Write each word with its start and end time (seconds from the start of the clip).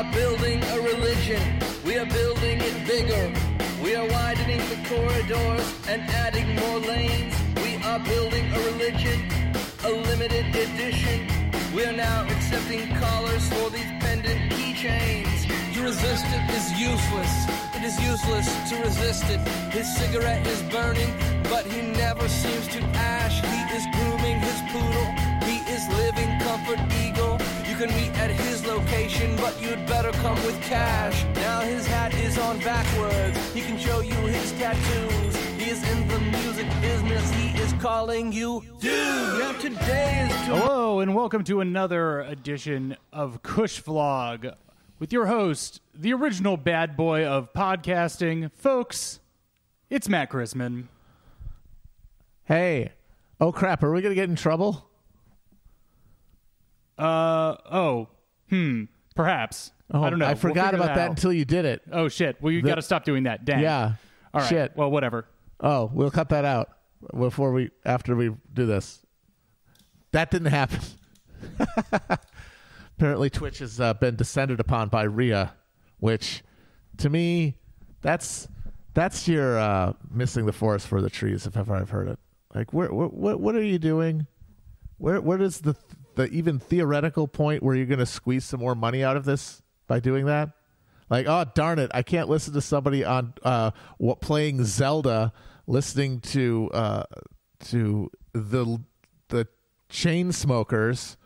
are 0.00 0.12
building 0.12 0.62
a 0.62 0.80
religion. 0.80 1.42
We 1.84 1.98
are 1.98 2.06
building 2.06 2.58
it 2.58 2.86
bigger. 2.86 3.24
We 3.84 3.94
are 3.94 4.08
widening 4.08 4.62
the 4.72 4.80
corridors 4.88 5.66
and 5.88 6.00
adding 6.24 6.48
more 6.56 6.78
lanes. 6.78 7.34
We 7.56 7.76
are 7.84 7.98
building 7.98 8.46
a 8.50 8.58
religion, 8.70 9.18
a 9.84 9.90
limited 9.90 10.46
edition. 10.56 11.28
We 11.74 11.84
are 11.84 11.92
now 11.92 12.24
accepting 12.34 12.88
callers 12.96 13.46
for 13.52 13.68
these 13.68 13.92
pendant 14.00 14.40
keychains. 14.52 15.40
To 15.74 15.82
resist 15.82 16.24
it 16.38 16.48
is 16.58 16.66
useless. 16.80 17.34
It 17.76 17.82
is 17.84 17.96
useless 18.00 18.48
to 18.70 18.76
resist 18.82 19.24
it. 19.28 19.40
His 19.70 19.86
cigarette 19.98 20.46
is 20.46 20.62
burning, 20.74 21.12
but 21.52 21.66
he 21.66 21.82
never 21.82 22.26
seems 22.26 22.66
to 22.68 22.80
ash. 23.20 23.36
He 23.42 23.76
is 23.76 23.84
grooming 23.94 24.38
his 24.40 24.60
poodle. 24.72 25.10
He 25.44 25.56
is 25.76 25.86
living 26.00 26.30
comfort 26.40 26.80
eagle. 27.04 27.36
You 27.80 27.86
can 27.86 27.96
meet 27.96 28.14
at 28.18 28.30
his 28.30 28.66
location, 28.66 29.34
but 29.36 29.58
you'd 29.58 29.86
better 29.86 30.10
come 30.12 30.34
with 30.44 30.60
cash. 30.60 31.24
Now 31.36 31.60
his 31.60 31.86
hat 31.86 32.12
is 32.12 32.36
on 32.36 32.58
backwards. 32.58 33.54
He 33.54 33.62
can 33.62 33.78
show 33.78 34.00
you 34.00 34.12
his 34.12 34.52
tattoos. 34.52 35.36
He 35.56 35.70
is 35.70 35.82
in 35.90 36.06
the 36.06 36.18
music 36.18 36.66
business. 36.82 37.30
He 37.30 37.58
is 37.58 37.72
calling 37.80 38.32
you 38.32 38.62
dude. 38.80 38.92
Now 38.92 39.52
today 39.52 40.28
is 40.28 40.46
to- 40.46 40.56
Hello, 40.56 41.00
and 41.00 41.14
welcome 41.14 41.42
to 41.44 41.62
another 41.62 42.20
edition 42.20 42.98
of 43.14 43.42
Kush 43.42 43.80
Vlog 43.82 44.54
with 44.98 45.10
your 45.10 45.24
host, 45.24 45.80
the 45.94 46.12
original 46.12 46.58
bad 46.58 46.98
boy 46.98 47.24
of 47.24 47.50
podcasting. 47.54 48.52
Folks, 48.52 49.20
it's 49.88 50.06
Matt 50.06 50.28
Christman. 50.28 50.88
Hey, 52.44 52.92
oh 53.40 53.52
crap, 53.52 53.82
are 53.82 53.90
we 53.90 54.02
going 54.02 54.14
to 54.14 54.20
get 54.20 54.28
in 54.28 54.36
trouble? 54.36 54.89
Uh, 57.00 57.56
oh, 57.72 58.08
hmm, 58.48 58.84
perhaps. 59.14 59.72
Oh, 59.92 60.02
I 60.02 60.10
don't 60.10 60.18
know. 60.18 60.26
I 60.26 60.30
We'll 60.30 60.36
forgot 60.36 60.74
about 60.74 60.94
that 60.94 60.98
out. 60.98 61.10
until 61.10 61.32
you 61.32 61.44
did 61.44 61.64
it. 61.64 61.82
Oh, 61.90 62.08
shit. 62.08 62.36
Well, 62.40 62.52
you 62.52 62.62
got 62.62 62.76
to 62.76 62.82
stop 62.82 63.04
doing 63.04 63.24
that. 63.24 63.44
Dang. 63.44 63.60
Yeah. 63.60 63.94
All 64.32 64.40
right. 64.40 64.48
Shit. 64.48 64.76
Well, 64.76 64.90
whatever. 64.90 65.26
Oh, 65.60 65.90
we'll 65.92 66.10
cut 66.10 66.28
that 66.28 66.44
out 66.44 66.68
before 67.16 67.52
we 67.52 67.70
after 67.84 68.14
we 68.14 68.30
do 68.52 68.66
this. 68.66 69.02
That 70.12 70.30
didn't 70.30 70.48
happen. 70.48 70.80
Apparently, 72.96 73.30
Twitch 73.30 73.58
has 73.58 73.80
uh, 73.80 73.94
been 73.94 74.16
descended 74.16 74.60
upon 74.60 74.88
by 74.88 75.06
RIAA, 75.06 75.50
which, 75.98 76.42
to 76.98 77.08
me, 77.08 77.56
that's 78.02 78.46
that's 78.94 79.26
your 79.26 79.58
uh, 79.58 79.92
missing 80.10 80.46
the 80.46 80.52
forest 80.52 80.86
for 80.86 81.00
the 81.00 81.10
trees. 81.10 81.46
If 81.46 81.56
ever 81.56 81.74
I've 81.74 81.90
heard 81.90 82.08
it. 82.08 82.18
Like, 82.54 82.72
where, 82.72 82.92
where 82.92 83.08
what 83.08 83.40
what 83.40 83.54
are 83.54 83.62
you 83.62 83.78
doing? 83.78 84.26
Where 84.98 85.20
what 85.20 85.40
is 85.40 85.60
the 85.60 85.74
the 86.14 86.26
even 86.28 86.58
theoretical 86.58 87.28
point 87.28 87.62
where 87.62 87.74
you're 87.74 87.86
going 87.86 87.98
to 87.98 88.06
squeeze 88.06 88.44
some 88.44 88.60
more 88.60 88.74
money 88.74 89.02
out 89.04 89.16
of 89.16 89.24
this 89.24 89.62
by 89.86 90.00
doing 90.00 90.26
that? 90.26 90.50
Like, 91.08 91.26
oh 91.26 91.44
darn 91.54 91.78
it, 91.78 91.90
I 91.92 92.02
can't 92.02 92.28
listen 92.28 92.54
to 92.54 92.60
somebody 92.60 93.04
on 93.04 93.34
uh 93.42 93.72
what 93.98 94.20
playing 94.20 94.64
Zelda, 94.64 95.32
listening 95.66 96.20
to 96.20 96.70
uh 96.72 97.04
to 97.66 98.10
the 98.32 98.80
the 99.28 99.48
Chainsmokers. 99.90 101.16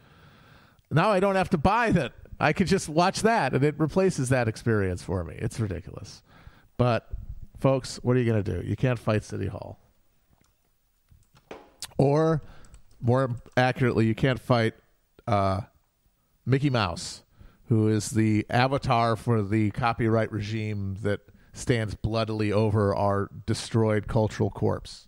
Now 0.90 1.10
I 1.10 1.20
don't 1.20 1.36
have 1.36 1.50
to 1.50 1.58
buy 1.58 1.90
that. 1.92 2.12
I 2.40 2.52
could 2.52 2.66
just 2.66 2.88
watch 2.88 3.22
that 3.22 3.52
and 3.52 3.62
it 3.62 3.78
replaces 3.78 4.30
that 4.30 4.48
experience 4.48 5.02
for 5.02 5.22
me. 5.22 5.34
It's 5.38 5.60
ridiculous. 5.60 6.22
But 6.76 7.08
folks, 7.58 8.00
what 8.02 8.16
are 8.16 8.20
you 8.20 8.30
going 8.30 8.42
to 8.42 8.62
do? 8.62 8.66
You 8.66 8.76
can't 8.76 8.98
fight 8.98 9.22
City 9.22 9.46
Hall. 9.46 9.78
Or 11.96 12.42
more 13.04 13.30
accurately, 13.56 14.06
you 14.06 14.14
can't 14.14 14.40
fight 14.40 14.74
uh 15.28 15.60
Mickey 16.46 16.70
Mouse, 16.70 17.22
who 17.68 17.86
is 17.88 18.10
the 18.10 18.44
avatar 18.50 19.14
for 19.16 19.42
the 19.42 19.70
copyright 19.70 20.32
regime 20.32 20.96
that 21.02 21.20
stands 21.52 21.94
bloodily 21.94 22.50
over 22.52 22.94
our 22.94 23.30
destroyed 23.46 24.08
cultural 24.08 24.50
corpse. 24.50 25.06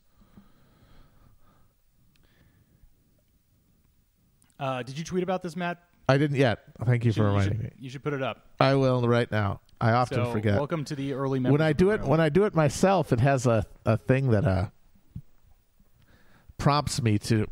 Uh, 4.59 4.83
did 4.83 4.97
you 4.97 5.05
tweet 5.05 5.23
about 5.23 5.43
this, 5.43 5.57
Matt? 5.57 5.83
I 6.09 6.17
didn't 6.19 6.37
yet. 6.37 6.61
Thank 6.85 7.05
you 7.05 7.09
You 7.09 7.13
should, 7.13 7.17
for 7.21 7.23
you 7.25 7.29
reminding 7.29 7.53
should- 7.59 7.65
me. 7.65 7.71
you 7.79 7.91
should 7.91 8.03
put 8.03 8.13
it 8.15 8.23
up. 8.23 8.47
I 8.61 8.75
will 8.77 9.07
right 9.07 9.31
now. 9.31 9.61
I 9.81 9.93
often 9.93 10.25
So, 10.25 10.33
forget. 10.33 10.57
welcome 10.57 10.85
to 10.87 10.95
the 10.97 11.13
early 11.13 11.39
when 11.41 11.61
I 11.61 11.75
do 11.75 11.91
it, 11.91 12.01
when 12.03 12.21
I 12.21 12.31
do 12.31 12.45
it 12.47 12.55
myself, 12.55 13.13
it 13.13 13.21
has 13.21 13.47
a, 13.47 13.67
a 13.85 13.99
thing 13.99 14.31
that 14.31 14.47
uh, 14.47 14.67
prompts 16.57 17.03
me 17.03 17.19
to 17.19 17.47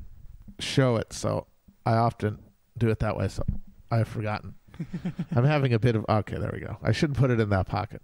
show 0.64 0.96
it. 0.96 1.12
So 1.12 1.46
I 1.86 1.94
often 1.94 2.38
do 2.76 2.88
it 2.88 2.98
that 3.00 3.16
way. 3.16 3.28
So 3.28 3.44
I've 3.90 4.08
forgotten. 4.08 4.54
I'm 5.36 5.44
having 5.44 5.72
a 5.72 5.78
bit 5.78 5.96
of 5.96 6.04
okay. 6.08 6.38
There 6.38 6.50
we 6.52 6.60
go. 6.60 6.76
I 6.82 6.92
shouldn't 6.92 7.18
put 7.18 7.30
it 7.30 7.40
in 7.40 7.50
that 7.50 7.66
pocket. 7.66 8.02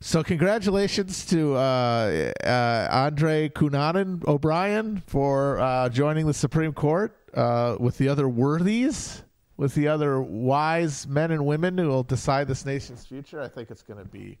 So 0.00 0.24
congratulations 0.24 1.24
to 1.26 1.54
uh, 1.54 2.32
uh, 2.42 2.88
Andre 2.90 3.48
Cunanan 3.48 4.26
O'Brien 4.26 5.00
for 5.06 5.60
uh, 5.60 5.88
joining 5.90 6.26
the 6.26 6.34
Supreme 6.34 6.72
Court 6.72 7.16
uh, 7.34 7.76
with 7.78 7.98
the 7.98 8.08
other 8.08 8.28
worthies, 8.28 9.22
with 9.56 9.76
the 9.76 9.86
other 9.86 10.20
wise 10.20 11.06
men 11.06 11.30
and 11.30 11.46
women 11.46 11.78
who 11.78 11.86
will 11.86 12.02
decide 12.02 12.48
this 12.48 12.66
nation's 12.66 13.06
future. 13.06 13.40
I 13.40 13.46
think 13.46 13.70
it's 13.70 13.82
going 13.82 14.00
to 14.00 14.04
be, 14.04 14.38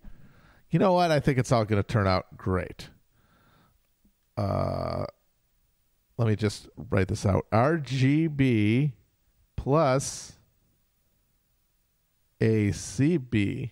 you 0.70 0.80
know 0.80 0.94
what? 0.94 1.12
I 1.12 1.20
think 1.20 1.38
it's 1.38 1.52
all 1.52 1.64
going 1.64 1.80
to 1.80 1.86
turn 1.86 2.08
out 2.08 2.36
great. 2.36 2.88
Let 6.22 6.28
me 6.28 6.36
just 6.36 6.68
write 6.88 7.08
this 7.08 7.26
out. 7.26 7.46
RGB 7.50 8.92
plus 9.56 10.34
ACB 12.40 13.70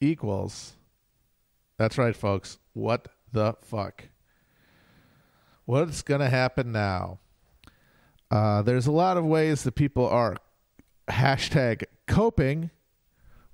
equals. 0.00 0.72
That's 1.76 1.98
right, 1.98 2.16
folks. 2.16 2.56
What 2.72 3.08
the 3.30 3.56
fuck? 3.60 4.04
What's 5.66 6.00
going 6.00 6.22
to 6.22 6.30
happen 6.30 6.72
now? 6.72 7.18
Uh, 8.30 8.62
there's 8.62 8.86
a 8.86 8.92
lot 8.92 9.18
of 9.18 9.26
ways 9.26 9.64
that 9.64 9.74
people 9.74 10.08
are 10.08 10.34
hashtag 11.10 11.84
coping 12.06 12.70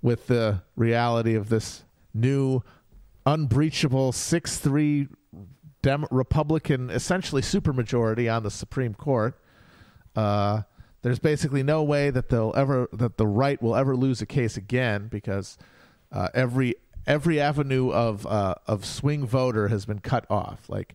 with 0.00 0.28
the 0.28 0.62
reality 0.76 1.34
of 1.34 1.48
this 1.48 1.82
new 2.14 2.62
unbreachable 3.26 4.12
6 4.12 4.58
3 4.58 5.08
Dem- 5.84 6.06
Republican, 6.10 6.88
essentially 6.88 7.42
supermajority 7.42 8.34
on 8.34 8.42
the 8.42 8.50
Supreme 8.50 8.94
Court. 8.94 9.38
Uh, 10.16 10.62
there's 11.02 11.18
basically 11.18 11.62
no 11.62 11.82
way 11.82 12.08
that 12.08 12.30
they'll 12.30 12.54
ever 12.56 12.88
that 12.94 13.18
the 13.18 13.26
right 13.26 13.60
will 13.60 13.76
ever 13.76 13.94
lose 13.94 14.22
a 14.22 14.26
case 14.26 14.56
again 14.56 15.08
because 15.08 15.58
uh, 16.10 16.28
every 16.32 16.76
every 17.06 17.38
avenue 17.38 17.90
of 17.90 18.26
uh, 18.26 18.54
of 18.66 18.86
swing 18.86 19.26
voter 19.26 19.68
has 19.68 19.84
been 19.84 19.98
cut 19.98 20.24
off. 20.30 20.70
Like 20.70 20.94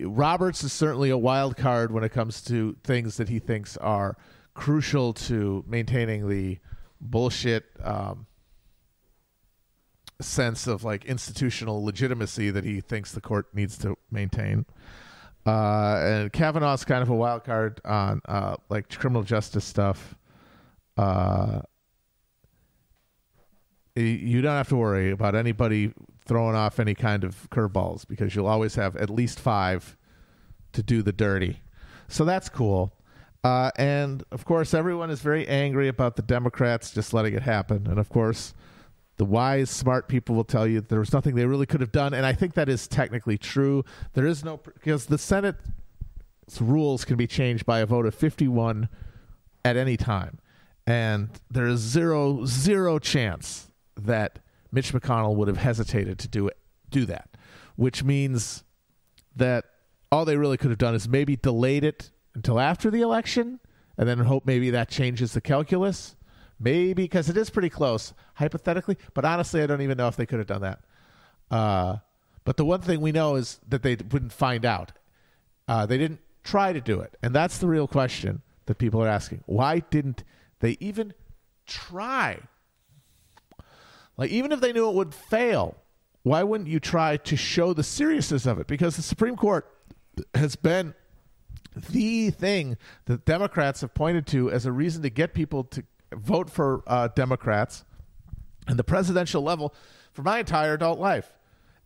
Roberts 0.00 0.64
is 0.64 0.72
certainly 0.72 1.10
a 1.10 1.18
wild 1.18 1.56
card 1.56 1.92
when 1.92 2.02
it 2.02 2.10
comes 2.10 2.42
to 2.42 2.76
things 2.82 3.16
that 3.18 3.28
he 3.28 3.38
thinks 3.38 3.76
are 3.76 4.16
crucial 4.54 5.12
to 5.12 5.64
maintaining 5.68 6.28
the 6.28 6.58
bullshit 7.00 7.66
um, 7.84 8.26
sense 10.20 10.66
of 10.66 10.84
like 10.84 11.04
institutional 11.04 11.84
legitimacy 11.84 12.50
that 12.50 12.64
he 12.64 12.80
thinks 12.80 13.12
the 13.12 13.20
court 13.20 13.46
needs 13.54 13.76
to 13.78 13.96
maintain. 14.10 14.66
Uh, 15.46 16.00
and 16.02 16.32
Kavanaugh's 16.32 16.84
kind 16.84 17.02
of 17.02 17.10
a 17.10 17.14
wild 17.14 17.44
card 17.44 17.80
on 17.84 18.20
uh, 18.26 18.56
like 18.68 18.88
criminal 18.96 19.22
justice 19.22 19.64
stuff. 19.64 20.14
Uh, 20.96 21.60
you 23.96 24.42
don't 24.42 24.56
have 24.56 24.68
to 24.68 24.76
worry 24.76 25.10
about 25.10 25.34
anybody 25.34 25.92
throwing 26.24 26.56
off 26.56 26.80
any 26.80 26.94
kind 26.94 27.22
of 27.22 27.48
curveballs 27.50 28.06
because 28.06 28.34
you'll 28.34 28.46
always 28.46 28.74
have 28.74 28.96
at 28.96 29.10
least 29.10 29.38
five 29.38 29.96
to 30.72 30.82
do 30.82 31.02
the 31.02 31.12
dirty. 31.12 31.60
So 32.08 32.24
that's 32.24 32.48
cool. 32.48 32.92
Uh, 33.44 33.70
and 33.76 34.24
of 34.32 34.44
course, 34.44 34.72
everyone 34.72 35.10
is 35.10 35.20
very 35.20 35.46
angry 35.46 35.88
about 35.88 36.16
the 36.16 36.22
Democrats 36.22 36.90
just 36.90 37.12
letting 37.12 37.34
it 37.34 37.42
happen. 37.42 37.86
And 37.86 37.98
of 37.98 38.08
course, 38.08 38.54
the 39.16 39.24
wise, 39.24 39.70
smart 39.70 40.08
people 40.08 40.34
will 40.34 40.44
tell 40.44 40.66
you 40.66 40.80
there 40.80 40.98
was 40.98 41.12
nothing 41.12 41.34
they 41.34 41.46
really 41.46 41.66
could 41.66 41.80
have 41.80 41.92
done. 41.92 42.14
And 42.14 42.26
I 42.26 42.32
think 42.32 42.54
that 42.54 42.68
is 42.68 42.88
technically 42.88 43.38
true. 43.38 43.84
There 44.14 44.26
is 44.26 44.44
no, 44.44 44.56
because 44.56 45.06
the 45.06 45.18
Senate's 45.18 45.60
rules 46.60 47.04
can 47.04 47.16
be 47.16 47.26
changed 47.26 47.64
by 47.64 47.80
a 47.80 47.86
vote 47.86 48.06
of 48.06 48.14
51 48.14 48.88
at 49.64 49.76
any 49.76 49.96
time. 49.96 50.38
And 50.86 51.30
there 51.50 51.66
is 51.66 51.80
zero, 51.80 52.44
zero 52.44 52.98
chance 52.98 53.70
that 53.96 54.40
Mitch 54.72 54.92
McConnell 54.92 55.36
would 55.36 55.48
have 55.48 55.58
hesitated 55.58 56.18
to 56.18 56.28
do 56.28 56.48
it, 56.48 56.58
do 56.90 57.06
that, 57.06 57.30
which 57.76 58.02
means 58.02 58.64
that 59.36 59.64
all 60.10 60.24
they 60.24 60.36
really 60.36 60.56
could 60.56 60.70
have 60.70 60.78
done 60.78 60.94
is 60.94 61.08
maybe 61.08 61.36
delayed 61.36 61.84
it 61.84 62.10
until 62.34 62.58
after 62.60 62.90
the 62.90 63.00
election 63.00 63.60
and 63.96 64.08
then 64.08 64.18
hope 64.18 64.44
maybe 64.44 64.70
that 64.70 64.88
changes 64.88 65.32
the 65.32 65.40
calculus. 65.40 66.16
Maybe 66.58 67.02
because 67.02 67.28
it 67.28 67.36
is 67.36 67.50
pretty 67.50 67.70
close, 67.70 68.14
hypothetically. 68.34 68.96
But 69.12 69.24
honestly, 69.24 69.62
I 69.62 69.66
don't 69.66 69.82
even 69.82 69.98
know 69.98 70.08
if 70.08 70.16
they 70.16 70.26
could 70.26 70.38
have 70.38 70.46
done 70.46 70.62
that. 70.62 70.80
Uh, 71.50 71.96
but 72.44 72.56
the 72.56 72.64
one 72.64 72.80
thing 72.80 73.00
we 73.00 73.12
know 73.12 73.36
is 73.36 73.60
that 73.68 73.82
they 73.82 73.96
wouldn't 73.96 74.32
find 74.32 74.64
out. 74.64 74.92
Uh, 75.66 75.86
they 75.86 75.98
didn't 75.98 76.20
try 76.42 76.72
to 76.72 76.80
do 76.80 77.00
it. 77.00 77.16
And 77.22 77.34
that's 77.34 77.58
the 77.58 77.66
real 77.66 77.88
question 77.88 78.42
that 78.66 78.76
people 78.76 79.02
are 79.02 79.08
asking. 79.08 79.42
Why 79.46 79.80
didn't 79.80 80.24
they 80.60 80.76
even 80.80 81.14
try? 81.66 82.40
Like, 84.16 84.30
even 84.30 84.52
if 84.52 84.60
they 84.60 84.72
knew 84.72 84.88
it 84.88 84.94
would 84.94 85.14
fail, 85.14 85.76
why 86.22 86.42
wouldn't 86.42 86.68
you 86.68 86.80
try 86.80 87.16
to 87.18 87.36
show 87.36 87.72
the 87.72 87.82
seriousness 87.82 88.46
of 88.46 88.58
it? 88.58 88.66
Because 88.66 88.96
the 88.96 89.02
Supreme 89.02 89.36
Court 89.36 89.66
has 90.34 90.56
been 90.56 90.94
the 91.90 92.30
thing 92.30 92.76
that 93.06 93.24
Democrats 93.24 93.80
have 93.80 93.94
pointed 93.94 94.26
to 94.28 94.50
as 94.50 94.64
a 94.64 94.72
reason 94.72 95.02
to 95.02 95.10
get 95.10 95.34
people 95.34 95.64
to 95.64 95.82
vote 96.16 96.50
for 96.50 96.82
uh, 96.86 97.08
Democrats 97.08 97.84
and 98.66 98.78
the 98.78 98.84
presidential 98.84 99.42
level 99.42 99.74
for 100.12 100.22
my 100.22 100.38
entire 100.38 100.74
adult 100.74 100.98
life. 100.98 101.32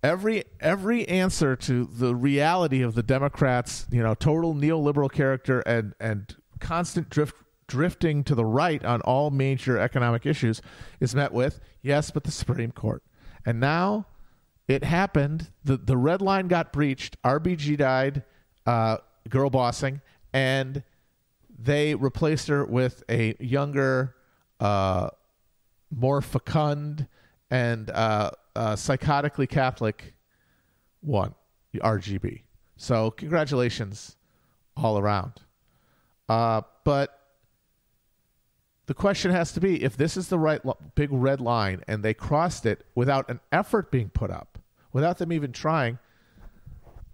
Every 0.03 0.45
every 0.61 1.09
answer 1.09 1.57
to 1.57 1.85
the 1.85 2.15
reality 2.15 2.83
of 2.83 2.95
the 2.95 3.03
Democrats, 3.03 3.87
you 3.91 4.03
know, 4.03 4.15
total 4.15 4.55
neoliberal 4.55 5.11
character 5.11 5.61
and 5.61 5.95
and 5.99 6.37
constant 6.61 7.11
drift 7.11 7.35
drifting 7.67 8.25
to 8.25 8.35
the 8.35 8.45
right 8.45 8.85
on 8.85 9.01
all 9.03 9.31
major 9.31 9.79
economic 9.79 10.25
issues 10.25 10.63
is 11.01 11.15
met 11.15 11.33
with 11.33 11.61
yes, 11.83 12.11
but 12.11 12.25
the 12.25 12.31
Supreme 12.31 12.73
Court. 12.73 13.03
And 13.45 13.61
now 13.61 14.07
it 14.69 14.85
happened. 14.85 15.51
The 15.65 15.77
the 15.77 15.97
red 15.97 16.23
line 16.23 16.47
got 16.47 16.73
breached. 16.73 17.21
RBG 17.23 17.79
died, 17.79 18.23
uh, 18.67 18.99
girl 19.29 19.51
bossing, 19.51 20.01
and 20.33 20.85
they 21.59 21.95
replaced 21.95 22.49
her 22.49 22.65
with 22.65 23.03
a 23.09 23.35
younger, 23.41 24.15
uh, 24.61 25.11
more 25.91 26.21
fecund 26.21 27.07
and 27.51 27.91
uh, 27.91 28.31
uh, 28.55 28.75
psychotically 28.75 29.49
Catholic 29.49 30.15
one, 31.01 31.35
RGB. 31.75 32.43
So 32.77 33.11
congratulations 33.11 34.17
all 34.77 34.99
around. 34.99 35.33
Uh, 36.29 36.63
but 36.85 37.19
the 38.87 38.95
question 38.95 39.31
has 39.31 39.53
to 39.53 39.61
be 39.61 39.83
if 39.83 39.97
this 39.97 40.17
is 40.17 40.29
the 40.29 40.39
right 40.39 40.65
lo- 40.65 40.77
big 40.95 41.11
red 41.13 41.41
line 41.41 41.83
and 41.89 42.03
they 42.03 42.15
crossed 42.15 42.67
it 42.67 42.85
without 42.95 43.29
an 43.31 43.41
effort 43.53 43.91
being 43.91 44.11
put 44.11 44.31
up, 44.31 44.59
without 44.93 45.19
them 45.19 45.33
even 45.33 45.53
trying, 45.53 45.99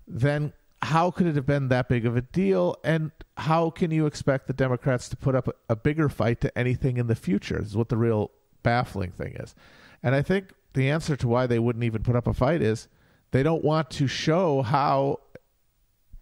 then 0.06 0.52
how 0.84 1.10
could 1.10 1.26
it 1.26 1.34
have 1.34 1.46
been 1.46 1.68
that 1.68 1.88
big 1.88 2.06
of 2.06 2.16
a 2.16 2.20
deal? 2.20 2.76
And 2.84 3.10
how 3.36 3.70
can 3.70 3.90
you 3.90 4.06
expect 4.06 4.46
the 4.46 4.52
Democrats 4.52 5.08
to 5.08 5.16
put 5.16 5.34
up 5.34 5.48
a, 5.68 5.76
bigger 5.76 6.08
fight 6.08 6.40
to 6.42 6.56
anything 6.58 6.98
in 6.98 7.06
the 7.06 7.14
future? 7.14 7.58
This 7.58 7.70
is 7.70 7.76
what 7.76 7.88
the 7.88 7.96
real 7.96 8.30
baffling 8.62 9.10
thing 9.10 9.34
is. 9.36 9.54
And 10.02 10.14
I 10.14 10.22
think 10.22 10.52
the 10.74 10.90
answer 10.90 11.16
to 11.16 11.28
why 11.28 11.46
they 11.46 11.58
wouldn't 11.58 11.84
even 11.84 12.02
put 12.02 12.16
up 12.16 12.26
a 12.26 12.34
fight 12.34 12.62
is 12.62 12.88
they 13.30 13.42
don't 13.42 13.64
want 13.64 13.90
to 13.90 14.06
show 14.06 14.62
how 14.62 15.20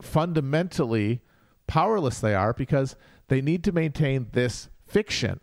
fundamentally 0.01 1.21
powerless 1.67 2.21
they 2.21 2.35
are 2.35 2.53
because 2.53 2.97
they 3.29 3.41
need 3.41 3.65
to 3.65 3.73
maintain 3.73 4.29
this 4.33 4.69
fiction 4.87 5.41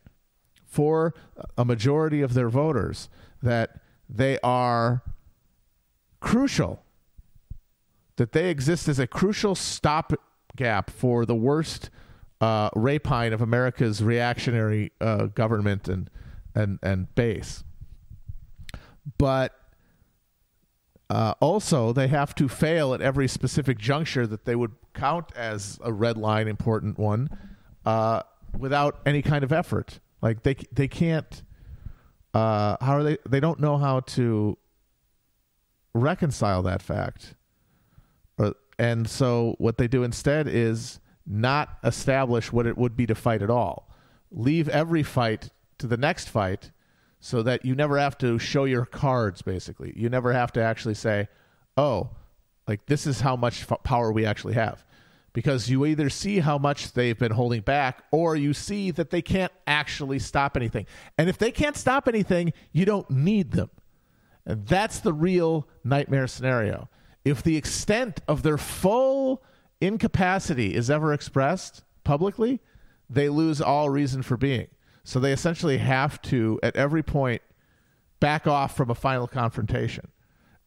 for 0.65 1.13
a 1.57 1.65
majority 1.65 2.21
of 2.21 2.33
their 2.33 2.49
voters 2.49 3.09
that 3.41 3.81
they 4.07 4.39
are 4.43 5.03
crucial, 6.19 6.83
that 8.19 8.33
they 8.33 8.49
exist 8.49 8.89
as 8.89 8.99
a 8.99 9.07
crucial 9.07 9.55
stopgap 9.55 10.89
for 10.89 11.25
the 11.25 11.33
worst 11.33 11.89
uh, 12.41 12.69
rapine 12.75 13.31
of 13.31 13.41
America's 13.41 14.03
reactionary 14.03 14.91
uh, 14.99 15.27
government 15.27 15.87
and 15.87 16.09
and 16.53 16.79
and 16.83 17.15
base. 17.15 17.63
But 19.17 19.57
uh, 21.09 21.33
also, 21.39 21.93
they 21.93 22.09
have 22.09 22.35
to 22.35 22.49
fail 22.49 22.93
at 22.93 23.01
every 23.01 23.29
specific 23.29 23.77
juncture 23.77 24.27
that 24.27 24.43
they 24.43 24.55
would 24.55 24.73
count 24.93 25.31
as 25.33 25.79
a 25.81 25.93
red 25.93 26.17
line, 26.17 26.49
important 26.49 26.99
one, 26.99 27.29
uh, 27.85 28.23
without 28.57 28.99
any 29.05 29.21
kind 29.21 29.45
of 29.45 29.53
effort. 29.53 30.01
Like 30.21 30.43
they 30.43 30.55
they 30.73 30.89
can't. 30.89 31.41
Uh, 32.33 32.75
how 32.81 32.97
are 32.97 33.03
they? 33.03 33.17
They 33.29 33.39
don't 33.39 33.61
know 33.61 33.77
how 33.77 34.01
to 34.01 34.57
reconcile 35.93 36.61
that 36.63 36.81
fact. 36.81 37.35
And 38.79 39.09
so, 39.09 39.55
what 39.57 39.77
they 39.77 39.89
do 39.89 40.03
instead 40.03 40.47
is 40.47 41.01
not 41.27 41.77
establish 41.83 42.51
what 42.51 42.65
it 42.65 42.77
would 42.77 42.95
be 42.95 43.05
to 43.07 43.13
fight 43.13 43.41
at 43.41 43.49
all. 43.49 43.93
Leave 44.31 44.69
every 44.69 45.03
fight 45.03 45.49
to 45.79 45.85
the 45.85 45.97
next 45.97 46.29
fight 46.29 46.71
so 47.19 47.43
that 47.43 47.65
you 47.65 47.75
never 47.75 47.99
have 47.99 48.17
to 48.19 48.39
show 48.39 48.63
your 48.63 48.85
cards 48.85 49.41
basically. 49.41 49.93
You 49.95 50.09
never 50.09 50.31
have 50.31 50.53
to 50.53 50.63
actually 50.63 50.95
say 50.95 51.27
oh 51.77 52.09
like 52.67 52.85
this 52.85 53.05
is 53.05 53.19
how 53.21 53.35
much 53.35 53.69
f- 53.69 53.83
power 53.83 54.11
we 54.11 54.25
actually 54.25 54.53
have. 54.53 54.85
Because 55.33 55.69
you 55.69 55.85
either 55.85 56.09
see 56.09 56.39
how 56.39 56.57
much 56.57 56.93
they've 56.93 57.17
been 57.17 57.31
holding 57.31 57.61
back 57.61 58.03
or 58.11 58.35
you 58.35 58.53
see 58.53 58.91
that 58.91 59.09
they 59.09 59.21
can't 59.21 59.51
actually 59.67 60.19
stop 60.19 60.57
anything. 60.57 60.85
And 61.17 61.29
if 61.29 61.37
they 61.37 61.51
can't 61.51 61.75
stop 61.75 62.07
anything 62.07 62.53
you 62.71 62.85
don't 62.85 63.09
need 63.09 63.51
them. 63.51 63.69
And 64.45 64.65
that's 64.65 64.99
the 64.99 65.13
real 65.13 65.67
nightmare 65.83 66.27
scenario 66.27 66.89
if 67.25 67.43
the 67.43 67.57
extent 67.57 68.21
of 68.27 68.43
their 68.43 68.57
full 68.57 69.43
incapacity 69.81 70.75
is 70.75 70.89
ever 70.89 71.13
expressed 71.13 71.83
publicly 72.03 72.59
they 73.09 73.29
lose 73.29 73.61
all 73.61 73.89
reason 73.89 74.21
for 74.21 74.37
being 74.37 74.67
so 75.09 75.19
they 75.19 75.31
essentially 75.31 75.79
have 75.79 76.21
to, 76.23 76.59
at 76.61 76.75
every 76.75 77.01
point, 77.01 77.41
back 78.19 78.45
off 78.45 78.77
from 78.77 78.91
a 78.91 78.95
final 78.95 79.27
confrontation 79.27 80.09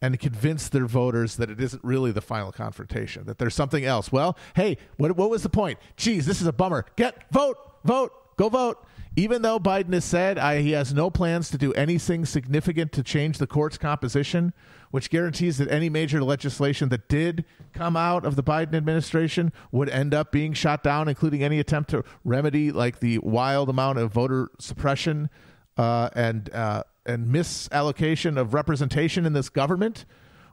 and 0.01 0.19
convince 0.19 0.67
their 0.67 0.85
voters 0.85 1.37
that 1.37 1.49
it 1.49 1.61
isn't 1.61 1.81
really 1.81 2.11
the 2.11 2.19
final 2.19 2.51
confrontation, 2.51 3.23
that 3.23 3.37
there's 3.37 3.55
something 3.55 3.85
else. 3.85 4.11
Well, 4.11 4.37
hey, 4.53 4.77
what, 4.97 5.15
what 5.15 5.29
was 5.29 5.43
the 5.43 5.49
point? 5.49 5.79
Geez, 5.95 6.25
this 6.25 6.41
is 6.41 6.47
a 6.47 6.51
bummer. 6.51 6.85
Get, 6.97 7.23
vote, 7.31 7.57
vote, 7.85 8.11
go 8.37 8.49
vote. 8.49 8.85
Even 9.15 9.43
though 9.43 9.59
Biden 9.59 9.93
has 9.93 10.05
said 10.05 10.39
I, 10.39 10.61
he 10.61 10.71
has 10.71 10.91
no 10.91 11.11
plans 11.11 11.51
to 11.51 11.57
do 11.57 11.71
anything 11.73 12.25
significant 12.25 12.91
to 12.93 13.03
change 13.03 13.37
the 13.37 13.45
court's 13.45 13.77
composition, 13.77 14.53
which 14.89 15.11
guarantees 15.11 15.59
that 15.59 15.69
any 15.69 15.87
major 15.87 16.23
legislation 16.23 16.89
that 16.89 17.07
did 17.07 17.45
come 17.73 17.95
out 17.95 18.25
of 18.25 18.35
the 18.35 18.41
Biden 18.41 18.73
administration 18.73 19.53
would 19.71 19.87
end 19.89 20.15
up 20.15 20.31
being 20.31 20.53
shot 20.53 20.81
down, 20.81 21.07
including 21.07 21.43
any 21.43 21.59
attempt 21.59 21.91
to 21.91 22.03
remedy 22.23 22.71
like 22.71 23.01
the 23.01 23.19
wild 23.19 23.69
amount 23.69 23.99
of 23.99 24.11
voter 24.11 24.49
suppression 24.59 25.29
uh, 25.77 26.09
and 26.15 26.51
uh, 26.51 26.81
and 27.05 27.27
misallocation 27.27 28.37
of 28.37 28.53
representation 28.55 29.27
in 29.27 29.33
this 29.33 29.49
government, 29.49 30.05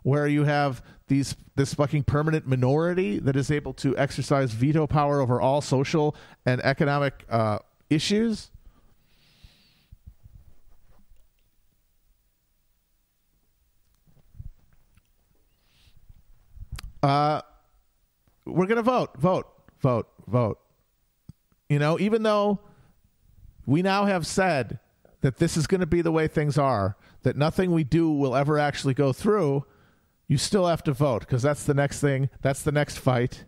where 0.03 0.27
you 0.27 0.45
have 0.45 0.83
these 1.07 1.35
this 1.57 1.73
fucking 1.73 2.05
permanent 2.05 2.47
minority 2.47 3.19
that 3.19 3.37
is 3.37 3.51
able 3.51 3.73
to 3.73 3.97
exercise 3.97 4.53
veto 4.53 4.87
power 4.87 5.21
over 5.21 5.41
all 5.41 5.61
social 5.63 6.15
and 6.45 6.61
economic 6.63 7.25
uh, 7.31 7.59
issues. 7.91 8.51
Uh, 17.03 17.41
we're 18.45 18.67
going 18.67 18.77
to 18.77 18.83
vote, 18.83 19.17
vote, 19.19 19.47
vote, 19.81 20.09
vote. 20.27 20.59
You 21.69 21.79
know, 21.79 21.99
even 21.99 22.23
though 22.23 22.61
we 23.67 23.83
now 23.83 24.05
have 24.05 24.27
said 24.27 24.79
that 25.21 25.39
this 25.39 25.57
is 25.57 25.67
going 25.67 25.81
to 25.81 25.87
be 25.87 26.03
the 26.03 26.13
way 26.13 26.29
things 26.29 26.59
are, 26.59 26.97
that 27.23 27.37
nothing 27.37 27.73
we 27.73 27.85
do 27.85 28.11
will 28.11 28.35
ever 28.35 28.59
actually 28.59 28.95
go 28.95 29.13
through, 29.13 29.65
you 30.29 30.39
still 30.39 30.67
have 30.67 30.83
to 30.85 30.93
vote 30.93 31.21
because 31.21 31.43
that's 31.43 31.65
the 31.65 31.75
next 31.75 32.01
thing. 32.01 32.31
That's 32.43 32.63
the 32.63 32.73
next 32.73 32.99
fight. 32.99 33.45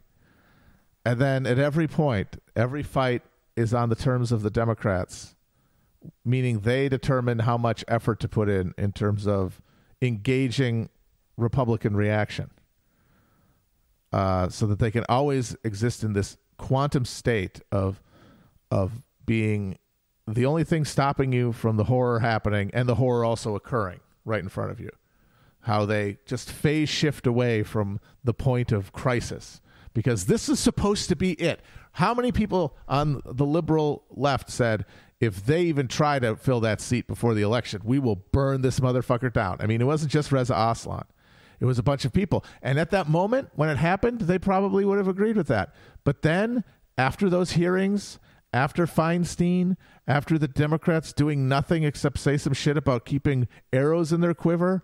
And 1.05 1.21
then 1.21 1.47
at 1.47 1.59
every 1.59 1.89
point, 1.89 2.37
every 2.55 2.83
fight 2.83 3.23
is 3.57 3.75
on 3.75 3.89
the 3.89 3.95
terms 3.95 4.33
of 4.33 4.43
the 4.43 4.51
Democrats, 4.51 5.35
meaning 6.25 6.61
they 6.61 6.89
determine 6.89 7.41
how 7.41 7.57
much 7.57 7.85
effort 7.89 8.21
to 8.21 8.29
put 8.29 8.49
in 8.49 8.75
in 8.79 8.93
terms 8.93 9.27
of 9.27 9.61
engaging 10.01 10.89
Republican 11.37 11.97
reaction 11.97 12.51
uh, 14.13 14.49
so 14.49 14.67
that 14.67 14.79
they 14.79 14.91
can 14.91 15.05
always 15.09 15.57
exist 15.65 16.05
in 16.05 16.13
this 16.13 16.37
quantum 16.59 17.05
state 17.05 17.61
of 17.73 18.01
of 18.71 19.03
being 19.27 19.77
the 20.27 20.47
only 20.47 20.65
thing 20.65 20.85
stopping 20.85 21.33
you 21.33 21.53
from 21.53 21.77
the 21.77 21.85
horror 21.85 22.21
happening 22.21 22.71
and 22.73 22.89
the 22.89 22.95
horror 22.95 23.25
also 23.25 23.55
occurring 23.55 24.01
right 24.25 24.43
in 24.43 24.49
front 24.49 24.71
of 24.71 24.81
you. 24.81 24.91
How 25.63 25.85
they 25.85 26.19
just 26.27 26.51
phase 26.51 26.89
shift 26.89 27.27
away 27.27 27.63
from 27.63 28.01
the 28.25 28.35
point 28.35 28.73
of 28.73 28.93
crisis 28.93 29.61
because 29.95 30.27
this 30.27 30.49
is 30.49 30.59
supposed 30.59 31.09
to 31.09 31.17
be 31.17 31.33
it. 31.33 31.61
How 31.93 32.15
many 32.15 32.33
people 32.33 32.77
on 32.89 33.23
the 33.25 33.45
liberal 33.45 34.05
left 34.11 34.51
said, 34.51 34.85
if 35.21 35.45
they 35.45 35.63
even 35.63 35.89
try 35.89 36.19
to 36.19 36.37
fill 36.37 36.61
that 36.61 36.81
seat 36.81 37.07
before 37.07 37.35
the 37.35 37.43
election, 37.43 37.83
we 37.85 37.99
will 37.99 38.17
burn 38.17 38.63
this 38.63 38.81
motherfucker 38.81 39.33
down? 39.33 39.59
I 39.61 39.67
mean, 39.67 39.81
it 39.81 39.85
wasn't 39.85 40.11
just 40.11 40.33
Reza 40.33 40.55
Aslan. 40.55 41.05
It 41.61 41.67
was 41.67 41.79
a 41.79 41.83
bunch 41.83 42.05
of 42.05 42.13
people. 42.13 42.45
And 42.61 42.79
at 42.79 42.91
that 42.91 43.09
moment, 43.09 43.51
when 43.55 43.69
it 43.69 43.77
happened, 43.77 44.23
they 44.23 44.39
probably 44.39 44.85
would 44.85 44.99
have 44.99 45.07
agreed 45.07 45.37
with 45.37 45.47
that. 45.47 45.75
But 46.03 46.23
then, 46.23 46.65
after 46.99 47.31
those 47.31 47.53
hearings, 47.53 48.19
after 48.53 48.87
Feinstein, 48.87 49.77
after 50.07 50.39
the 50.39 50.49
Democrats 50.49 51.13
doing 51.13 51.49
nothing 51.49 51.85
except 51.85 52.19
say 52.19 52.37
some 52.37 52.53
shit 52.53 52.77
about 52.77 53.05
keeping 53.05 53.47
arrows 53.73 54.13
in 54.13 54.21
their 54.21 54.35
quiver, 54.35 54.83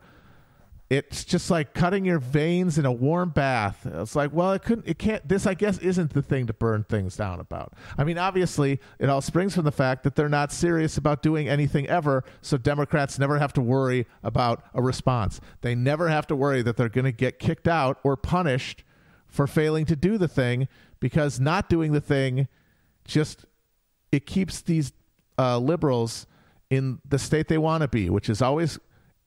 it's 0.90 1.24
just 1.24 1.50
like 1.50 1.74
cutting 1.74 2.06
your 2.06 2.18
veins 2.18 2.78
in 2.78 2.86
a 2.86 2.92
warm 2.92 3.28
bath. 3.28 3.84
It's 3.84 4.16
like, 4.16 4.32
well, 4.32 4.52
it 4.52 4.62
couldn't, 4.62 4.88
it 4.88 4.98
can't, 4.98 5.26
this, 5.28 5.46
I 5.46 5.52
guess, 5.52 5.76
isn't 5.78 6.14
the 6.14 6.22
thing 6.22 6.46
to 6.46 6.54
burn 6.54 6.84
things 6.84 7.14
down 7.16 7.40
about. 7.40 7.74
I 7.98 8.04
mean, 8.04 8.16
obviously, 8.16 8.80
it 8.98 9.10
all 9.10 9.20
springs 9.20 9.54
from 9.54 9.64
the 9.64 9.72
fact 9.72 10.02
that 10.04 10.16
they're 10.16 10.30
not 10.30 10.50
serious 10.50 10.96
about 10.96 11.22
doing 11.22 11.46
anything 11.46 11.86
ever, 11.88 12.24
so 12.40 12.56
Democrats 12.56 13.18
never 13.18 13.38
have 13.38 13.52
to 13.54 13.60
worry 13.60 14.06
about 14.22 14.64
a 14.72 14.80
response. 14.80 15.42
They 15.60 15.74
never 15.74 16.08
have 16.08 16.26
to 16.28 16.36
worry 16.36 16.62
that 16.62 16.78
they're 16.78 16.88
going 16.88 17.04
to 17.04 17.12
get 17.12 17.38
kicked 17.38 17.68
out 17.68 17.98
or 18.02 18.16
punished 18.16 18.82
for 19.26 19.46
failing 19.46 19.84
to 19.86 19.96
do 19.96 20.16
the 20.16 20.28
thing 20.28 20.68
because 21.00 21.38
not 21.38 21.68
doing 21.68 21.92
the 21.92 22.00
thing 22.00 22.48
just, 23.04 23.44
it 24.10 24.24
keeps 24.24 24.62
these 24.62 24.92
uh, 25.38 25.58
liberals 25.58 26.26
in 26.70 26.98
the 27.06 27.18
state 27.18 27.48
they 27.48 27.58
want 27.58 27.82
to 27.82 27.88
be, 27.88 28.08
which 28.08 28.30
is 28.30 28.40
always 28.40 28.78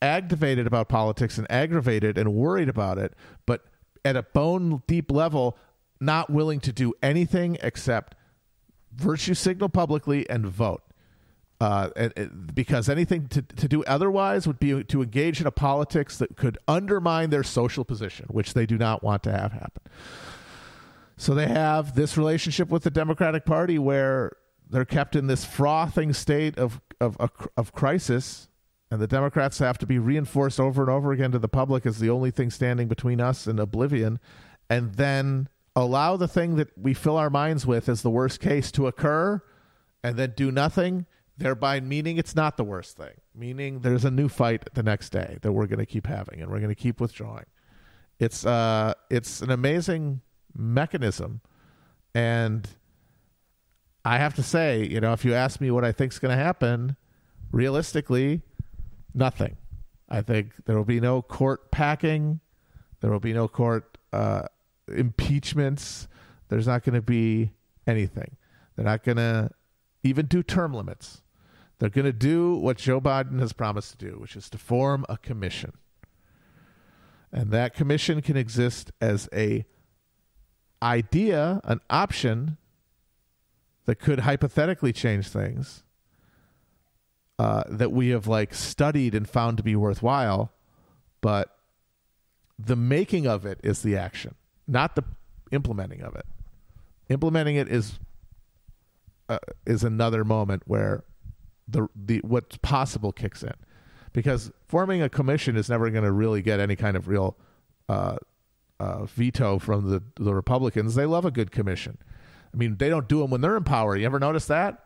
aggravated 0.01 0.67
about 0.67 0.89
politics 0.89 1.37
and 1.37 1.49
aggravated 1.51 2.17
and 2.17 2.33
worried 2.33 2.69
about 2.69 2.97
it, 2.97 3.13
but 3.45 3.65
at 4.03 4.15
a 4.15 4.23
bone 4.23 4.81
deep 4.87 5.11
level, 5.11 5.57
not 5.99 6.29
willing 6.29 6.59
to 6.59 6.71
do 6.71 6.93
anything 7.03 7.57
except 7.61 8.15
virtue 8.93 9.33
signal 9.33 9.69
publicly 9.69 10.29
and 10.29 10.45
vote. 10.45 10.81
Uh, 11.59 11.91
and, 11.95 12.13
and 12.17 12.55
because 12.55 12.89
anything 12.89 13.27
to, 13.27 13.43
to 13.43 13.67
do 13.67 13.83
otherwise 13.83 14.47
would 14.47 14.59
be 14.59 14.83
to 14.83 15.03
engage 15.03 15.39
in 15.39 15.45
a 15.45 15.51
politics 15.51 16.17
that 16.17 16.35
could 16.35 16.57
undermine 16.67 17.29
their 17.29 17.43
social 17.43 17.85
position, 17.85 18.25
which 18.31 18.55
they 18.55 18.65
do 18.65 18.79
not 18.79 19.03
want 19.03 19.21
to 19.21 19.31
have 19.31 19.51
happen. 19.51 19.83
So 21.17 21.35
they 21.35 21.47
have 21.47 21.93
this 21.93 22.17
relationship 22.17 22.69
with 22.69 22.81
the 22.81 22.89
Democratic 22.89 23.45
Party 23.45 23.77
where 23.77 24.31
they're 24.67 24.85
kept 24.85 25.15
in 25.15 25.27
this 25.27 25.45
frothing 25.45 26.13
state 26.13 26.57
of 26.57 26.81
of, 26.99 27.15
of, 27.17 27.31
of 27.57 27.73
crisis 27.73 28.47
and 28.91 29.01
the 29.01 29.07
Democrats 29.07 29.59
have 29.59 29.77
to 29.77 29.87
be 29.87 29.97
reinforced 29.97 30.59
over 30.59 30.81
and 30.81 30.91
over 30.91 31.13
again 31.13 31.31
to 31.31 31.39
the 31.39 31.47
public 31.47 31.85
as 31.85 31.99
the 31.99 32.09
only 32.09 32.29
thing 32.29 32.51
standing 32.51 32.89
between 32.89 33.21
us 33.21 33.47
and 33.47 33.57
oblivion, 33.57 34.19
and 34.69 34.95
then 34.95 35.47
allow 35.75 36.17
the 36.17 36.27
thing 36.27 36.57
that 36.57 36.77
we 36.77 36.93
fill 36.93 37.15
our 37.15 37.29
minds 37.29 37.65
with 37.65 37.87
as 37.87 38.01
the 38.01 38.09
worst 38.09 38.41
case 38.41 38.69
to 38.73 38.87
occur, 38.87 39.41
and 40.03 40.17
then 40.17 40.33
do 40.35 40.51
nothing, 40.51 41.05
thereby 41.37 41.79
meaning 41.79 42.17
it's 42.17 42.35
not 42.35 42.57
the 42.57 42.65
worst 42.65 42.97
thing, 42.97 43.13
meaning 43.33 43.79
there's 43.79 44.03
a 44.03 44.11
new 44.11 44.27
fight 44.27 44.67
the 44.73 44.83
next 44.83 45.11
day 45.11 45.37
that 45.41 45.53
we're 45.53 45.67
going 45.67 45.79
to 45.79 45.85
keep 45.85 46.05
having, 46.05 46.41
and 46.41 46.51
we're 46.51 46.59
going 46.59 46.69
to 46.69 46.75
keep 46.75 46.99
withdrawing. 46.99 47.45
It's 48.19 48.45
uh, 48.45 48.93
it's 49.09 49.41
an 49.41 49.51
amazing 49.51 50.21
mechanism, 50.53 51.39
and 52.13 52.67
I 54.03 54.17
have 54.17 54.35
to 54.35 54.43
say, 54.43 54.83
you 54.83 54.99
know, 54.99 55.13
if 55.13 55.23
you 55.23 55.33
ask 55.33 55.61
me 55.61 55.71
what 55.71 55.85
I 55.85 55.93
think 55.93 56.11
is 56.11 56.19
going 56.19 56.37
to 56.37 56.43
happen, 56.43 56.97
realistically 57.51 58.41
Nothing. 59.13 59.57
I 60.09 60.21
think 60.21 60.65
there 60.65 60.75
will 60.75 60.85
be 60.85 60.99
no 60.99 61.21
court 61.21 61.71
packing. 61.71 62.39
There 62.99 63.11
will 63.11 63.19
be 63.19 63.33
no 63.33 63.47
court 63.47 63.97
uh, 64.13 64.43
impeachments. 64.87 66.07
There's 66.49 66.67
not 66.67 66.83
going 66.83 66.95
to 66.95 67.01
be 67.01 67.51
anything. 67.87 68.35
They're 68.75 68.85
not 68.85 69.03
going 69.03 69.17
to 69.17 69.51
even 70.03 70.25
do 70.25 70.43
term 70.43 70.73
limits. 70.73 71.21
They're 71.79 71.89
going 71.89 72.05
to 72.05 72.13
do 72.13 72.55
what 72.55 72.77
Joe 72.77 73.01
Biden 73.01 73.39
has 73.39 73.53
promised 73.53 73.97
to 73.97 74.09
do, 74.09 74.17
which 74.19 74.35
is 74.35 74.49
to 74.51 74.57
form 74.57 75.05
a 75.09 75.17
commission. 75.17 75.73
And 77.31 77.51
that 77.51 77.73
commission 77.73 78.21
can 78.21 78.37
exist 78.37 78.91
as 78.99 79.29
a 79.33 79.65
idea, 80.83 81.61
an 81.63 81.79
option 81.89 82.57
that 83.85 83.95
could 83.95 84.19
hypothetically 84.19 84.93
change 84.93 85.29
things 85.29 85.83
uh, 87.41 87.63
that 87.69 87.91
we 87.91 88.09
have 88.09 88.27
like 88.27 88.53
studied 88.53 89.15
and 89.15 89.27
found 89.27 89.57
to 89.57 89.63
be 89.63 89.75
worthwhile, 89.75 90.51
but 91.21 91.57
the 92.59 92.75
making 92.75 93.25
of 93.25 93.47
it 93.47 93.59
is 93.63 93.81
the 93.81 93.97
action, 93.97 94.35
not 94.67 94.95
the 94.95 95.03
implementing 95.51 96.03
of 96.03 96.15
it. 96.15 96.27
Implementing 97.09 97.55
it 97.55 97.67
is 97.67 97.97
uh, 99.27 99.39
is 99.65 99.83
another 99.83 100.23
moment 100.23 100.61
where 100.67 101.03
the 101.67 101.87
the 101.95 102.19
what's 102.19 102.57
possible 102.57 103.11
kicks 103.11 103.41
in, 103.41 103.55
because 104.13 104.51
forming 104.67 105.01
a 105.01 105.09
commission 105.09 105.57
is 105.57 105.67
never 105.67 105.89
going 105.89 106.03
to 106.03 106.11
really 106.11 106.43
get 106.43 106.59
any 106.59 106.75
kind 106.75 106.95
of 106.95 107.07
real 107.07 107.35
uh, 107.89 108.17
uh, 108.79 109.05
veto 109.05 109.57
from 109.57 109.89
the 109.89 110.03
the 110.23 110.35
Republicans. 110.35 110.93
They 110.93 111.07
love 111.07 111.25
a 111.25 111.31
good 111.31 111.49
commission. 111.51 111.97
I 112.53 112.57
mean, 112.57 112.77
they 112.77 112.89
don't 112.89 113.07
do 113.07 113.21
them 113.21 113.31
when 113.31 113.41
they're 113.41 113.57
in 113.57 113.63
power. 113.63 113.95
You 113.95 114.05
ever 114.05 114.19
notice 114.19 114.45
that? 114.45 114.85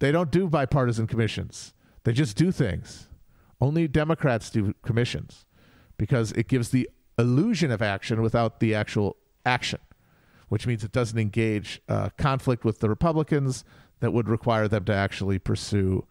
They 0.00 0.10
don't 0.10 0.30
do 0.30 0.48
bipartisan 0.48 1.06
commissions. 1.06 1.72
They 2.04 2.12
just 2.12 2.36
do 2.36 2.50
things. 2.50 3.08
Only 3.60 3.86
Democrats 3.86 4.50
do 4.50 4.74
commissions 4.82 5.44
because 5.98 6.32
it 6.32 6.48
gives 6.48 6.70
the 6.70 6.88
illusion 7.18 7.70
of 7.70 7.82
action 7.82 8.22
without 8.22 8.60
the 8.60 8.74
actual 8.74 9.16
action, 9.44 9.80
which 10.48 10.66
means 10.66 10.82
it 10.82 10.92
doesn't 10.92 11.18
engage 11.18 11.82
uh, 11.88 12.08
conflict 12.16 12.64
with 12.64 12.80
the 12.80 12.88
Republicans 12.88 13.64
that 14.00 14.12
would 14.12 14.28
require 14.28 14.66
them 14.66 14.84
to 14.86 14.94
actually 14.94 15.38
pursue 15.38 16.06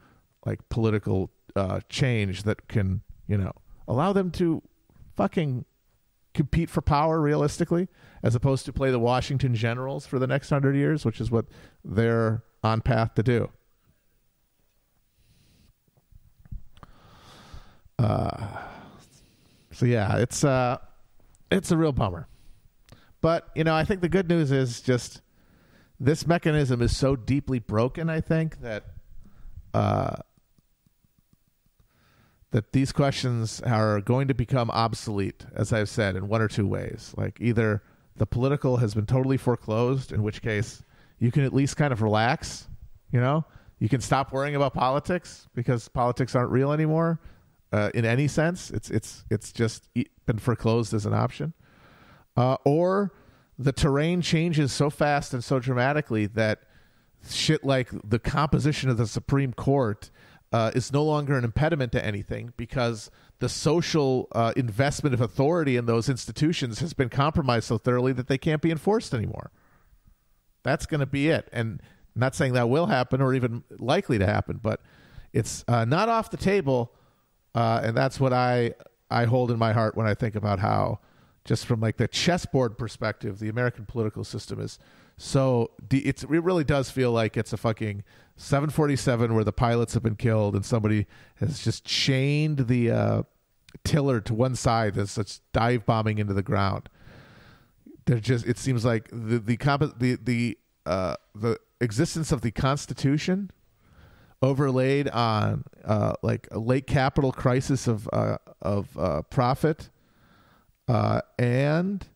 like 0.46 0.70
political 0.70 1.32
uh, 1.56 1.80
change 1.90 2.44
that 2.44 2.68
can, 2.68 3.02
you 3.28 3.38
know, 3.38 3.52
allow 3.88 4.14
them 4.14 4.30
to 4.30 4.62
fucking 5.18 5.66
compete 6.36 6.70
for 6.70 6.82
power 6.82 7.20
realistically, 7.20 7.88
as 8.22 8.36
opposed 8.36 8.66
to 8.66 8.72
play 8.72 8.92
the 8.92 9.00
Washington 9.00 9.56
Generals 9.56 10.06
for 10.06 10.20
the 10.20 10.28
next 10.28 10.52
hundred 10.52 10.76
years, 10.76 11.04
which 11.04 11.20
is 11.20 11.32
what 11.32 11.46
they're 11.84 12.44
on 12.64 12.82
path 12.82 13.16
to 13.16 13.24
do. 13.24 13.50
Uh, 18.00 18.48
so 19.72 19.86
yeah, 19.86 20.18
it's 20.18 20.44
uh, 20.44 20.78
it's 21.52 21.72
a 21.72 21.78
real 21.78 21.92
bummer. 21.92 22.28
But 23.22 23.50
you 23.56 23.66
know, 23.66 23.76
I 23.76 23.84
think 23.84 24.02
the 24.02 24.10
good 24.10 24.30
news 24.30 24.52
is 24.52 24.82
just 24.82 25.22
this 26.00 26.26
mechanism 26.26 26.82
is 26.82 26.96
so 26.96 27.18
deeply 27.18 27.60
broken. 27.60 28.10
I 28.10 28.22
think 28.22 28.62
that 28.62 28.86
uh, 29.74 30.16
that 32.52 32.72
these 32.72 32.94
questions 32.94 33.60
are 33.62 34.00
going 34.00 34.30
to 34.30 34.34
become 34.34 34.72
obsolete, 34.72 35.46
as 35.54 35.74
I've 35.74 35.90
said, 35.90 36.16
in 36.16 36.30
one 36.30 36.42
or 36.42 36.48
two 36.48 36.66
ways. 36.66 37.14
Like 37.18 37.38
either 37.42 37.84
the 38.16 38.26
political 38.26 38.78
has 38.78 38.94
been 38.94 39.08
totally 39.08 39.38
foreclosed, 39.38 40.14
in 40.14 40.24
which 40.24 40.42
case 40.42 40.82
you 41.20 41.34
can 41.34 41.44
at 41.44 41.54
least 41.54 41.76
kind 41.76 41.92
of 41.92 42.02
relax. 42.02 42.70
You 43.12 43.20
know, 43.20 43.44
you 43.78 43.90
can 43.90 44.00
stop 44.00 44.32
worrying 44.32 44.56
about 44.56 44.74
politics 44.74 45.50
because 45.54 45.90
politics 45.90 46.34
aren't 46.34 46.52
real 46.52 46.72
anymore 46.72 47.20
uh, 47.72 47.92
in 47.94 48.06
any 48.06 48.28
sense. 48.28 48.72
It's 48.72 48.90
it's 48.90 49.26
it's 49.30 49.52
just 49.52 49.88
been 50.26 50.40
foreclosed 50.40 50.94
as 50.94 51.06
an 51.06 51.14
option, 51.14 51.54
uh, 52.36 52.58
or 52.66 53.14
the 53.58 53.72
terrain 53.72 54.22
changes 54.22 54.72
so 54.72 54.90
fast 54.90 55.34
and 55.34 55.44
so 55.44 55.60
dramatically 55.60 56.26
that 56.28 56.60
shit 57.30 57.66
like 57.66 57.90
the 58.04 58.20
composition 58.20 58.90
of 58.90 58.98
the 58.98 59.06
Supreme 59.06 59.52
Court 59.52 60.10
uh, 60.54 60.72
is 60.74 60.94
no 60.94 61.04
longer 61.04 61.38
an 61.38 61.44
impediment 61.44 61.92
to 61.92 62.04
anything 62.04 62.54
because 62.56 63.12
the 63.40 63.50
social 63.50 64.28
uh, 64.32 64.54
investment 64.56 65.14
of 65.14 65.22
authority 65.22 65.76
in 65.76 65.86
those 65.86 66.10
institutions 66.10 66.80
has 66.80 66.94
been 66.94 67.10
compromised 67.10 67.68
so 67.68 67.78
thoroughly 67.78 68.14
that 68.14 68.28
they 68.28 68.38
can't 68.38 68.62
be 68.62 68.72
enforced 68.72 69.14
anymore. 69.14 69.52
That's 70.64 70.86
going 70.86 71.00
to 71.00 71.06
be 71.06 71.30
it, 71.30 71.48
and 71.54 71.82
not 72.16 72.36
saying 72.36 72.54
that 72.54 72.70
will 72.70 72.88
happen 72.88 73.22
or 73.22 73.34
even 73.34 73.64
likely 73.78 74.18
to 74.18 74.26
happen, 74.26 74.60
but 74.62 74.82
it's 75.32 75.64
uh, 75.68 75.86
not 75.86 76.10
off 76.10 76.32
the 76.32 76.38
table 76.38 76.94
uh, 77.56 77.82
and 77.84 77.96
that's 77.96 78.20
what 78.20 78.34
I 78.34 78.74
I 79.10 79.26
hold 79.26 79.52
in 79.52 79.58
my 79.58 79.74
heart 79.74 79.96
when 79.96 80.06
I 80.06 80.14
think 80.14 80.36
about 80.36 80.60
how, 80.60 81.00
just 81.46 81.66
from 81.66 81.80
like 81.80 81.98
the 81.98 82.08
chessboard 82.08 82.78
perspective, 82.78 83.40
the 83.40 83.50
American 83.50 83.86
political 83.86 84.24
system 84.24 84.60
is 84.60 84.78
so 85.18 85.72
it's 85.92 86.24
it 86.24 86.30
really 86.30 86.64
does 86.64 86.90
feel 86.90 87.12
like 87.12 87.36
it's 87.36 87.52
a 87.52 87.58
fucking 87.58 88.06
747 88.38 89.36
where 89.36 89.44
the 89.44 89.52
pilots 89.52 89.94
have 89.94 90.02
been 90.02 90.16
killed 90.16 90.56
and 90.56 90.66
somebody 90.66 91.08
has 91.36 91.60
just 91.60 91.84
chained 91.84 92.68
the 92.68 92.90
uh, 92.90 93.24
tiller 93.84 94.22
to 94.22 94.34
one 94.34 94.56
side 94.56 94.94
that's 94.94 95.12
such 95.12 95.42
dive 95.52 95.86
bombing 95.86 96.20
into 96.20 96.34
the 96.34 96.42
ground. 96.42 96.88
They're 98.06 98.22
just 98.22 98.46
it 98.46 98.58
seems 98.58 98.86
like 98.86 99.10
the 99.12 99.40
the 99.40 99.58
comp- 99.58 100.00
the 100.00 100.16
the 100.16 100.58
uh, 100.86 101.16
the 101.36 101.60
existence 101.82 102.32
of 102.32 102.40
the 102.40 102.52
Constitution 102.52 103.52
overlaid 104.42 105.10
on 105.10 105.64
uh, 105.84 106.14
like 106.22 106.48
a 106.52 106.60
late 106.60 106.88
capital 106.88 107.32
crisis 107.32 107.88
of 107.88 108.10
uh, 108.14 108.38
of 108.62 108.98
uh, 108.98 109.22
profit 109.24 109.90
uh, 110.88 111.22
and 111.38 112.08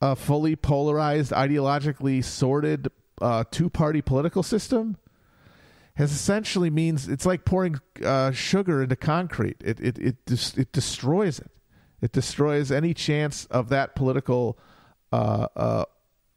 a 0.00 0.14
fully 0.14 0.56
polarized, 0.56 1.32
ideologically 1.32 2.22
sorted 2.22 2.88
uh, 3.20 3.44
two 3.50 3.70
party 3.70 4.02
political 4.02 4.42
system 4.42 4.96
has 5.94 6.12
essentially 6.12 6.68
means 6.68 7.08
it's 7.08 7.24
like 7.24 7.44
pouring 7.46 7.80
uh, 8.04 8.30
sugar 8.30 8.82
into 8.82 8.96
concrete. 8.96 9.56
It 9.64 9.80
it 9.80 9.98
it 9.98 10.26
des- 10.26 10.60
it 10.60 10.72
destroys 10.72 11.38
it. 11.38 11.50
It 12.02 12.12
destroys 12.12 12.70
any 12.70 12.92
chance 12.92 13.46
of 13.46 13.70
that 13.70 13.94
political 13.94 14.58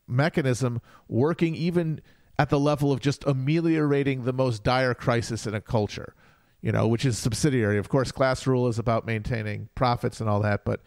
mechanism 0.08 0.81
working 1.10 1.53
even 1.53 2.01
at 2.39 2.50
the 2.50 2.60
level 2.60 2.91
of 2.91 3.01
just 3.01 3.24
ameliorating 3.27 4.24
the 4.24 4.34
most 4.34 4.63
dire 4.63 4.96
crisis 4.96 5.46
in 5.46 5.53
a 5.53 5.62
culture. 5.62 6.15
you 6.62 6.72
know, 6.72 6.88
which 6.88 7.05
is 7.05 7.17
subsidiary. 7.17 7.77
Of 7.77 7.89
course, 7.89 8.12
class 8.12 8.46
rule 8.46 8.67
is 8.67 8.79
about 8.79 9.05
maintaining 9.05 9.69
profits 9.75 10.19
and 10.19 10.29
all 10.29 10.41
that, 10.41 10.65
but 10.65 10.81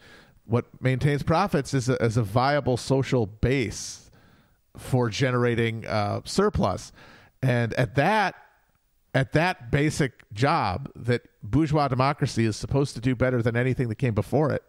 what 0.45 0.65
maintains 0.81 1.23
profits 1.23 1.73
is 1.73 1.89
a, 1.89 1.95
is 2.03 2.17
a 2.17 2.23
viable 2.23 2.77
social 2.77 3.25
base 3.25 4.11
for 4.77 5.09
generating 5.09 5.85
uh, 5.87 6.21
surplus. 6.25 6.91
And 7.41 7.73
at 7.73 7.95
that 7.95 8.35
at 9.15 9.31
that 9.33 9.69
basic 9.69 10.11
job 10.33 10.89
that 10.95 11.21
bourgeois 11.43 11.87
democracy 11.87 12.45
is 12.45 12.55
supposed 12.55 12.95
to 12.95 13.01
do 13.01 13.15
better 13.15 13.43
than 13.43 13.55
anything 13.55 13.87
that 13.89 13.97
came 13.99 14.15
before 14.15 14.51
it 14.51 14.63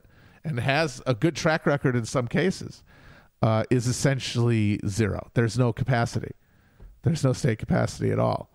and 0.44 0.60
has 0.60 1.00
a 1.06 1.14
good 1.14 1.34
track 1.34 1.64
record 1.64 1.96
in 1.96 2.04
some 2.04 2.28
cases 2.28 2.82
uh, 3.42 3.64
is 3.70 3.86
essentially 3.86 4.78
zero. 4.86 5.30
There's 5.32 5.58
no 5.58 5.72
capacity. 5.72 6.32
There's 7.04 7.22
no 7.22 7.34
state 7.34 7.58
capacity 7.58 8.10
at 8.10 8.18
all 8.18 8.50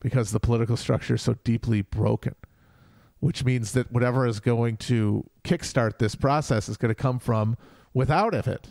because 0.00 0.32
the 0.32 0.40
political 0.40 0.76
structure 0.76 1.14
is 1.14 1.22
so 1.22 1.36
deeply 1.44 1.82
broken, 1.82 2.34
which 3.20 3.44
means 3.44 3.72
that 3.72 3.92
whatever 3.92 4.26
is 4.26 4.40
going 4.40 4.78
to 4.78 5.28
kickstart 5.44 5.98
this 5.98 6.14
process 6.14 6.68
is 6.68 6.78
going 6.78 6.88
to 6.88 6.94
come 6.94 7.18
from 7.18 7.58
without 7.92 8.34
of 8.34 8.48
it 8.48 8.68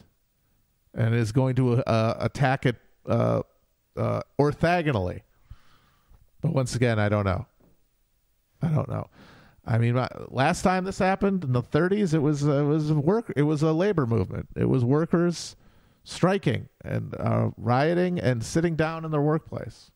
and 0.96 1.14
is 1.14 1.32
going 1.32 1.56
to 1.56 1.84
uh, 1.84 2.18
attack 2.20 2.66
it 2.66 2.78
uh, 3.08 3.44
uh, 3.96 4.22
orthogonally. 4.40 5.22
But 6.42 6.54
once 6.54 6.76
again, 6.76 6.98
I 6.98 7.08
don't 7.08 7.26
know. 7.26 7.46
I 8.64 8.70
don't 8.70 8.90
know. 8.90 9.10
I 9.64 9.78
mean, 9.78 9.94
my, 9.94 10.08
last 10.30 10.64
time 10.64 10.86
this 10.86 10.98
happened 10.98 11.44
in 11.44 11.54
the 11.54 11.62
30s, 11.62 12.16
it 12.16 12.20
was 12.20 12.44
it 12.44 12.64
was 12.64 12.92
work. 12.92 13.32
It 13.36 13.44
was 13.44 13.62
a 13.62 13.72
labor 13.72 14.08
movement. 14.08 14.48
It 14.56 14.66
was 14.66 14.84
workers 14.84 15.56
striking 16.10 16.68
and 16.84 17.16
uh, 17.20 17.50
rioting 17.58 18.20
and 18.20 18.44
sitting 18.44 18.76
down 18.76 19.06
in 19.06 19.12
their 19.12 19.22
workplace. 19.22 19.92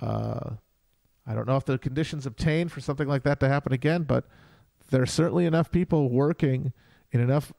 Uh, 0.00 0.50
I 1.26 1.34
don't 1.34 1.46
know 1.46 1.56
if 1.56 1.64
the 1.64 1.78
conditions 1.78 2.26
obtained 2.26 2.72
for 2.72 2.80
something 2.80 3.06
like 3.06 3.22
that 3.22 3.38
to 3.40 3.48
happen 3.48 3.72
again, 3.72 4.02
but 4.02 4.24
there 4.90 5.02
are 5.02 5.06
certainly 5.06 5.46
enough 5.46 5.70
people 5.70 6.08
working 6.08 6.72
in 7.12 7.20
enough 7.20 7.52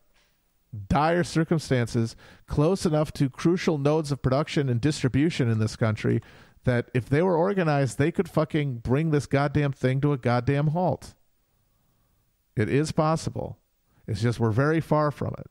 dire 0.87 1.23
circumstances, 1.23 2.15
close 2.47 2.85
enough 2.85 3.11
to 3.13 3.29
crucial 3.29 3.77
nodes 3.77 4.11
of 4.11 4.21
production 4.21 4.69
and 4.69 4.81
distribution 4.81 5.49
in 5.49 5.59
this 5.59 5.75
country, 5.75 6.21
that 6.65 6.89
if 6.93 7.07
they 7.07 7.21
were 7.21 7.35
organized, 7.35 7.97
they 7.97 8.11
could 8.11 8.29
fucking 8.29 8.75
bring 8.77 9.11
this 9.11 9.25
goddamn 9.25 9.71
thing 9.71 10.01
to 10.01 10.13
a 10.13 10.17
goddamn 10.17 10.67
halt. 10.67 11.13
It 12.55 12.69
is 12.69 12.91
possible. 12.91 13.57
It's 14.07 14.21
just 14.21 14.39
we're 14.39 14.51
very 14.51 14.81
far 14.81 15.11
from 15.11 15.33
it. 15.37 15.47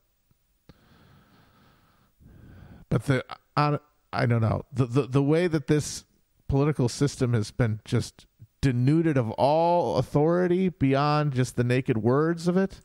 But 2.89 3.05
the 3.05 3.25
I, 3.55 3.79
I 4.11 4.25
don't 4.25 4.41
know 4.41 4.65
the, 4.73 4.85
the 4.85 5.07
the 5.07 5.23
way 5.23 5.47
that 5.47 5.67
this 5.67 6.05
political 6.47 6.89
system 6.89 7.33
has 7.33 7.51
been 7.51 7.79
just 7.85 8.25
denuded 8.61 9.17
of 9.17 9.31
all 9.31 9.97
authority 9.97 10.69
beyond 10.69 11.33
just 11.33 11.55
the 11.55 11.63
naked 11.63 11.97
words 11.97 12.47
of 12.47 12.57
it 12.57 12.81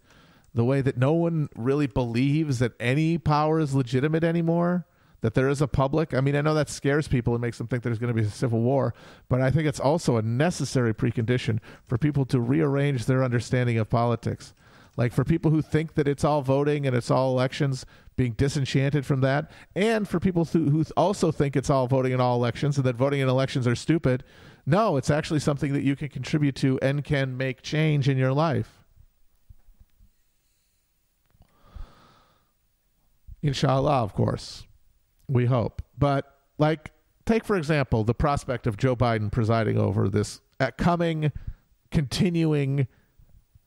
the 0.54 0.64
way 0.64 0.80
that 0.80 0.96
no 0.96 1.12
one 1.12 1.48
really 1.56 1.88
believes 1.88 2.60
that 2.60 2.72
any 2.78 3.18
power 3.18 3.58
is 3.58 3.74
legitimate 3.74 4.22
anymore, 4.22 4.86
that 5.20 5.34
there 5.34 5.48
is 5.48 5.60
a 5.60 5.66
public. 5.66 6.14
I 6.14 6.20
mean, 6.20 6.36
I 6.36 6.40
know 6.42 6.54
that 6.54 6.68
scares 6.68 7.08
people 7.08 7.34
and 7.34 7.42
makes 7.42 7.58
them 7.58 7.66
think 7.66 7.82
there's 7.82 7.98
going 7.98 8.14
to 8.14 8.20
be 8.20 8.26
a 8.26 8.30
civil 8.30 8.60
war, 8.60 8.94
but 9.28 9.40
I 9.40 9.50
think 9.50 9.66
it's 9.66 9.80
also 9.80 10.16
a 10.16 10.22
necessary 10.22 10.94
precondition 10.94 11.58
for 11.84 11.98
people 11.98 12.24
to 12.26 12.40
rearrange 12.40 13.06
their 13.06 13.24
understanding 13.24 13.78
of 13.78 13.90
politics. 13.90 14.54
Like 14.96 15.12
for 15.12 15.24
people 15.24 15.50
who 15.50 15.60
think 15.60 15.94
that 15.94 16.06
it's 16.06 16.24
all 16.24 16.42
voting 16.42 16.86
and 16.86 16.94
it's 16.94 17.10
all 17.10 17.32
elections, 17.32 17.84
being 18.16 18.32
disenchanted 18.32 19.04
from 19.04 19.20
that, 19.22 19.50
and 19.74 20.08
for 20.08 20.20
people 20.20 20.44
who, 20.44 20.70
who 20.70 20.84
also 20.96 21.32
think 21.32 21.56
it's 21.56 21.70
all 21.70 21.88
voting 21.88 22.12
in 22.12 22.20
all 22.20 22.36
elections 22.36 22.76
and 22.76 22.86
that 22.86 22.94
voting 22.96 23.20
in 23.20 23.28
elections 23.28 23.66
are 23.66 23.74
stupid. 23.74 24.22
No, 24.66 24.96
it's 24.96 25.10
actually 25.10 25.40
something 25.40 25.72
that 25.72 25.82
you 25.82 25.96
can 25.96 26.08
contribute 26.08 26.54
to 26.56 26.78
and 26.80 27.04
can 27.04 27.36
make 27.36 27.62
change 27.62 28.08
in 28.08 28.16
your 28.16 28.32
life. 28.32 28.84
Inshallah, 33.42 34.02
of 34.02 34.14
course. 34.14 34.64
We 35.28 35.46
hope. 35.46 35.82
But, 35.98 36.38
like, 36.56 36.92
take, 37.26 37.44
for 37.44 37.56
example, 37.56 38.04
the 38.04 38.14
prospect 38.14 38.66
of 38.66 38.78
Joe 38.78 38.96
Biden 38.96 39.30
presiding 39.30 39.76
over 39.76 40.08
this 40.08 40.40
coming, 40.78 41.30
continuing 41.90 42.86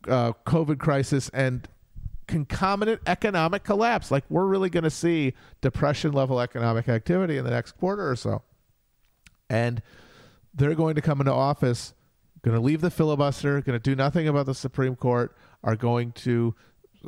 uh, 0.08 0.34
COVID 0.46 0.80
crisis 0.80 1.30
and 1.30 1.68
concomitant 2.28 3.02
economic 3.08 3.64
collapse. 3.64 4.12
Like, 4.12 4.24
we're 4.30 4.46
really 4.46 4.70
going 4.70 4.84
to 4.84 4.90
see 4.90 5.34
depression 5.62 6.12
level 6.12 6.40
economic 6.42 6.90
activity 6.90 7.38
in 7.38 7.46
the 7.46 7.52
next 7.52 7.74
quarter 7.74 8.10
or 8.10 8.16
so. 8.16 8.44
And 9.50 9.82
they're 10.54 10.76
going 10.76 10.96
to 10.96 11.02
come 11.02 11.22
into 11.22 11.34
office, 11.34 11.94
going 12.42 12.56
to 12.56 12.62
leave 12.62 12.82
the 12.82 12.92
filibuster, 12.92 13.62
going 13.62 13.80
to 13.80 13.84
do 13.84 13.96
nothing 13.96 14.28
about 14.28 14.46
the 14.46 14.56
Supreme 14.56 14.96
Court, 14.96 15.36
are 15.64 15.76
going 15.76 16.12
to 16.14 16.54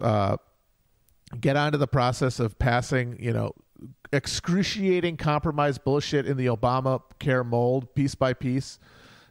uh, 0.02 0.38
get 1.39 1.56
onto 1.56 1.78
the 1.78 1.88
process 1.88 2.39
of 2.39 2.58
passing, 2.60 3.17
you 3.19 3.34
know, 3.34 3.54
excruciating 4.12 5.17
compromise 5.17 5.78
bullshit 5.78 6.25
in 6.25 6.38
the 6.38 6.47
Obama 6.47 7.02
care 7.19 7.43
mold 7.43 7.93
piece 7.95 8.15
by 8.15 8.34
piece, 8.34 8.80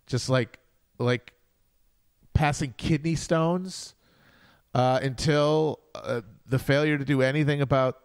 just 0.06 0.28
like 0.28 0.58
like 0.98 1.32
passing 2.38 2.72
kidney 2.76 3.16
stones 3.16 3.96
uh, 4.72 5.00
until 5.02 5.80
uh, 5.96 6.20
the 6.46 6.56
failure 6.56 6.96
to 6.96 7.04
do 7.04 7.20
anything 7.20 7.60
about 7.60 7.98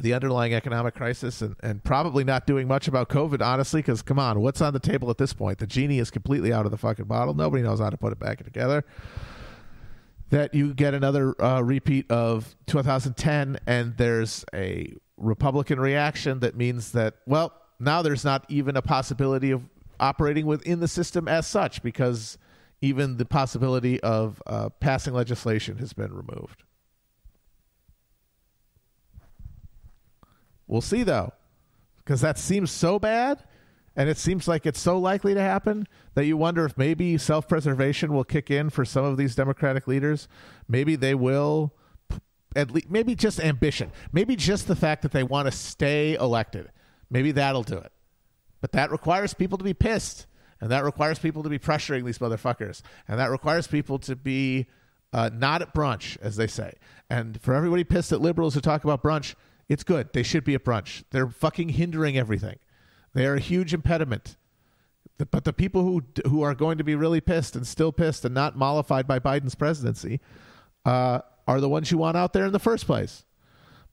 the 0.00 0.14
underlying 0.14 0.54
economic 0.54 0.94
crisis 0.94 1.42
and, 1.42 1.54
and 1.62 1.84
probably 1.84 2.24
not 2.24 2.46
doing 2.46 2.66
much 2.66 2.88
about 2.88 3.10
COVID, 3.10 3.42
honestly, 3.42 3.82
because 3.82 4.00
come 4.00 4.18
on, 4.18 4.40
what's 4.40 4.62
on 4.62 4.72
the 4.72 4.80
table 4.80 5.10
at 5.10 5.18
this 5.18 5.34
point? 5.34 5.58
The 5.58 5.66
genie 5.66 5.98
is 5.98 6.10
completely 6.10 6.50
out 6.50 6.64
of 6.64 6.70
the 6.70 6.78
fucking 6.78 7.04
bottle. 7.04 7.34
Nobody 7.34 7.62
knows 7.62 7.78
how 7.78 7.90
to 7.90 7.98
put 7.98 8.10
it 8.10 8.18
back 8.18 8.42
together 8.42 8.86
that 10.30 10.54
you 10.54 10.72
get 10.72 10.94
another 10.94 11.34
uh, 11.42 11.60
repeat 11.60 12.10
of 12.10 12.56
2010 12.68 13.58
and 13.66 13.98
there's 13.98 14.46
a 14.54 14.94
Republican 15.18 15.78
reaction 15.78 16.40
that 16.40 16.56
means 16.56 16.92
that, 16.92 17.16
well, 17.26 17.52
now 17.78 18.00
there's 18.00 18.24
not 18.24 18.46
even 18.48 18.78
a 18.78 18.82
possibility 18.82 19.50
of 19.50 19.68
operating 19.98 20.46
within 20.46 20.80
the 20.80 20.88
system 20.88 21.28
as 21.28 21.46
such 21.46 21.82
because 21.82 22.38
even 22.80 23.16
the 23.16 23.24
possibility 23.24 24.00
of 24.00 24.42
uh, 24.46 24.70
passing 24.80 25.14
legislation 25.14 25.78
has 25.78 25.92
been 25.92 26.12
removed. 26.12 26.62
We'll 30.66 30.80
see, 30.80 31.02
though, 31.02 31.32
because 31.98 32.20
that 32.20 32.38
seems 32.38 32.70
so 32.70 32.98
bad 32.98 33.42
and 33.96 34.08
it 34.08 34.16
seems 34.16 34.46
like 34.46 34.66
it's 34.66 34.80
so 34.80 34.98
likely 34.98 35.34
to 35.34 35.40
happen 35.40 35.86
that 36.14 36.24
you 36.24 36.36
wonder 36.36 36.64
if 36.64 36.78
maybe 36.78 37.18
self 37.18 37.48
preservation 37.48 38.12
will 38.12 38.24
kick 38.24 38.50
in 38.50 38.70
for 38.70 38.84
some 38.84 39.04
of 39.04 39.16
these 39.16 39.34
Democratic 39.34 39.88
leaders. 39.88 40.28
Maybe 40.68 40.96
they 40.96 41.14
will, 41.14 41.74
at 42.54 42.70
least, 42.70 42.88
maybe 42.88 43.14
just 43.14 43.40
ambition, 43.40 43.90
maybe 44.12 44.36
just 44.36 44.68
the 44.68 44.76
fact 44.76 45.02
that 45.02 45.12
they 45.12 45.24
want 45.24 45.46
to 45.46 45.52
stay 45.52 46.14
elected. 46.14 46.70
Maybe 47.10 47.32
that'll 47.32 47.64
do 47.64 47.78
it. 47.78 47.92
But 48.60 48.72
that 48.72 48.92
requires 48.92 49.34
people 49.34 49.58
to 49.58 49.64
be 49.64 49.74
pissed, 49.74 50.26
and 50.60 50.70
that 50.70 50.84
requires 50.84 51.18
people 51.18 51.42
to 51.42 51.48
be 51.48 51.58
pressuring 51.58 52.04
these 52.04 52.18
motherfuckers, 52.18 52.82
and 53.08 53.18
that 53.18 53.30
requires 53.30 53.66
people 53.66 53.98
to 54.00 54.16
be 54.16 54.66
uh, 55.12 55.30
not 55.32 55.62
at 55.62 55.74
brunch, 55.74 56.16
as 56.20 56.36
they 56.36 56.46
say. 56.46 56.74
And 57.08 57.40
for 57.40 57.54
everybody 57.54 57.84
pissed 57.84 58.12
at 58.12 58.20
liberals 58.20 58.54
who 58.54 58.60
talk 58.60 58.84
about 58.84 59.02
brunch, 59.02 59.34
it's 59.68 59.84
good. 59.84 60.12
They 60.12 60.22
should 60.22 60.44
be 60.44 60.54
at 60.54 60.64
brunch. 60.64 61.04
They're 61.10 61.28
fucking 61.28 61.70
hindering 61.70 62.16
everything. 62.16 62.58
They 63.14 63.26
are 63.26 63.34
a 63.34 63.40
huge 63.40 63.74
impediment. 63.74 64.36
But 65.30 65.44
the 65.44 65.52
people 65.52 65.82
who 65.82 66.02
who 66.26 66.42
are 66.42 66.54
going 66.54 66.78
to 66.78 66.84
be 66.84 66.94
really 66.94 67.20
pissed 67.20 67.54
and 67.54 67.66
still 67.66 67.92
pissed 67.92 68.24
and 68.24 68.34
not 68.34 68.56
mollified 68.56 69.06
by 69.06 69.18
Biden's 69.18 69.54
presidency 69.54 70.20
uh, 70.86 71.20
are 71.46 71.60
the 71.60 71.68
ones 71.68 71.90
you 71.90 71.98
want 71.98 72.16
out 72.16 72.32
there 72.32 72.46
in 72.46 72.52
the 72.52 72.58
first 72.58 72.86
place. 72.86 73.24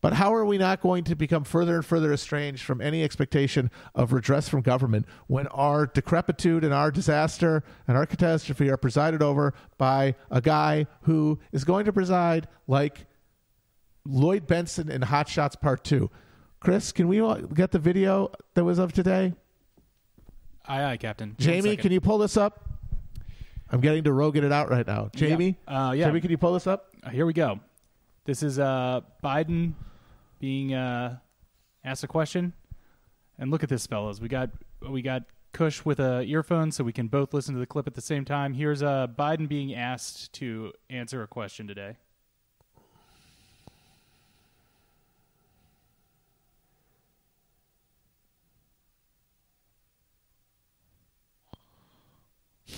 But 0.07 0.13
how 0.13 0.33
are 0.35 0.45
we 0.45 0.57
not 0.57 0.79
going 0.79 1.03
to 1.03 1.15
become 1.15 1.43
further 1.43 1.75
and 1.75 1.85
further 1.85 2.13
estranged 2.13 2.63
from 2.63 2.79
any 2.79 3.03
expectation 3.03 3.69
of 3.93 4.13
redress 4.13 4.47
from 4.47 4.61
government 4.61 5.05
when 5.27 5.47
our 5.47 5.85
decrepitude 5.85 6.63
and 6.63 6.73
our 6.73 6.91
disaster 6.91 7.61
and 7.89 7.97
our 7.97 8.05
catastrophe 8.05 8.69
are 8.69 8.77
presided 8.77 9.21
over 9.21 9.53
by 9.77 10.15
a 10.31 10.39
guy 10.39 10.87
who 11.01 11.37
is 11.51 11.65
going 11.65 11.83
to 11.83 11.91
preside 11.91 12.47
like 12.67 13.05
Lloyd 14.05 14.47
Benson 14.47 14.89
in 14.89 15.01
Hot 15.01 15.27
Shots 15.27 15.57
Part 15.57 15.83
2? 15.83 16.09
Chris, 16.61 16.93
can 16.93 17.09
we 17.09 17.21
get 17.53 17.71
the 17.71 17.79
video 17.79 18.31
that 18.53 18.63
was 18.63 18.79
of 18.79 18.93
today? 18.93 19.33
Aye, 20.69 20.85
aye, 20.85 20.95
Captain. 20.95 21.35
Jamie, 21.37 21.75
can 21.75 21.91
you 21.91 21.99
pull 21.99 22.19
this 22.19 22.37
up? 22.37 22.65
I'm 23.69 23.81
getting 23.81 24.05
to 24.05 24.13
rogue 24.13 24.37
it 24.37 24.49
out 24.53 24.69
right 24.69 24.87
now. 24.87 25.09
Jamie, 25.13 25.57
yeah. 25.67 25.89
Uh, 25.89 25.91
yeah. 25.91 26.05
Jamie, 26.05 26.21
can 26.21 26.31
you 26.31 26.37
pull 26.37 26.53
this 26.53 26.65
up? 26.65 26.95
Uh, 27.03 27.09
here 27.09 27.25
we 27.25 27.33
go. 27.33 27.59
This 28.23 28.41
is 28.41 28.57
uh, 28.57 29.01
Biden 29.21 29.73
being 30.39 30.73
uh, 30.73 31.17
asked 31.83 32.03
a 32.03 32.07
question. 32.07 32.53
And 33.39 33.51
look 33.51 33.63
at 33.63 33.69
this, 33.69 33.85
fellas. 33.85 34.19
We 34.19 34.27
got 34.27 34.49
we 34.89 35.01
got 35.01 35.23
Kush 35.53 35.83
with 35.85 35.99
uh, 35.99 36.19
a 36.19 36.23
earphone, 36.23 36.71
so 36.71 36.83
we 36.83 36.93
can 36.93 37.07
both 37.07 37.33
listen 37.33 37.53
to 37.53 37.59
the 37.59 37.65
clip 37.65 37.87
at 37.87 37.95
the 37.95 38.01
same 38.01 38.25
time. 38.25 38.53
Here's 38.53 38.83
uh, 38.83 39.07
Biden 39.07 39.47
being 39.47 39.73
asked 39.73 40.33
to 40.33 40.73
answer 40.89 41.23
a 41.23 41.27
question 41.27 41.67
today. 41.67 41.97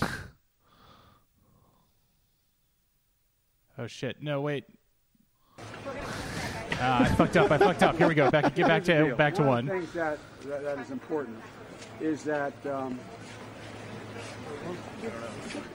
oh 3.78 3.86
shit! 3.86 4.22
No, 4.22 4.40
wait. 4.40 4.64
Ah, 6.82 7.02
I 7.02 7.08
fucked 7.14 7.36
up. 7.36 7.50
I 7.50 7.58
fucked 7.58 7.82
up. 7.82 7.96
Here 7.96 8.08
we 8.08 8.14
go. 8.14 8.30
Back. 8.30 8.54
Get 8.54 8.66
back 8.66 8.84
to 8.84 9.14
back 9.14 9.34
to 9.34 9.42
one. 9.42 9.48
one. 9.48 9.58
of 9.58 9.66
the 9.66 9.72
things 9.80 9.92
that, 9.92 10.18
that, 10.46 10.62
that 10.62 10.78
is 10.78 10.90
important 10.90 11.36
is 12.00 12.24
that 12.24 12.54
um, 12.66 12.98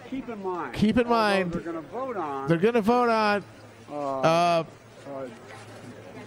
keep 0.09 0.27
in 0.29 0.43
mind. 0.43 0.73
Keep 0.73 0.97
in 0.97 1.07
mind- 1.07 1.51
They're 1.51 1.61
going 1.61 1.75
to 1.75 1.81
vote 1.89 2.17
on 2.17 2.47
They're 2.47 2.57
going 2.57 2.73
to 2.73 2.81
vote 2.81 3.09
on 3.09 3.43
uh, 3.91 3.93
uh, 3.93 4.63
uh, 5.07 5.27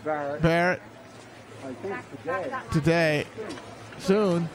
Barrett. 0.05 0.43
Barrett 0.43 0.83
I 1.65 1.73
think 1.75 1.97
today. 2.23 2.63
today, 2.73 3.27
soon. 3.99 4.49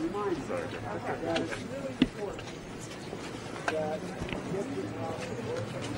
Remind 0.00 0.36
you 0.36 0.42
that 0.48 1.40
it's 1.40 1.52
really 1.62 1.94
important 2.00 2.42
that 2.46 3.59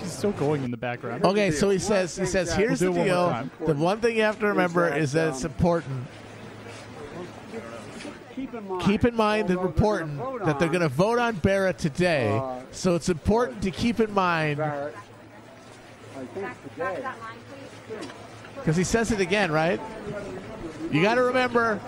He's 0.01 0.13
still 0.13 0.33
going 0.33 0.65
in 0.65 0.71
the 0.71 0.77
background. 0.77 1.25
Okay, 1.25 1.51
so 1.51 1.71
he 1.71 1.79
says 1.79 2.17
he 2.17 2.27
says 2.27 2.53
here's 2.53 2.81
the 2.81 2.91
We'll 2.91 3.05
do 3.05 3.11
it 3.11 3.15
one 3.15 3.51
deal. 3.59 3.67
The 3.67 3.75
one 3.75 4.01
thing 4.01 4.17
you 4.17 4.23
have 4.23 4.39
to 4.41 4.49
remember 4.49 4.93
is 4.93 5.13
that 5.13 5.31
it's 5.31 5.45
um, 5.45 5.51
important. 5.53 6.07
keep 8.35 8.55
in 8.55 8.69
mind. 8.69 8.83
Keep 8.83 9.05
in 9.05 9.17
mind 9.17 9.51
and 9.51 9.59
although 9.59 9.71
important 9.71 10.19
they're 10.19 10.47
that 10.47 10.59
they're 10.59 10.69
going 10.69 10.81
to 10.83 10.89
vote 10.89 11.19
on 11.19 11.37
Barrett 11.37 11.79
today. 11.79 12.31
Uh, 12.31 12.61
So 12.73 12.95
it's 12.95 13.09
important 13.09 13.63
to 13.63 13.71
keep 13.71 14.01
in 14.01 14.13
mind 14.13 14.59
Barrett. 14.59 14.95
I 16.17 16.25
think 16.27 16.49
today. 16.75 17.05
because 18.57 18.77
he 18.77 18.85
says 18.85 19.11
it 19.13 19.21
again, 19.21 19.51
right? 19.51 19.81
You 20.91 21.03
got 21.03 21.15
to 21.15 21.23
remember 21.23 21.81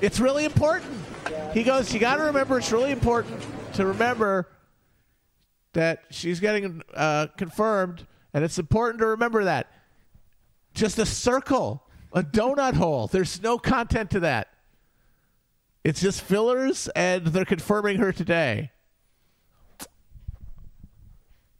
it's 0.00 0.18
really 0.18 0.44
important. 0.44 0.92
He 1.52 1.62
goes, 1.62 1.92
you 1.92 2.00
got 2.00 2.16
to 2.16 2.24
remember 2.24 2.58
it's 2.58 2.72
really 2.72 2.90
important 2.90 3.40
to 3.74 3.86
remember 3.86 4.48
that 5.72 6.04
she's 6.10 6.40
getting 6.40 6.82
uh, 6.94 7.28
confirmed, 7.36 8.06
and 8.34 8.44
it's 8.44 8.58
important 8.58 9.00
to 9.00 9.06
remember 9.06 9.44
that. 9.44 9.70
Just 10.74 10.98
a 10.98 11.06
circle, 11.06 11.84
a 12.12 12.22
donut 12.22 12.74
hole. 12.74 13.06
There's 13.06 13.42
no 13.42 13.58
content 13.58 14.10
to 14.10 14.20
that. 14.20 14.48
It's 15.84 16.00
just 16.00 16.20
fillers, 16.22 16.88
and 16.94 17.26
they're 17.28 17.44
confirming 17.44 17.98
her 17.98 18.12
today. 18.12 18.70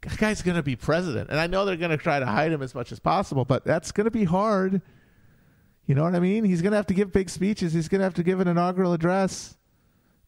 That 0.01 0.17
guy's 0.17 0.41
going 0.41 0.57
to 0.57 0.63
be 0.63 0.75
president. 0.75 1.29
And 1.29 1.39
I 1.39 1.47
know 1.47 1.65
they're 1.65 1.75
going 1.75 1.91
to 1.91 1.97
try 1.97 2.19
to 2.19 2.25
hide 2.25 2.51
him 2.51 2.61
as 2.61 2.73
much 2.73 2.91
as 2.91 2.99
possible, 2.99 3.45
but 3.45 3.63
that's 3.63 3.91
going 3.91 4.05
to 4.05 4.11
be 4.11 4.23
hard. 4.23 4.81
You 5.85 5.95
know 5.95 6.03
what 6.03 6.15
I 6.15 6.19
mean? 6.19 6.43
He's 6.43 6.61
going 6.61 6.71
to 6.71 6.77
have 6.77 6.87
to 6.87 6.93
give 6.93 7.11
big 7.11 7.29
speeches. 7.29 7.73
He's 7.73 7.87
going 7.87 7.99
to 7.99 8.05
have 8.05 8.13
to 8.15 8.23
give 8.23 8.39
an 8.39 8.47
inaugural 8.47 8.93
address 8.93 9.57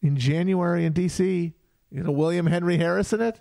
in 0.01 0.17
January 0.17 0.85
in 0.85 0.93
D.C. 0.93 1.53
You 1.93 2.01
know, 2.01 2.11
William 2.11 2.47
Henry 2.47 2.77
Harrison 2.77 3.21
it? 3.21 3.39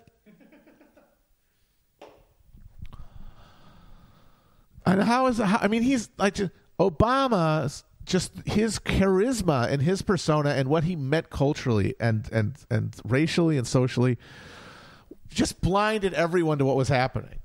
And 4.85 5.01
how 5.01 5.25
is 5.25 5.39
how, 5.39 5.57
I 5.59 5.67
mean 5.67 5.81
he's 5.81 6.09
like 6.19 6.35
just, 6.35 6.51
Obama's 6.79 7.83
just 8.05 8.31
his 8.45 8.77
charisma 8.77 9.71
and 9.71 9.81
his 9.81 10.03
persona 10.03 10.51
and 10.51 10.69
what 10.69 10.83
he 10.83 10.95
meant 10.95 11.31
culturally 11.31 11.95
and 11.99 12.29
and 12.31 12.55
and 12.69 12.95
racially 13.03 13.57
and 13.57 13.65
socially 13.65 14.19
just 15.29 15.61
blinded 15.61 16.13
everyone 16.13 16.59
to 16.59 16.65
what 16.65 16.75
was 16.75 16.89
happening. 16.89 17.39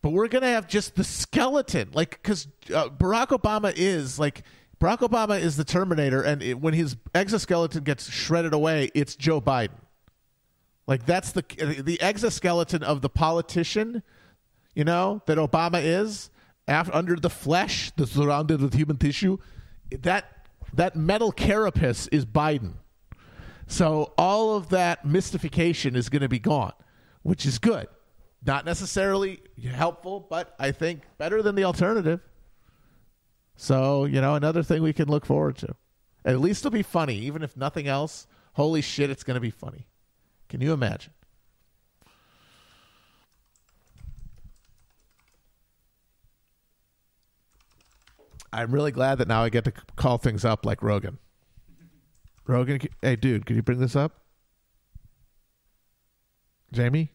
But 0.00 0.10
we're 0.10 0.28
gonna 0.28 0.46
have 0.46 0.66
just 0.66 0.94
the 0.94 1.04
skeleton, 1.04 1.90
like 1.92 2.10
because 2.10 2.48
uh, 2.74 2.88
Barack 2.88 3.38
Obama 3.38 3.74
is 3.76 4.18
like 4.18 4.44
Barack 4.80 5.00
Obama 5.00 5.38
is 5.38 5.56
the 5.58 5.64
Terminator, 5.64 6.22
and 6.22 6.42
it, 6.42 6.58
when 6.58 6.72
his 6.72 6.96
exoskeleton 7.14 7.84
gets 7.84 8.10
shredded 8.10 8.54
away, 8.54 8.90
it's 8.94 9.14
Joe 9.14 9.42
Biden. 9.42 9.83
Like 10.86 11.06
that's 11.06 11.32
the 11.32 11.42
the 11.82 12.00
exoskeleton 12.00 12.82
of 12.82 13.00
the 13.00 13.08
politician, 13.08 14.02
you 14.74 14.84
know, 14.84 15.22
that 15.26 15.38
Obama 15.38 15.82
is 15.82 16.30
after, 16.68 16.94
under 16.94 17.16
the 17.16 17.30
flesh 17.30 17.90
that's 17.96 18.12
surrounded 18.12 18.60
with 18.60 18.74
human 18.74 18.96
tissue. 18.96 19.38
That 20.02 20.48
that 20.74 20.96
metal 20.96 21.32
carapace 21.32 22.08
is 22.08 22.26
Biden. 22.26 22.74
So 23.66 24.12
all 24.18 24.56
of 24.56 24.68
that 24.70 25.04
mystification 25.06 25.96
is 25.96 26.08
going 26.08 26.22
to 26.22 26.28
be 26.28 26.38
gone, 26.38 26.74
which 27.22 27.46
is 27.46 27.58
good. 27.58 27.88
Not 28.44 28.66
necessarily 28.66 29.40
helpful, 29.62 30.26
but 30.28 30.54
I 30.58 30.70
think 30.72 31.02
better 31.16 31.40
than 31.40 31.54
the 31.54 31.64
alternative. 31.64 32.20
So, 33.56 34.04
you 34.04 34.20
know, 34.20 34.34
another 34.34 34.62
thing 34.62 34.82
we 34.82 34.92
can 34.92 35.08
look 35.08 35.24
forward 35.24 35.56
to. 35.58 35.74
At 36.26 36.40
least 36.40 36.60
it'll 36.60 36.72
be 36.72 36.82
funny, 36.82 37.16
even 37.20 37.42
if 37.42 37.56
nothing 37.56 37.86
else. 37.86 38.26
Holy 38.54 38.82
shit, 38.82 39.08
it's 39.08 39.24
going 39.24 39.36
to 39.36 39.40
be 39.40 39.50
funny. 39.50 39.86
Can 40.54 40.60
you 40.60 40.72
imagine? 40.72 41.12
I'm 48.52 48.70
really 48.70 48.92
glad 48.92 49.18
that 49.18 49.26
now 49.26 49.42
I 49.42 49.48
get 49.48 49.64
to 49.64 49.72
call 49.96 50.16
things 50.18 50.44
up 50.44 50.64
like 50.64 50.80
Rogan. 50.80 51.18
Rogan, 52.46 52.78
hey, 53.02 53.16
dude, 53.16 53.46
can 53.46 53.56
you 53.56 53.62
bring 53.62 53.80
this 53.80 53.96
up? 53.96 54.20
Jamie? 56.70 57.10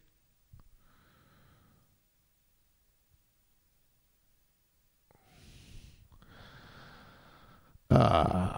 Uh, 7.89 8.58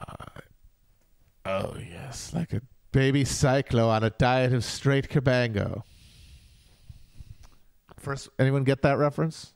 oh, 1.45 1.75
yes, 1.77 2.33
like 2.33 2.51
a 2.53 2.61
baby 2.91 3.23
Psychlo 3.23 3.87
on 3.87 4.03
a 4.03 4.09
diet 4.11 4.53
of 4.53 4.63
straight 4.63 5.09
kerbango. 5.09 5.83
First, 7.97 8.29
anyone 8.39 8.63
get 8.63 8.81
that 8.81 8.97
reference? 8.97 9.53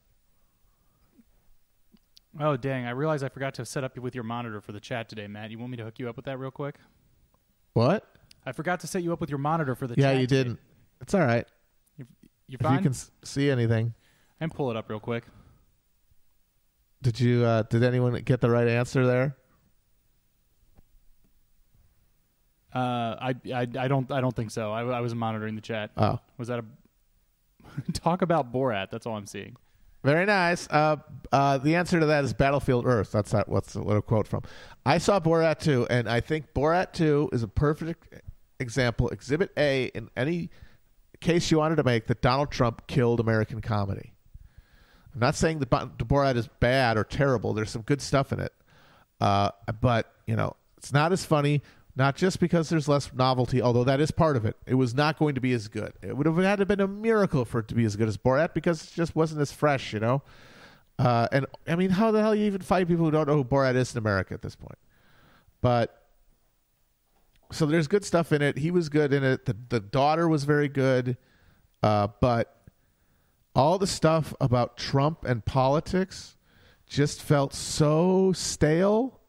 Oh 2.40 2.58
dang! 2.58 2.86
I 2.86 2.90
realized 2.92 3.24
I 3.24 3.30
forgot 3.30 3.54
to 3.56 3.66
set 3.66 3.84
up 3.84 3.98
with 3.98 4.14
your 4.14 4.24
monitor 4.26 4.60
for 4.60 4.72
the 4.74 4.80
chat 4.80 5.08
today, 5.08 5.26
Matt. 5.28 5.52
You 5.52 5.58
want 5.58 5.72
me 5.72 5.78
to 5.78 5.84
hook 5.86 6.00
you 6.00 6.10
up 6.10 6.16
with 6.18 6.26
that 6.26 6.38
real 6.38 6.52
quick? 6.52 6.76
What? 7.74 8.06
I 8.46 8.52
forgot 8.52 8.82
to 8.82 8.88
set 8.88 9.04
you 9.04 9.14
up 9.14 9.22
with 9.22 9.30
your 9.30 9.40
monitor 9.40 9.74
for 9.74 9.88
the 9.88 9.96
yeah, 9.98 10.04
chat. 10.08 10.14
Yeah, 10.16 10.20
you 10.22 10.28
today. 10.28 10.44
didn't. 10.44 10.60
It's 11.02 11.14
all 11.14 11.22
right. 11.22 11.46
You 11.98 12.06
If 12.50 12.62
fine? 12.62 12.74
you 12.76 12.82
can 12.82 12.92
s- 12.92 13.10
see 13.24 13.50
anything. 13.50 13.94
and 14.40 14.54
pull 14.54 14.70
it 14.70 14.78
up 14.78 14.90
real 14.90 15.00
quick. 15.00 15.24
Did 17.02 17.20
you? 17.20 17.44
Uh, 17.46 17.64
did 17.64 17.84
anyone 17.84 18.14
get 18.24 18.42
the 18.42 18.50
right 18.50 18.68
answer 18.68 19.06
there? 19.08 19.36
Uh, 22.76 23.16
I, 23.22 23.36
I, 23.54 23.68
I 23.80 23.88
don't, 23.88 24.12
I 24.12 24.20
don't 24.20 24.36
think 24.36 24.52
so. 24.52 24.72
I, 24.74 24.84
I 24.84 25.00
was 25.02 25.16
monitoring 25.16 25.56
the 25.56 25.62
chat. 25.62 25.92
Oh, 25.98 26.20
Was 26.38 26.50
that 26.50 26.60
a 26.60 27.92
talk 27.94 28.22
about 28.22 28.52
Borat? 28.52 28.90
That's 28.92 29.06
all 29.06 29.16
I'm 29.16 29.26
seeing. 29.28 29.56
very 30.04 30.26
nice. 30.26 30.68
Uh, 30.70 30.98
uh, 31.32 31.58
the 31.58 31.76
answer 31.76 32.00
to 32.00 32.06
that 32.08 32.24
is 32.26 32.34
Battlefield 32.34 32.86
Earth. 32.86 33.12
That's 33.12 33.32
that. 33.32 33.48
What's 33.48 33.74
the 33.74 33.82
little 33.82 34.02
quote 34.02 34.28
from? 34.28 34.42
I 34.86 34.98
saw 34.98 35.20
Borat 35.20 35.60
2, 35.60 35.88
and 35.90 36.10
I 36.10 36.20
think 36.20 36.54
Borat 36.54 36.92
2 36.94 37.30
is 37.32 37.44
a 37.44 37.48
perfect 37.48 38.14
example, 38.60 39.10
Exhibit 39.10 39.52
A 39.58 39.86
in 39.96 40.10
any 40.18 40.50
case 41.22 41.50
you 41.50 41.58
wanted 41.58 41.78
to 41.78 41.84
make 41.84 42.08
that 42.08 42.22
Donald 42.22 42.52
Trump 42.52 42.88
killed 42.88 43.20
American 43.22 43.62
comedy. 43.62 44.14
I'm 45.14 45.22
not 45.22 45.36
saying 45.36 45.60
that 45.60 45.70
Borat 45.70 46.36
is 46.36 46.50
bad 46.60 46.98
or 46.98 47.06
terrible. 47.06 47.54
There's 47.54 47.70
some 47.72 47.84
good 47.84 48.02
stuff 48.02 48.34
in 48.34 48.42
it, 48.42 48.54
uh, 49.22 49.52
but 49.80 50.12
you 50.28 50.36
know 50.36 50.58
it's 50.78 50.92
not 50.92 51.14
as 51.14 51.24
funny. 51.24 51.62
Not 51.98 52.18
just 52.18 52.40
because 52.42 52.68
there's 52.70 52.90
less 52.90 53.14
novelty, 53.14 53.62
although 53.62 53.86
that 53.86 54.02
is 54.02 54.12
part 54.12 54.36
of 54.36 54.46
it. 54.46 54.58
It 54.66 54.76
was 54.76 54.94
not 54.94 55.18
going 55.18 55.36
to 55.36 55.42
be 55.42 55.54
as 55.54 55.70
good. 55.70 55.94
It 56.02 56.18
would 56.18 56.26
have 56.26 56.36
had 56.38 56.58
to 56.58 56.66
been 56.66 56.82
a 56.82 56.88
miracle 56.88 57.46
for 57.46 57.60
it 57.60 57.70
to 57.70 57.76
be 57.76 57.86
as 57.86 57.96
good 57.96 58.10
as 58.10 58.18
Borat 58.18 58.54
because 58.54 58.84
it 58.84 58.90
just 58.94 59.16
wasn't 59.16 59.40
as 59.40 59.52
fresh, 59.54 59.94
you 59.94 60.02
know. 60.02 60.22
Uh, 61.00 61.28
and 61.32 61.46
I 61.68 61.76
mean, 61.76 61.92
how 61.92 62.12
the 62.12 62.22
hell 62.22 62.36
you 62.36 62.46
even 62.46 62.62
find 62.62 62.88
people 62.88 63.06
who 63.06 63.12
don't 63.12 63.28
know 63.28 63.36
who 63.36 63.46
Borat 63.46 63.76
is 63.76 63.94
in 63.94 63.98
America 63.98 64.34
at 64.34 64.42
this 64.42 64.56
point? 64.56 64.78
But 65.62 66.06
so 67.52 67.66
there's 67.66 67.88
good 67.88 68.04
stuff 68.04 68.34
in 68.34 68.42
it. 68.42 68.58
He 68.58 68.72
was 68.72 68.90
good 68.90 69.14
in 69.14 69.24
it. 69.24 69.46
The 69.46 69.56
the 69.70 69.80
daughter 69.80 70.28
was 70.28 70.44
very 70.44 70.68
good, 70.68 71.18
uh, 71.82 72.08
but 72.20 72.56
all 73.56 73.78
the 73.78 73.88
stuff 73.88 74.34
about 74.42 74.76
Trump 74.76 75.24
and 75.24 75.46
politics 75.46 76.36
just 76.88 77.22
felt 77.22 77.54
so 77.54 78.34
stale 78.34 79.20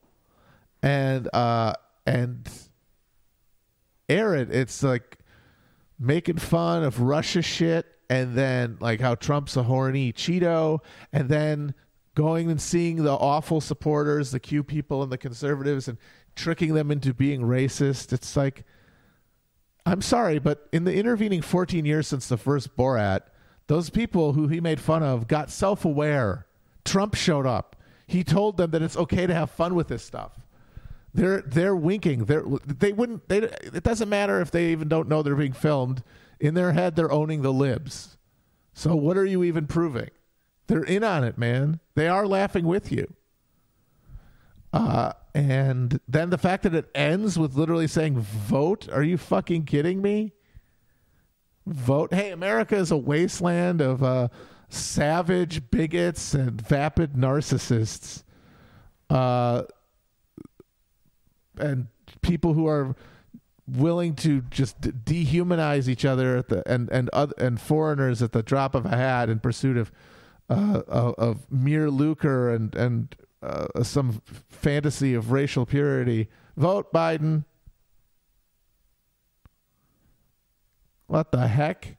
and 0.83 1.29
uh, 1.33 1.75
and 2.07 2.49
arid. 4.09 4.55
It's 4.55 4.83
like 4.83 5.19
making 5.99 6.39
fun 6.39 6.85
of 6.85 7.01
Russia 7.01 7.43
shit, 7.43 7.87
and 8.09 8.35
then 8.35 8.79
like 8.81 9.01
how 9.01 9.15
Trump's 9.15 9.57
a 9.57 9.65
horny 9.65 10.13
Cheeto, 10.13 10.79
and 11.13 11.29
then 11.29 11.75
going 12.15 12.51
and 12.51 12.61
seeing 12.61 13.03
the 13.03 13.13
awful 13.13 13.61
supporters, 13.61 14.31
the 14.31 14.41
Q 14.41 14.63
people 14.63 15.03
and 15.03 15.13
the 15.13 15.19
conservatives, 15.19 15.89
and 15.89 15.99
tricking 16.35 16.75
them 16.75 16.91
into 16.91 17.13
being 17.13 17.43
racist. 17.43 18.13
It's 18.13 18.37
like, 18.37 18.65
I'm 19.85 20.03
sorry, 20.03 20.39
but 20.39 20.69
in 20.73 20.85
the 20.85 20.95
intervening 20.95 21.43
14 21.43 21.85
years 21.85 22.07
since 22.07 22.29
the 22.29 22.37
first 22.37 22.77
Borat, 22.77 23.23
those 23.67 23.91
people 23.91 24.33
who 24.35 24.49
he 24.49 24.61
made 24.61 24.81
fun 24.81 25.03
of 25.03 25.27
got 25.27 25.51
self 25.51 25.85
aware. 25.85 26.47
Trump 26.85 27.15
showed 27.17 27.47
up. 27.47 27.75
He 28.07 28.23
told 28.23 28.57
them 28.57 28.71
that 28.71 28.83
it's 28.83 28.97
okay 28.97 29.27
to 29.27 29.35
have 29.35 29.51
fun 29.51 29.75
with 29.75 29.89
this 29.89 30.05
stuff. 30.05 30.46
They're 31.17 31.41
they're 31.41 31.75
winking. 31.75 32.27
They're 32.27 32.45
they 32.65 32.93
wouldn't. 32.93 33.29
They, 33.29 33.39
it 33.39 33.83
doesn't 33.83 34.09
matter 34.09 34.41
if 34.43 34.51
they 34.51 34.67
even 34.73 34.89
don't 34.89 35.09
know 35.09 35.23
they're 35.23 35.35
being 35.35 35.55
filmed. 35.55 36.03
In 36.39 36.53
their 36.53 36.73
head, 36.73 36.95
they're 36.95 37.11
owning 37.11 37.41
the 37.41 37.53
libs. 37.53 38.19
So 38.75 38.95
what 38.95 39.17
are 39.17 39.25
you 39.25 39.43
even 39.43 39.67
proving? 39.67 40.11
They're 40.67 40.85
in 40.85 41.03
on 41.03 41.25
it, 41.25 41.39
man. 41.39 41.81
They 41.95 42.09
are 42.09 42.27
laughing 42.27 42.67
with 42.67 42.93
you. 42.93 43.15
Uh, 44.75 45.13
and 45.35 45.99
then 46.07 46.29
the 46.29 46.37
fact 46.37 46.65
that 46.65 46.75
it 46.75 46.91
ends 46.95 47.39
with 47.39 47.55
literally 47.55 47.87
saying 47.87 48.19
vote, 48.19 48.87
are 48.93 49.03
you 49.03 49.17
fucking 49.17 49.65
kidding 49.65 50.03
me? 50.03 50.35
Vote. 51.67 52.13
Hey, 52.13 52.31
America 52.31 52.77
is 52.77 52.91
a 52.91 52.97
wasteland 52.99 53.81
of 53.81 54.03
uh, 54.03 54.29
savage 54.69 55.71
bigots 55.71 56.35
and 56.35 56.61
vapid 56.61 57.15
narcissists. 57.15 58.23
Uh, 59.09 59.63
and 61.59 61.89
people 62.23 62.55
who 62.55 62.67
are 62.67 62.95
willing 63.69 64.15
to 64.15 64.43
just 64.43 64.81
dehumanize 64.81 65.89
each 65.89 66.05
other 66.05 66.37
at 66.37 66.49
the 66.49 66.63
and 66.71 66.89
and 66.91 67.09
other, 67.11 67.35
and 67.39 67.61
foreigners 67.61 68.23
at 68.23 68.33
the 68.33 68.43
drop 68.43 68.75
of 68.75 68.87
a 68.87 68.97
hat 68.97 69.29
in 69.29 69.41
pursuit 69.41 69.77
of 69.77 69.91
uh, 70.49 70.83
of, 70.87 71.15
of 71.15 71.51
mere 71.51 71.91
lucre 71.91 72.55
and 72.55 72.75
and 72.75 73.17
uh, 73.43 73.83
some 73.83 74.23
fantasy 74.49 75.15
of 75.15 75.31
racial 75.33 75.67
purity. 75.67 76.29
Vote 76.57 76.93
Biden. 76.93 77.45
What 81.07 81.31
the 81.31 81.47
heck? 81.47 81.97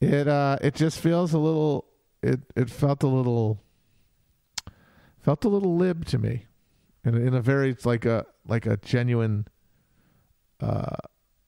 It 0.00 0.28
uh 0.28 0.58
it 0.60 0.74
just 0.74 1.00
feels 1.00 1.32
a 1.32 1.38
little 1.38 1.86
it 2.22 2.40
it 2.56 2.68
felt 2.70 3.02
a 3.02 3.06
little 3.06 3.60
felt 5.22 5.44
a 5.44 5.48
little 5.48 5.76
lib 5.76 6.04
to 6.06 6.18
me. 6.18 6.46
In 7.04 7.14
in 7.14 7.34
a 7.34 7.40
very 7.40 7.70
it's 7.70 7.86
like 7.86 8.04
a 8.04 8.26
like 8.46 8.66
a 8.66 8.76
genuine 8.78 9.46
uh 10.60 10.96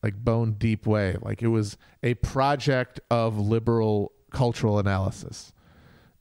like 0.02 0.16
bone 0.16 0.52
deep 0.52 0.86
way. 0.86 1.16
Like 1.20 1.42
it 1.42 1.48
was 1.48 1.76
a 2.02 2.14
project 2.14 3.00
of 3.10 3.38
liberal 3.38 4.12
cultural 4.30 4.78
analysis. 4.78 5.52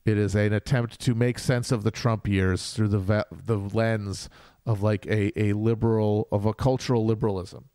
It 0.05 0.17
is 0.17 0.35
an 0.35 0.53
attempt 0.53 0.99
to 1.01 1.15
make 1.15 1.39
sense 1.39 1.71
of 1.71 1.83
the 1.83 1.91
Trump 1.91 2.27
years 2.27 2.73
through 2.73 2.89
the 2.89 2.99
va- 2.99 3.25
the 3.31 3.57
lens 3.57 4.29
of 4.65 4.81
like 4.81 5.05
a, 5.07 5.37
a 5.39 5.53
liberal 5.53 6.27
of 6.31 6.45
a 6.45 6.53
cultural 6.53 7.05
liberalism. 7.05 7.65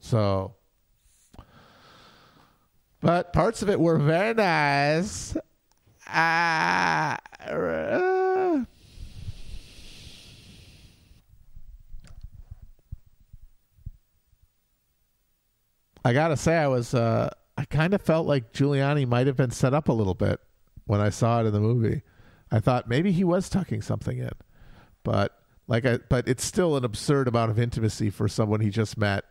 So, 0.00 0.56
but 3.00 3.32
parts 3.32 3.62
of 3.62 3.70
it 3.70 3.78
were 3.80 3.98
very 3.98 4.34
nice. 4.34 5.36
I 16.04 16.12
gotta 16.12 16.36
say, 16.36 16.56
I 16.56 16.66
was 16.66 16.94
uh, 16.94 17.30
I 17.56 17.64
kind 17.64 17.94
of 17.94 18.02
felt 18.02 18.26
like 18.26 18.52
Giuliani 18.52 19.06
might 19.06 19.26
have 19.26 19.36
been 19.36 19.50
set 19.50 19.72
up 19.72 19.88
a 19.88 19.92
little 19.92 20.14
bit 20.14 20.40
when 20.84 21.00
I 21.00 21.10
saw 21.10 21.40
it 21.40 21.46
in 21.46 21.52
the 21.52 21.60
movie. 21.60 22.02
I 22.50 22.60
thought 22.60 22.88
maybe 22.88 23.12
he 23.12 23.24
was 23.24 23.48
tucking 23.48 23.82
something 23.82 24.18
in, 24.18 24.32
but 25.04 25.38
like 25.68 25.86
I, 25.86 25.98
but 26.08 26.28
it's 26.28 26.44
still 26.44 26.76
an 26.76 26.84
absurd 26.84 27.28
amount 27.28 27.50
of 27.50 27.58
intimacy 27.58 28.10
for 28.10 28.28
someone 28.28 28.60
he 28.60 28.68
just 28.68 28.98
met. 28.98 29.24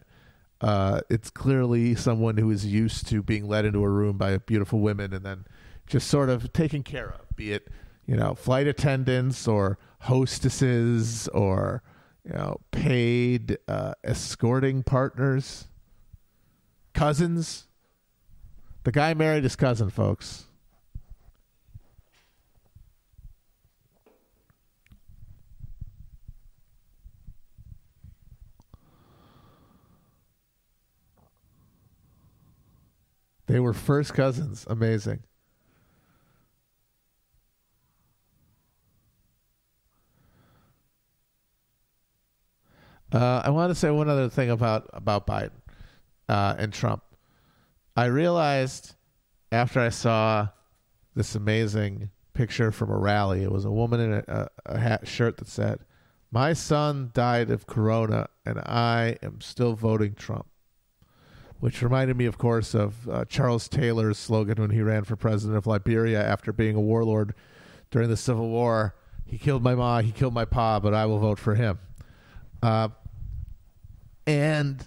Uh, 0.61 1.01
it's 1.09 1.29
clearly 1.29 1.93
someone 1.93 2.37
who 2.37 2.49
is 2.49 2.65
used 2.65 3.07
to 3.07 3.21
being 3.21 3.47
led 3.47 3.65
into 3.65 3.83
a 3.83 3.89
room 3.89 4.17
by 4.17 4.37
beautiful 4.37 4.79
women 4.79 5.13
and 5.13 5.25
then 5.25 5.45
just 5.91 6.07
sort 6.07 6.29
of 6.29 6.53
taken 6.53 6.83
care 6.83 7.09
of, 7.09 7.35
be 7.35 7.51
it 7.51 7.67
you 8.05 8.15
know 8.15 8.33
flight 8.33 8.65
attendants 8.65 9.45
or 9.45 9.77
hostesses 9.99 11.27
or 11.29 11.83
you 12.23 12.31
know 12.31 12.57
paid 12.71 13.57
uh, 13.67 13.93
escorting 14.01 14.83
partners 14.83 15.67
cousins. 16.93 17.67
The 18.83 18.93
guy 18.93 19.13
married 19.13 19.43
his 19.43 19.57
cousin, 19.57 19.89
folks. 19.89 20.45
They 33.47 33.59
were 33.59 33.73
first 33.73 34.13
cousins. 34.13 34.65
Amazing. 34.69 35.23
Uh, 43.11 43.41
I 43.43 43.49
want 43.49 43.71
to 43.71 43.75
say 43.75 43.89
one 43.89 44.09
other 44.09 44.29
thing 44.29 44.49
about 44.49 44.89
about 44.93 45.27
Biden 45.27 45.51
uh, 46.29 46.55
and 46.57 46.71
Trump. 46.71 47.03
I 47.95 48.05
realized 48.05 48.95
after 49.51 49.81
I 49.81 49.89
saw 49.89 50.47
this 51.13 51.35
amazing 51.35 52.09
picture 52.33 52.71
from 52.71 52.89
a 52.89 52.97
rally, 52.97 53.43
it 53.43 53.51
was 53.51 53.65
a 53.65 53.71
woman 53.71 53.99
in 53.99 54.13
a, 54.13 54.23
a, 54.27 54.47
a 54.65 54.79
hat 54.79 55.07
shirt 55.07 55.37
that 55.37 55.49
said, 55.49 55.79
"My 56.31 56.53
son 56.53 57.11
died 57.13 57.49
of 57.49 57.67
corona, 57.67 58.27
and 58.45 58.59
I 58.59 59.17
am 59.21 59.41
still 59.41 59.73
voting 59.73 60.13
Trump." 60.13 60.47
Which 61.59 61.83
reminded 61.83 62.17
me, 62.17 62.25
of 62.25 62.37
course, 62.37 62.73
of 62.73 63.07
uh, 63.07 63.25
Charles 63.25 63.67
Taylor's 63.67 64.17
slogan 64.17 64.59
when 64.59 64.71
he 64.71 64.81
ran 64.81 65.03
for 65.03 65.15
president 65.15 65.57
of 65.57 65.67
Liberia 65.67 66.25
after 66.25 66.51
being 66.51 66.75
a 66.75 66.81
warlord 66.81 67.35
during 67.91 68.09
the 68.09 68.17
Civil 68.17 68.49
War. 68.49 68.95
He 69.25 69.37
killed 69.37 69.61
my 69.61 69.75
ma, 69.75 70.01
he 70.01 70.11
killed 70.11 70.33
my 70.33 70.45
pa, 70.45 70.79
but 70.79 70.93
I 70.93 71.05
will 71.05 71.19
vote 71.19 71.37
for 71.37 71.55
him. 71.55 71.77
Uh, 72.63 72.89
and 74.25 74.85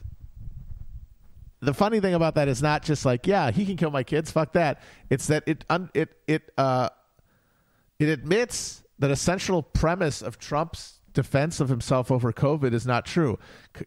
the 1.60 1.74
funny 1.74 2.00
thing 2.00 2.14
about 2.14 2.34
that 2.34 2.48
is 2.48 2.62
not 2.62 2.82
just 2.82 3.04
like, 3.04 3.26
yeah, 3.26 3.50
he 3.50 3.64
can 3.64 3.76
kill 3.76 3.90
my 3.90 4.02
kids. 4.02 4.30
Fuck 4.30 4.52
that. 4.52 4.82
It's 5.10 5.26
that 5.28 5.44
it 5.46 5.64
un, 5.70 5.90
it 5.94 6.16
it 6.26 6.52
uh, 6.58 6.90
it 7.98 8.08
admits 8.08 8.82
that 8.98 9.10
a 9.10 9.16
central 9.16 9.62
premise 9.62 10.22
of 10.22 10.38
Trump's 10.38 11.00
defense 11.12 11.60
of 11.60 11.68
himself 11.68 12.10
over 12.10 12.32
COVID 12.32 12.72
is 12.72 12.86
not 12.86 13.06
true. 13.06 13.38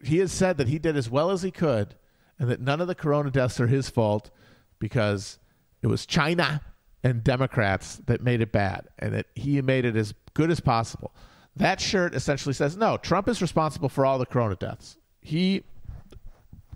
He 0.02 0.18
has 0.18 0.32
said 0.32 0.56
that 0.58 0.68
he 0.68 0.78
did 0.78 0.96
as 0.96 1.08
well 1.08 1.30
as 1.30 1.42
he 1.42 1.50
could, 1.50 1.94
and 2.38 2.50
that 2.50 2.60
none 2.60 2.80
of 2.80 2.88
the 2.88 2.94
corona 2.94 3.30
deaths 3.30 3.60
are 3.60 3.66
his 3.66 3.88
fault 3.88 4.30
because 4.78 5.38
it 5.82 5.86
was 5.86 6.06
China 6.06 6.62
and 7.04 7.22
Democrats 7.22 8.00
that 8.06 8.22
made 8.22 8.40
it 8.40 8.50
bad, 8.50 8.88
and 8.98 9.14
that 9.14 9.26
he 9.34 9.62
made 9.62 9.84
it 9.84 9.96
as 9.96 10.14
good 10.34 10.50
as 10.50 10.60
possible. 10.60 11.14
That 11.56 11.80
shirt 11.80 12.14
essentially 12.14 12.52
says, 12.52 12.76
no, 12.76 12.96
Trump 12.96 13.28
is 13.28 13.42
responsible 13.42 13.88
for 13.88 14.04
all 14.04 14.18
the 14.18 14.26
corona 14.26 14.56
deaths. 14.56 14.96
He 15.28 15.62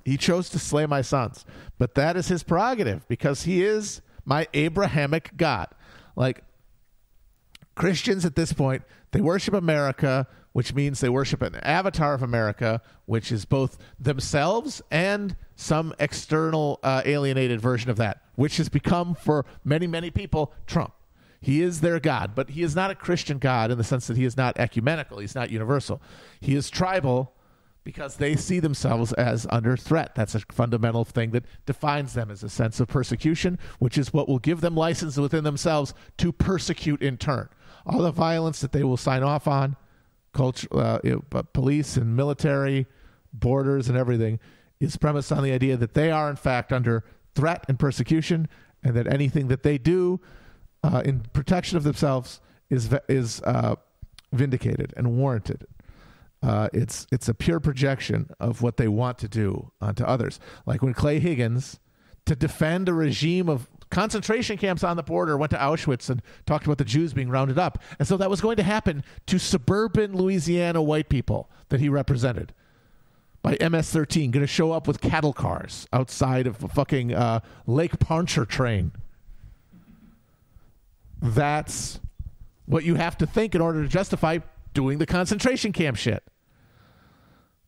he 0.04 0.18
chose 0.18 0.50
to 0.50 0.58
slay 0.58 0.84
my 0.84 1.00
sons. 1.00 1.46
But 1.78 1.94
that 1.94 2.16
is 2.18 2.28
his 2.28 2.42
prerogative 2.42 3.08
because 3.08 3.44
he 3.44 3.64
is 3.64 4.02
my 4.26 4.46
Abrahamic 4.52 5.34
God. 5.38 5.68
Like 6.16 6.44
Christians 7.74 8.26
at 8.26 8.36
this 8.36 8.52
point, 8.52 8.82
they 9.12 9.22
worship 9.22 9.54
America, 9.54 10.26
which 10.52 10.74
means 10.74 11.00
they 11.00 11.08
worship 11.08 11.40
an 11.40 11.54
avatar 11.56 12.12
of 12.12 12.22
America, 12.22 12.82
which 13.06 13.32
is 13.32 13.46
both 13.46 13.78
themselves 13.98 14.82
and 14.90 15.34
some 15.56 15.94
external 15.98 16.78
uh, 16.82 17.00
alienated 17.06 17.58
version 17.58 17.88
of 17.88 17.96
that, 17.96 18.20
which 18.34 18.58
has 18.58 18.68
become 18.68 19.14
for 19.14 19.46
many, 19.64 19.86
many 19.86 20.10
people 20.10 20.52
Trump. 20.66 20.92
He 21.40 21.62
is 21.62 21.80
their 21.80 21.98
God, 22.00 22.32
but 22.34 22.50
he 22.50 22.62
is 22.62 22.76
not 22.76 22.90
a 22.90 22.94
Christian 22.94 23.38
God 23.38 23.70
in 23.70 23.78
the 23.78 23.84
sense 23.84 24.08
that 24.08 24.18
he 24.18 24.26
is 24.26 24.36
not 24.36 24.58
ecumenical. 24.58 25.20
He's 25.20 25.34
not 25.34 25.50
universal. 25.50 26.02
He 26.40 26.54
is 26.54 26.68
tribal 26.68 27.32
because 27.84 28.16
they 28.16 28.36
see 28.36 28.60
themselves 28.60 29.12
as 29.14 29.46
under 29.50 29.76
threat. 29.76 30.14
That's 30.14 30.34
a 30.34 30.40
fundamental 30.52 31.04
thing 31.04 31.30
that 31.32 31.44
defines 31.66 32.14
them 32.14 32.30
as 32.30 32.42
a 32.42 32.48
sense 32.48 32.80
of 32.80 32.88
persecution, 32.88 33.58
which 33.78 33.98
is 33.98 34.12
what 34.12 34.28
will 34.28 34.38
give 34.38 34.60
them 34.60 34.76
license 34.76 35.16
within 35.16 35.44
themselves 35.44 35.94
to 36.18 36.32
persecute 36.32 37.02
in 37.02 37.16
turn. 37.16 37.48
All 37.84 38.00
the 38.00 38.12
violence 38.12 38.60
that 38.60 38.72
they 38.72 38.84
will 38.84 38.96
sign 38.96 39.22
off 39.22 39.48
on, 39.48 39.76
culture, 40.32 40.68
uh, 40.72 41.00
police 41.52 41.96
and 41.96 42.16
military, 42.16 42.86
borders 43.32 43.88
and 43.88 43.98
everything, 43.98 44.38
is 44.80 44.96
premised 44.96 45.32
on 45.32 45.42
the 45.42 45.52
idea 45.52 45.76
that 45.76 45.94
they 45.94 46.10
are 46.10 46.30
in 46.30 46.36
fact 46.36 46.72
under 46.72 47.04
threat 47.34 47.64
and 47.68 47.78
persecution, 47.78 48.48
and 48.84 48.94
that 48.94 49.06
anything 49.06 49.48
that 49.48 49.62
they 49.62 49.78
do 49.78 50.20
uh, 50.82 51.02
in 51.04 51.20
protection 51.32 51.76
of 51.76 51.84
themselves 51.84 52.40
is 52.70 52.94
is 53.08 53.40
uh, 53.42 53.76
vindicated 54.32 54.92
and 54.96 55.16
warranted. 55.16 55.66
Uh, 56.42 56.68
it's 56.72 57.07
it's 57.12 57.28
a 57.28 57.35
pure 57.35 57.61
projection 57.61 58.28
of 58.40 58.62
what 58.62 58.76
they 58.76 58.88
want 58.88 59.18
to 59.18 59.28
do 59.28 59.70
onto 59.81 60.02
others. 60.05 60.40
Like 60.66 60.83
when 60.83 60.92
Clay 60.92 61.20
Higgins, 61.20 61.78
to 62.26 62.35
defend 62.35 62.88
a 62.88 62.94
regime 62.94 63.48
of 63.48 63.68
concentration 63.90 64.57
camps 64.57 64.83
on 64.83 64.96
the 64.96 65.02
border, 65.02 65.37
went 65.37 65.50
to 65.50 65.57
Auschwitz 65.57 66.11
and 66.11 66.20
talked 66.46 66.64
about 66.64 66.78
the 66.78 66.85
Jews 66.85 67.12
being 67.12 67.28
rounded 67.28 67.59
up, 67.59 67.78
and 67.98 68.09
so 68.09 68.16
that 68.16 68.28
was 68.28 68.40
going 68.40 68.57
to 68.57 68.62
happen 68.64 69.05
to 69.26 69.38
suburban 69.38 70.16
Louisiana 70.16 70.83
white 70.83 71.09
people 71.09 71.48
that 71.68 71.81
he 71.81 71.88
represented. 71.88 72.52
By 73.42 73.52
MS-13, 73.61 74.31
going 74.31 74.40
to 74.40 74.46
show 74.46 74.70
up 74.70 74.87
with 74.87 75.00
cattle 75.00 75.33
cars 75.33 75.88
outside 75.92 76.46
of 76.46 76.62
a 76.62 76.68
fucking 76.68 77.12
uh, 77.12 77.40
Lake 77.66 77.98
Pontchartrain. 77.98 78.92
That's 81.20 81.98
what 82.66 82.85
you 82.85 82.94
have 82.94 83.18
to 83.18 83.26
think 83.26 83.57
in 83.57 83.61
order 83.61 83.83
to 83.83 83.88
justify 83.88 84.38
doing 84.74 84.98
the 84.98 85.07
concentration 85.07 85.72
camp 85.72 85.96
shit. 85.96 86.22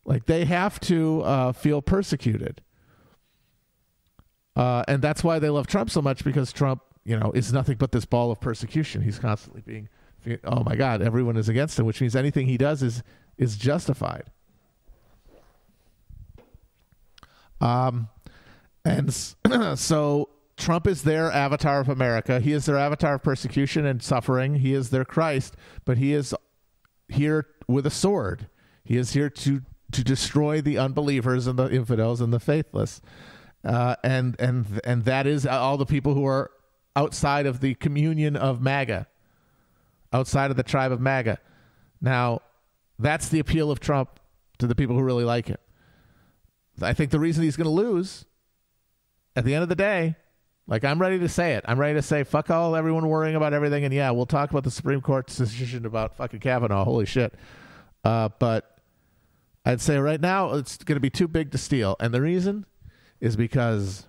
Like 0.04 0.26
they 0.26 0.44
have 0.44 0.80
to 0.80 1.22
uh, 1.22 1.52
feel 1.52 1.82
persecuted. 1.82 2.60
Uh, 4.56 4.84
and 4.86 5.02
that's 5.02 5.24
why 5.24 5.38
they 5.38 5.50
love 5.50 5.66
Trump 5.66 5.90
so 5.90 6.00
much 6.00 6.24
because 6.24 6.52
Trump, 6.52 6.82
you 7.04 7.18
know, 7.18 7.32
is 7.34 7.52
nothing 7.52 7.76
but 7.76 7.92
this 7.92 8.04
ball 8.04 8.30
of 8.30 8.40
persecution. 8.40 9.02
He's 9.02 9.18
constantly 9.18 9.62
being, 9.62 9.88
oh 10.44 10.62
my 10.62 10.76
God, 10.76 11.02
everyone 11.02 11.36
is 11.36 11.48
against 11.48 11.78
him, 11.78 11.86
which 11.86 12.00
means 12.00 12.14
anything 12.14 12.46
he 12.46 12.56
does 12.56 12.82
is 12.82 13.02
is 13.36 13.56
justified. 13.56 14.30
Um, 17.60 18.08
and 18.84 19.12
so 19.74 20.28
Trump 20.56 20.86
is 20.86 21.02
their 21.02 21.32
avatar 21.32 21.80
of 21.80 21.88
America. 21.88 22.38
He 22.38 22.52
is 22.52 22.66
their 22.66 22.78
avatar 22.78 23.14
of 23.14 23.22
persecution 23.22 23.86
and 23.86 24.02
suffering. 24.02 24.56
He 24.56 24.72
is 24.72 24.90
their 24.90 25.04
Christ, 25.04 25.56
but 25.84 25.98
he 25.98 26.12
is 26.12 26.34
here 27.08 27.46
with 27.66 27.86
a 27.86 27.90
sword. 27.90 28.48
He 28.84 28.96
is 28.96 29.14
here 29.14 29.30
to 29.30 29.62
to 29.94 30.04
destroy 30.04 30.60
the 30.60 30.78
unbelievers 30.78 31.46
and 31.46 31.58
the 31.58 31.70
infidels 31.70 32.20
and 32.20 32.32
the 32.32 32.40
faithless, 32.40 33.00
uh, 33.64 33.96
and 34.04 34.36
and 34.38 34.80
and 34.84 35.04
that 35.04 35.26
is 35.26 35.46
all 35.46 35.76
the 35.76 35.86
people 35.86 36.14
who 36.14 36.26
are 36.26 36.50
outside 36.96 37.46
of 37.46 37.60
the 37.60 37.74
communion 37.74 38.36
of 38.36 38.60
MAGA, 38.60 39.06
outside 40.12 40.50
of 40.50 40.56
the 40.56 40.62
tribe 40.62 40.92
of 40.92 41.00
MAGA. 41.00 41.38
Now, 42.00 42.42
that's 42.98 43.28
the 43.28 43.38
appeal 43.38 43.70
of 43.70 43.80
Trump 43.80 44.20
to 44.58 44.66
the 44.66 44.74
people 44.74 44.96
who 44.96 45.02
really 45.02 45.24
like 45.24 45.48
him. 45.48 45.56
I 46.82 46.92
think 46.92 47.10
the 47.10 47.20
reason 47.20 47.44
he's 47.44 47.56
going 47.56 47.64
to 47.64 47.70
lose 47.70 48.24
at 49.36 49.44
the 49.44 49.54
end 49.54 49.62
of 49.62 49.68
the 49.68 49.76
day, 49.76 50.16
like 50.66 50.84
I'm 50.84 51.00
ready 51.00 51.18
to 51.20 51.28
say 51.28 51.54
it. 51.54 51.64
I'm 51.66 51.78
ready 51.78 51.94
to 51.94 52.02
say 52.02 52.24
fuck 52.24 52.50
all 52.50 52.74
everyone 52.74 53.08
worrying 53.08 53.36
about 53.36 53.52
everything. 53.52 53.84
And 53.84 53.94
yeah, 53.94 54.10
we'll 54.10 54.26
talk 54.26 54.50
about 54.50 54.64
the 54.64 54.70
Supreme 54.70 55.00
Court's 55.00 55.36
decision 55.36 55.86
about 55.86 56.16
fucking 56.16 56.40
Kavanaugh. 56.40 56.84
Holy 56.84 57.06
shit. 57.06 57.34
Uh, 58.04 58.28
but 58.38 58.73
I'd 59.64 59.80
say 59.80 59.98
right 59.98 60.20
now 60.20 60.54
it's 60.54 60.76
going 60.78 60.96
to 60.96 61.00
be 61.00 61.10
too 61.10 61.28
big 61.28 61.50
to 61.52 61.58
steal. 61.58 61.96
And 61.98 62.12
the 62.12 62.20
reason 62.20 62.66
is 63.20 63.36
because 63.36 64.06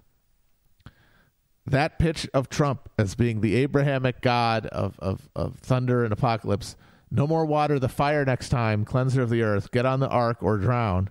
that 1.65 1.97
pitch 1.97 2.27
of 2.33 2.49
Trump 2.49 2.89
as 2.97 3.15
being 3.15 3.41
the 3.41 3.55
Abrahamic 3.55 4.21
God 4.21 4.65
of, 4.67 4.99
of, 4.99 5.29
of 5.35 5.55
thunder 5.55 6.03
and 6.03 6.11
apocalypse, 6.11 6.75
no 7.09 7.25
more 7.25 7.45
water, 7.45 7.79
the 7.79 7.89
fire 7.89 8.25
next 8.25 8.49
time, 8.49 8.83
cleanser 8.83 9.21
of 9.21 9.29
the 9.29 9.41
earth, 9.41 9.71
get 9.71 9.85
on 9.85 9.99
the 9.99 10.09
ark 10.09 10.37
or 10.41 10.57
drown. 10.57 11.09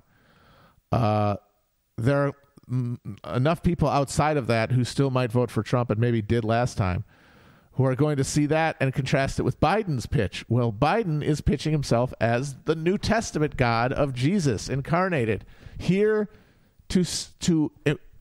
Uh, 0.92 1.37
there 1.96 2.26
are 2.26 2.33
mm, 2.70 2.98
enough 3.35 3.62
people 3.62 3.88
outside 3.88 4.37
of 4.37 4.46
that 4.48 4.72
who 4.72 4.85
still 4.85 5.11
might 5.11 5.33
vote 5.33 5.50
for 5.50 5.62
Trump 5.62 5.90
and 5.90 5.98
maybe 5.98 6.20
did 6.20 6.44
last 6.44 6.76
time 6.76 7.04
who 7.77 7.85
are 7.85 7.97
going 7.97 8.17
to 8.17 8.25
see 8.25 8.47
that 8.47 8.77
and 8.81 8.95
contrast 8.95 9.39
it 9.39 9.43
with 9.43 9.61
Biden's 9.61 10.07
pitch. 10.07 10.45
Well, 10.49 10.73
Biden 10.73 11.23
is 11.23 11.41
pitching 11.41 11.73
himself 11.73 12.15
as 12.21 12.57
the 12.65 12.77
New 12.77 12.99
Testament 12.99 13.57
God 13.57 13.93
of 13.93 14.15
Jesus 14.15 14.69
incarnated, 14.69 15.45
here 15.79 16.29
to 16.91 17.05
to 17.41 17.73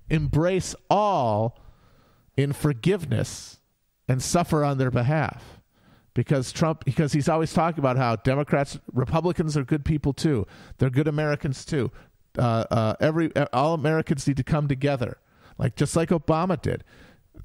embrace 0.10 0.76
all 0.90 1.60
in 2.36 2.54
forgiveness 2.54 3.60
and 4.08 4.22
suffer 4.22 4.64
on 4.64 4.78
their 4.78 4.92
behalf. 4.92 5.60
Because 6.16 6.52
Trump, 6.52 6.86
because 6.86 7.14
he's 7.14 7.28
always 7.28 7.54
talking 7.54 7.80
about 7.80 7.98
how 7.98 8.16
Democrats, 8.18 8.78
Republicans 8.92 9.58
are 9.58 9.64
good 9.64 9.84
people 9.84 10.14
too. 10.14 10.46
They're 10.78 10.92
good 10.92 11.08
Americans 11.08 11.66
too. 11.66 11.92
Uh, 12.38 12.66
uh, 12.70 12.96
every 13.00 13.32
all 13.52 13.74
Americans 13.74 14.28
need 14.28 14.38
to 14.38 14.44
come 14.44 14.68
together, 14.68 15.18
like 15.58 15.76
just 15.76 15.96
like 15.96 16.10
Obama 16.10 16.60
did. 16.60 16.84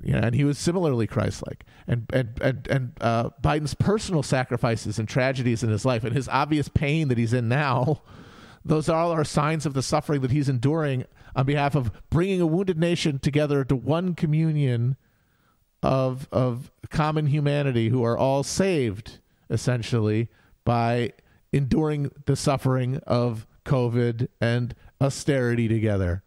Know, 0.03 0.19
and 0.19 0.35
he 0.35 0.45
was 0.45 0.59
similarly 0.59 1.07
Christ-like. 1.07 1.65
And 1.87 2.07
and 2.13 2.39
and 2.41 2.67
and 2.69 2.93
uh, 3.01 3.31
Biden's 3.43 3.75
personal 3.75 4.23
sacrifices 4.23 4.99
and 4.99 5.09
tragedies 5.09 5.63
in 5.63 5.71
his 5.71 5.85
life, 5.85 6.05
and 6.05 6.15
his 6.15 6.29
obvious 6.29 6.69
pain 6.69 7.09
that 7.09 7.19
he's 7.19 7.33
in 7.33 7.49
now, 7.49 8.03
those 8.65 8.89
all 8.89 9.11
are 9.11 9.25
signs 9.25 9.67
of 9.67 9.75
the 9.75 9.83
suffering 9.83 10.21
that 10.21 10.31
he's 10.31 10.49
enduring 10.49 11.05
on 11.35 11.47
behalf 11.47 11.75
of 11.75 11.91
bringing 12.11 12.41
a 12.41 12.47
wounded 12.47 12.79
nation 12.79 13.19
together 13.19 13.65
to 13.65 13.77
one 13.77 14.15
communion 14.15 14.97
of 15.83 16.29
of 16.33 16.71
common 16.91 17.27
humanity 17.27 17.89
who 17.89 18.03
are 18.05 18.19
all 18.19 18.43
saved 18.43 19.19
essentially 19.51 20.29
by 20.65 21.13
enduring 21.53 22.11
the 22.27 22.37
suffering 22.37 22.99
of 23.07 23.47
COVID 23.65 24.29
and 24.41 24.75
austerity 25.01 25.69
together. 25.69 26.23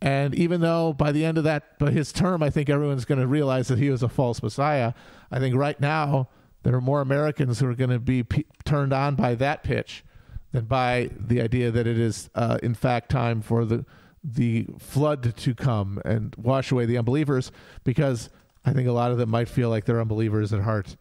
And 0.00 0.34
even 0.34 0.60
though 0.60 0.92
by 0.92 1.12
the 1.12 1.24
end 1.24 1.38
of 1.38 1.44
that, 1.44 1.78
by 1.78 1.90
his 1.90 2.12
term, 2.12 2.42
I 2.42 2.50
think 2.50 2.68
everyone's 2.68 3.04
going 3.04 3.20
to 3.20 3.26
realize 3.26 3.68
that 3.68 3.78
he 3.78 3.90
was 3.90 4.02
a 4.02 4.08
false 4.08 4.42
messiah. 4.42 4.92
I 5.30 5.38
think 5.38 5.56
right 5.56 5.80
now 5.80 6.28
there 6.62 6.74
are 6.74 6.80
more 6.80 7.00
Americans 7.00 7.60
who 7.60 7.66
are 7.68 7.74
going 7.74 7.90
to 7.90 7.98
be 7.98 8.22
p- 8.22 8.46
turned 8.64 8.92
on 8.92 9.14
by 9.14 9.34
that 9.36 9.62
pitch 9.62 10.04
than 10.52 10.66
by 10.66 11.10
the 11.18 11.40
idea 11.40 11.70
that 11.70 11.86
it 11.86 11.98
is, 11.98 12.30
uh, 12.34 12.58
in 12.62 12.74
fact, 12.74 13.10
time 13.10 13.42
for 13.42 13.64
the 13.64 13.84
the 14.26 14.66
flood 14.78 15.36
to 15.36 15.54
come 15.54 16.00
and 16.04 16.34
wash 16.36 16.72
away 16.72 16.86
the 16.86 16.96
unbelievers. 16.96 17.52
Because 17.82 18.30
I 18.64 18.72
think 18.72 18.88
a 18.88 18.92
lot 18.92 19.10
of 19.10 19.18
them 19.18 19.28
might 19.28 19.48
feel 19.48 19.68
like 19.68 19.84
they're 19.84 20.00
unbelievers 20.00 20.52
at 20.52 20.60
heart, 20.60 20.96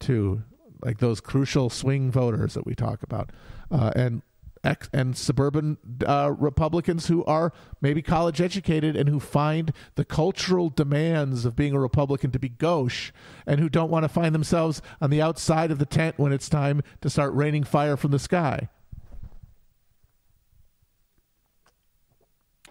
too, 0.00 0.42
like 0.82 0.98
those 0.98 1.20
crucial 1.20 1.70
swing 1.70 2.10
voters 2.10 2.54
that 2.54 2.66
we 2.66 2.74
talk 2.74 3.02
about, 3.02 3.30
uh, 3.70 3.92
and 3.94 4.22
ex- 4.64 4.88
and 4.92 5.16
suburban 5.16 5.76
uh, 6.06 6.32
Republicans 6.36 7.06
who 7.06 7.24
are 7.24 7.52
maybe 7.80 8.02
college 8.02 8.40
educated 8.40 8.96
and 8.96 9.08
who 9.08 9.20
find 9.20 9.72
the 9.94 10.04
cultural 10.04 10.70
demands 10.70 11.44
of 11.44 11.54
being 11.54 11.74
a 11.74 11.80
Republican 11.80 12.30
to 12.32 12.38
be 12.38 12.48
gauche 12.48 13.12
and 13.46 13.60
who 13.60 13.68
don't 13.68 13.90
want 13.90 14.04
to 14.04 14.08
find 14.08 14.34
themselves 14.34 14.82
on 15.00 15.10
the 15.10 15.22
outside 15.22 15.70
of 15.70 15.78
the 15.78 15.86
tent 15.86 16.18
when 16.18 16.32
it's 16.32 16.48
time 16.48 16.82
to 17.00 17.10
start 17.10 17.32
raining 17.34 17.64
fire 17.64 17.96
from 17.96 18.10
the 18.10 18.18
sky. 18.18 18.68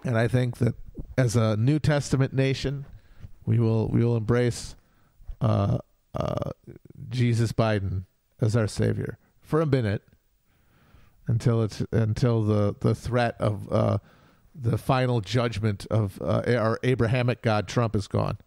And 0.04 0.18
I 0.18 0.28
think 0.28 0.58
that 0.58 0.76
as 1.18 1.36
a 1.36 1.56
New 1.56 1.80
Testament 1.80 2.34
nation, 2.34 2.86
we 3.46 3.60
will 3.60 3.88
we 3.88 4.04
will 4.04 4.18
embrace 4.18 4.76
uh, 5.40 5.78
uh, 6.14 6.52
Jesus 7.10 7.54
Biden 7.54 8.04
as 8.42 8.56
our 8.56 8.68
savior 8.68 9.18
for 9.42 9.62
a 9.62 9.66
minute 9.66 10.02
until 11.28 11.64
it's 11.64 11.84
until 11.92 12.44
the 12.44 12.76
the 12.80 12.96
threat 12.96 13.36
of 13.40 13.72
uh, 13.72 13.98
the 14.56 14.78
final 14.78 15.22
judgment 15.22 15.86
of 15.90 16.22
uh, 16.22 16.44
our 16.48 16.80
Abrahamic 16.84 17.42
God 17.42 17.68
Trump 17.68 17.96
is 17.96 18.08
gone. 18.08 18.38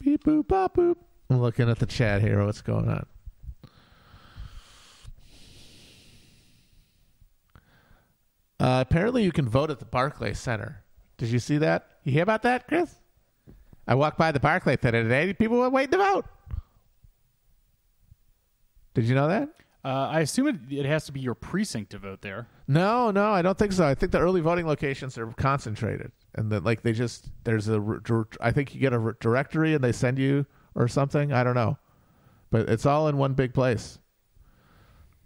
Beep 0.00 0.24
boop 0.24 0.46
bop 0.46 0.76
boop. 0.76 1.07
I'm 1.30 1.40
looking 1.40 1.68
at 1.68 1.78
the 1.78 1.86
chat 1.86 2.22
here. 2.22 2.44
What's 2.44 2.62
going 2.62 2.88
on? 2.88 3.06
Uh, 8.60 8.82
apparently, 8.88 9.22
you 9.22 9.32
can 9.32 9.48
vote 9.48 9.70
at 9.70 9.78
the 9.78 9.84
Barclay 9.84 10.34
Center. 10.34 10.82
Did 11.16 11.28
you 11.28 11.38
see 11.38 11.58
that? 11.58 11.86
You 12.02 12.12
hear 12.12 12.22
about 12.22 12.42
that, 12.42 12.66
Chris? 12.66 12.94
I 13.86 13.94
walked 13.94 14.18
by 14.18 14.32
the 14.32 14.40
Barclay 14.40 14.76
Center 14.80 15.02
today. 15.02 15.32
People 15.32 15.58
were 15.58 15.70
waiting 15.70 15.92
to 15.92 15.98
vote. 15.98 16.24
Did 18.94 19.04
you 19.04 19.14
know 19.14 19.28
that? 19.28 19.50
Uh, 19.84 20.08
I 20.10 20.20
assume 20.20 20.48
it, 20.48 20.56
it 20.70 20.86
has 20.86 21.06
to 21.06 21.12
be 21.12 21.20
your 21.20 21.34
precinct 21.34 21.90
to 21.92 21.98
vote 21.98 22.20
there. 22.20 22.48
No, 22.66 23.10
no, 23.10 23.30
I 23.30 23.42
don't 23.42 23.56
think 23.56 23.72
so. 23.72 23.86
I 23.86 23.94
think 23.94 24.12
the 24.12 24.18
early 24.18 24.40
voting 24.40 24.66
locations 24.66 25.16
are 25.16 25.28
concentrated, 25.34 26.10
and 26.34 26.50
that 26.50 26.64
like 26.64 26.82
they 26.82 26.92
just 26.92 27.30
there's 27.44 27.68
a 27.68 27.80
I 28.40 28.50
think 28.50 28.74
you 28.74 28.80
get 28.80 28.92
a 28.92 29.14
directory 29.20 29.74
and 29.74 29.84
they 29.84 29.92
send 29.92 30.18
you 30.18 30.46
or 30.78 30.88
something. 30.88 31.32
I 31.32 31.44
don't 31.44 31.54
know, 31.54 31.76
but 32.50 32.70
it's 32.70 32.86
all 32.86 33.08
in 33.08 33.18
one 33.18 33.34
big 33.34 33.52
place. 33.52 33.98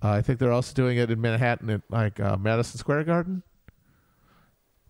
Uh, 0.02 0.10
I 0.10 0.22
think 0.22 0.40
they're 0.40 0.50
also 0.50 0.74
doing 0.74 0.98
it 0.98 1.12
in 1.12 1.20
Manhattan 1.20 1.70
at 1.70 1.82
like 1.88 2.18
uh, 2.18 2.36
Madison 2.36 2.78
Square 2.78 3.04
Garden. 3.04 3.44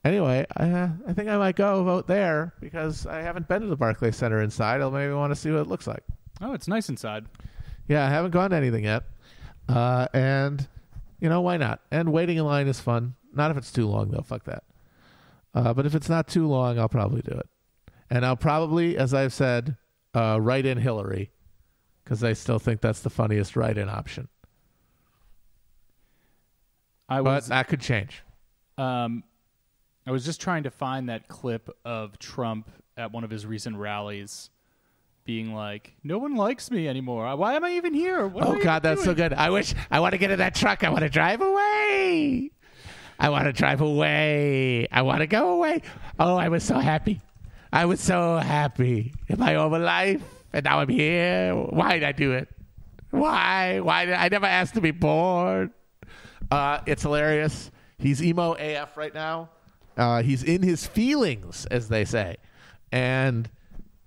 Anyway, 0.05 0.47
I 0.57 0.71
uh, 0.71 0.89
I 1.07 1.13
think 1.13 1.29
I 1.29 1.37
might 1.37 1.57
go 1.57 1.85
vote 1.85 2.07
there 2.07 2.55
because 2.61 3.07
I 3.07 3.21
haven't 3.21 3.47
been 3.49 3.61
to 3.61 3.69
the 3.69 3.77
Barclay 3.77 4.13
Center 4.13 4.41
inside. 4.41 4.81
I'll 4.81 4.91
maybe 4.91 5.13
want 5.13 5.33
to 5.33 5.37
see 5.37 5.51
what 5.51 5.61
it 5.61 5.69
looks 5.69 5.87
like. 5.87 6.03
Oh, 6.41 6.55
it's 6.55 6.67
nice 6.67 6.89
inside. 6.89 7.27
Yeah, 7.89 8.07
I 8.07 8.11
haven't 8.11 8.31
gone 8.31 8.51
to 8.51 8.57
anything 8.57 8.85
yet. 8.85 9.05
Uh, 9.69 10.09
and, 10.13 10.67
you 11.21 11.29
know, 11.29 11.41
why 11.41 11.57
not? 11.57 11.81
And 11.91 12.13
waiting 12.13 12.37
in 12.37 12.45
line 12.45 12.67
is 12.67 12.81
fun. 12.81 13.15
Not 13.35 13.51
if 13.51 13.57
it's 13.57 13.71
too 13.71 13.87
long, 13.87 14.11
though. 14.11 14.23
Fuck 14.23 14.45
that. 14.45 14.65
Uh, 15.55 15.75
but 15.75 15.87
if 15.87 15.95
it's 15.95 16.09
not 16.09 16.27
too 16.27 16.49
long, 16.49 16.79
I'll 16.79 16.89
probably 16.89 17.23
do 17.23 17.33
it. 17.33 17.47
And 18.11 18.27
I'll 18.27 18.37
probably, 18.37 18.97
as 18.97 19.15
I've 19.15 19.33
said, 19.33 19.77
uh, 20.15 20.39
write 20.41 20.67
in 20.67 20.79
Hillary 20.79 21.31
because 22.05 22.23
I 22.25 22.33
still 22.33 22.59
think 22.59 22.81
that's 22.81 23.01
the 23.01 23.11
funniest 23.11 23.57
write 23.57 23.79
in 23.79 23.89
option. 23.89 24.29
I 27.09 27.17
But 27.19 27.25
was 27.25 27.49
that 27.49 27.69
could 27.69 27.81
change. 27.81 28.23
um, 28.79 29.25
I 30.07 30.11
was 30.11 30.25
just 30.25 30.41
trying 30.41 30.65
to 30.65 30.71
find 30.71 31.09
that 31.09 31.29
clip 31.29 31.71
of 31.85 32.19
Trump 32.19 32.69
at 32.97 33.13
one 33.13 33.23
of 33.25 33.31
his 33.31 33.47
recent 33.47 33.77
rallies 33.77 34.51
being 35.25 35.55
like, 35.55 35.95
"No 36.03 36.19
one 36.19 36.35
likes 36.35 36.71
me 36.71 36.89
anymore. 36.89 37.35
Why 37.37 37.55
am 37.55 37.65
I 37.65 37.73
even 37.73 37.95
here? 37.95 38.27
What 38.27 38.45
Oh 38.45 38.61
God, 38.61 38.83
that's 38.83 39.05
so 39.05 39.15
good. 39.15 39.33
I 39.33 39.51
wish 39.51 39.75
I 39.91 40.01
want 40.01 40.13
to 40.13 40.19
get 40.19 40.31
in 40.33 40.39
that 40.41 40.55
truck. 40.57 40.83
I 40.83 40.89
want 40.91 41.03
to 41.03 41.09
drive 41.09 41.41
away. 41.41 42.51
I 43.21 43.29
want 43.29 43.45
to 43.45 43.53
drive 43.53 43.81
away. 43.81 44.89
I 44.91 45.03
want 45.03 45.21
to 45.21 45.29
go 45.29 45.53
away. 45.53 45.83
Oh, 46.19 46.37
I 46.37 46.49
was 46.49 46.65
so 46.65 46.79
happy. 46.79 47.21
I 47.73 47.87
was 47.87 48.01
so 48.01 48.37
happy 48.37 49.15
in 49.29 49.39
my 49.39 49.55
own 49.55 49.73
life, 49.83 50.23
and 50.53 50.65
now 50.65 50.81
I'm 50.81 50.89
here. 50.89 51.55
Why 51.55 51.95
did 51.95 52.03
I 52.03 52.13
do 52.13 52.33
it? 52.33 52.49
Why? 53.11 53.81
Why 53.81 54.05
did 54.05 54.15
I 54.15 54.29
never 54.29 54.45
asked 54.45 54.75
to 54.75 54.83
be 54.83 54.91
born? 54.91 55.73
Uh, 56.51 56.81
it's 56.85 57.03
hilarious. 57.03 57.71
He's 57.99 58.23
emo 58.23 58.53
AF 58.59 58.97
right 58.97 59.15
now. 59.15 59.49
Uh, 59.97 60.23
he's 60.23 60.43
in 60.43 60.63
his 60.63 60.87
feelings, 60.87 61.67
as 61.71 61.89
they 61.89 62.05
say, 62.05 62.37
and 62.91 63.49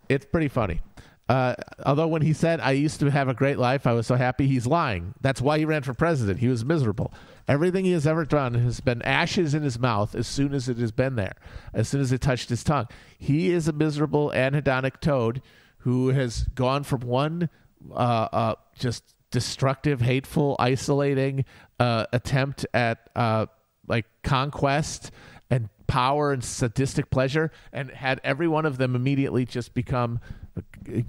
it's 0.09 0.25
pretty 0.25 0.47
funny. 0.47 0.81
Uh, 1.27 1.55
although 1.85 2.07
when 2.07 2.21
he 2.21 2.33
said, 2.33 2.59
"I 2.59 2.71
used 2.71 2.99
to 2.99 3.09
have 3.09 3.29
a 3.29 3.33
great 3.33 3.57
life, 3.57 3.87
I 3.87 3.93
was 3.93 4.05
so 4.05 4.15
happy," 4.15 4.47
he's 4.47 4.67
lying. 4.67 5.15
That's 5.21 5.41
why 5.41 5.57
he 5.57 5.65
ran 5.65 5.81
for 5.81 5.95
president. 5.95 6.39
He 6.39 6.47
was 6.47 6.63
miserable. 6.63 7.11
Everything 7.47 7.85
he 7.85 7.91
has 7.91 8.07
ever 8.07 8.25
done 8.25 8.55
has 8.55 8.79
been 8.79 9.01
ashes 9.03 9.53
in 9.53 9.61
his 9.61 9.77
mouth 9.77 10.15
as 10.15 10.27
soon 10.27 10.53
as 10.53 10.67
it 10.67 10.77
has 10.77 10.91
been 10.91 11.15
there, 11.15 11.35
as 11.73 11.87
soon 11.87 12.01
as 12.01 12.11
it 12.11 12.21
touched 12.21 12.49
his 12.49 12.63
tongue. 12.63 12.87
He 13.17 13.51
is 13.51 13.67
a 13.67 13.73
miserable 13.73 14.31
anhedonic 14.31 14.99
toad 14.99 15.41
who 15.79 16.09
has 16.09 16.45
gone 16.55 16.83
from 16.83 17.01
one 17.01 17.49
uh, 17.91 17.93
uh, 18.31 18.55
just 18.77 19.13
destructive, 19.29 20.01
hateful, 20.01 20.55
isolating 20.57 21.45
uh, 21.79 22.05
attempt 22.11 22.65
at 22.73 23.09
uh, 23.15 23.45
like 23.87 24.05
conquest 24.23 25.11
and 25.51 25.69
power 25.85 26.31
and 26.31 26.43
sadistic 26.43 27.11
pleasure, 27.11 27.51
and 27.71 27.91
had 27.91 28.19
every 28.23 28.47
one 28.47 28.65
of 28.65 28.77
them 28.77 28.95
immediately 28.95 29.45
just 29.45 29.75
become 29.75 30.19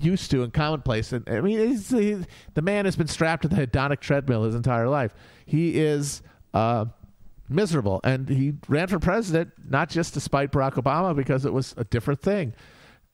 used 0.01 0.31
to 0.31 0.43
and 0.43 0.53
commonplace. 0.53 1.13
And 1.13 1.29
I 1.29 1.41
mean, 1.41 1.77
he, 1.77 2.25
the 2.55 2.63
man 2.63 2.85
has 2.85 2.97
been 2.97 3.09
strapped 3.09 3.43
to 3.43 3.49
the 3.49 3.67
hedonic 3.67 4.01
treadmill 4.01 4.45
his 4.45 4.55
entire 4.55 4.89
life. 4.89 5.15
He 5.45 5.79
is 5.79 6.23
uh, 6.55 6.87
miserable, 7.49 8.01
and 8.05 8.29
he 8.29 8.55
ran 8.69 8.89
for 8.89 8.99
president 8.99 9.53
not 9.69 9.89
just 9.89 10.15
to 10.15 10.21
spite 10.21 10.53
Barack 10.53 10.75
Obama 10.75 11.15
because 11.15 11.45
it 11.45 11.53
was 11.53 11.75
a 11.77 11.85
different 11.85 12.21
thing, 12.21 12.55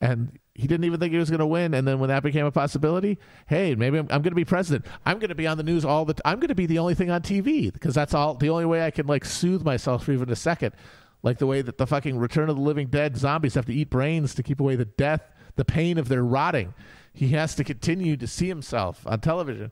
and 0.01 0.39
he 0.55 0.67
didn't 0.67 0.85
even 0.85 1.01
think 1.01 1.13
he 1.13 1.19
was 1.19 1.31
going 1.31 1.41
to 1.41 1.47
win. 1.47 1.73
And 1.75 1.89
then 1.89 1.99
when 1.99 2.09
that 2.09 2.23
became 2.23 2.45
a 2.45 2.53
possibility, 2.53 3.19
hey, 3.47 3.75
maybe 3.75 3.99
I'm, 3.99 4.07
I'm 4.11 4.23
going 4.23 4.33
to 4.33 4.37
be 4.37 4.45
president. 4.45 4.87
I'm 5.07 5.19
going 5.19 5.31
to 5.31 5.35
be 5.35 5.47
on 5.47 5.57
the 5.57 5.63
news 5.63 5.85
all 5.85 6.05
the. 6.05 6.15
i 6.25 6.33
I'm 6.33 6.41
going 6.41 6.49
to 6.49 6.55
be 6.55 6.67
the 6.67 6.79
only 6.79 6.95
thing 6.95 7.11
on 7.11 7.23
TV 7.23 7.73
because 7.73 7.95
that's 7.95 8.15
all 8.15 8.35
the 8.35 8.51
only 8.51 8.67
way 8.67 8.85
I 8.85 8.91
can 8.91 9.07
like 9.07 9.25
soothe 9.25 9.65
myself 9.65 10.05
for 10.05 10.13
even 10.13 10.31
a 10.31 10.37
second. 10.37 10.75
Like 11.23 11.39
the 11.39 11.47
way 11.47 11.63
that 11.63 11.79
the 11.79 11.87
fucking 11.87 12.19
Return 12.19 12.51
of 12.51 12.57
the 12.57 12.63
Living 12.63 12.89
Dead 12.89 13.17
zombies 13.17 13.55
have 13.55 13.67
to 13.67 13.75
eat 13.75 13.91
brains 13.91 14.35
to 14.35 14.43
keep 14.43 14.61
away 14.61 14.77
the 14.77 14.85
death, 14.85 15.23
the 15.57 15.65
pain 15.65 15.99
of 15.99 16.09
their 16.09 16.25
rotting. 16.25 16.75
He 17.13 17.29
has 17.29 17.55
to 17.57 17.65
continue 17.65 18.17
to 18.17 18.27
see 18.27 18.49
himself 18.49 19.07
on 19.07 19.21
television. 19.21 19.71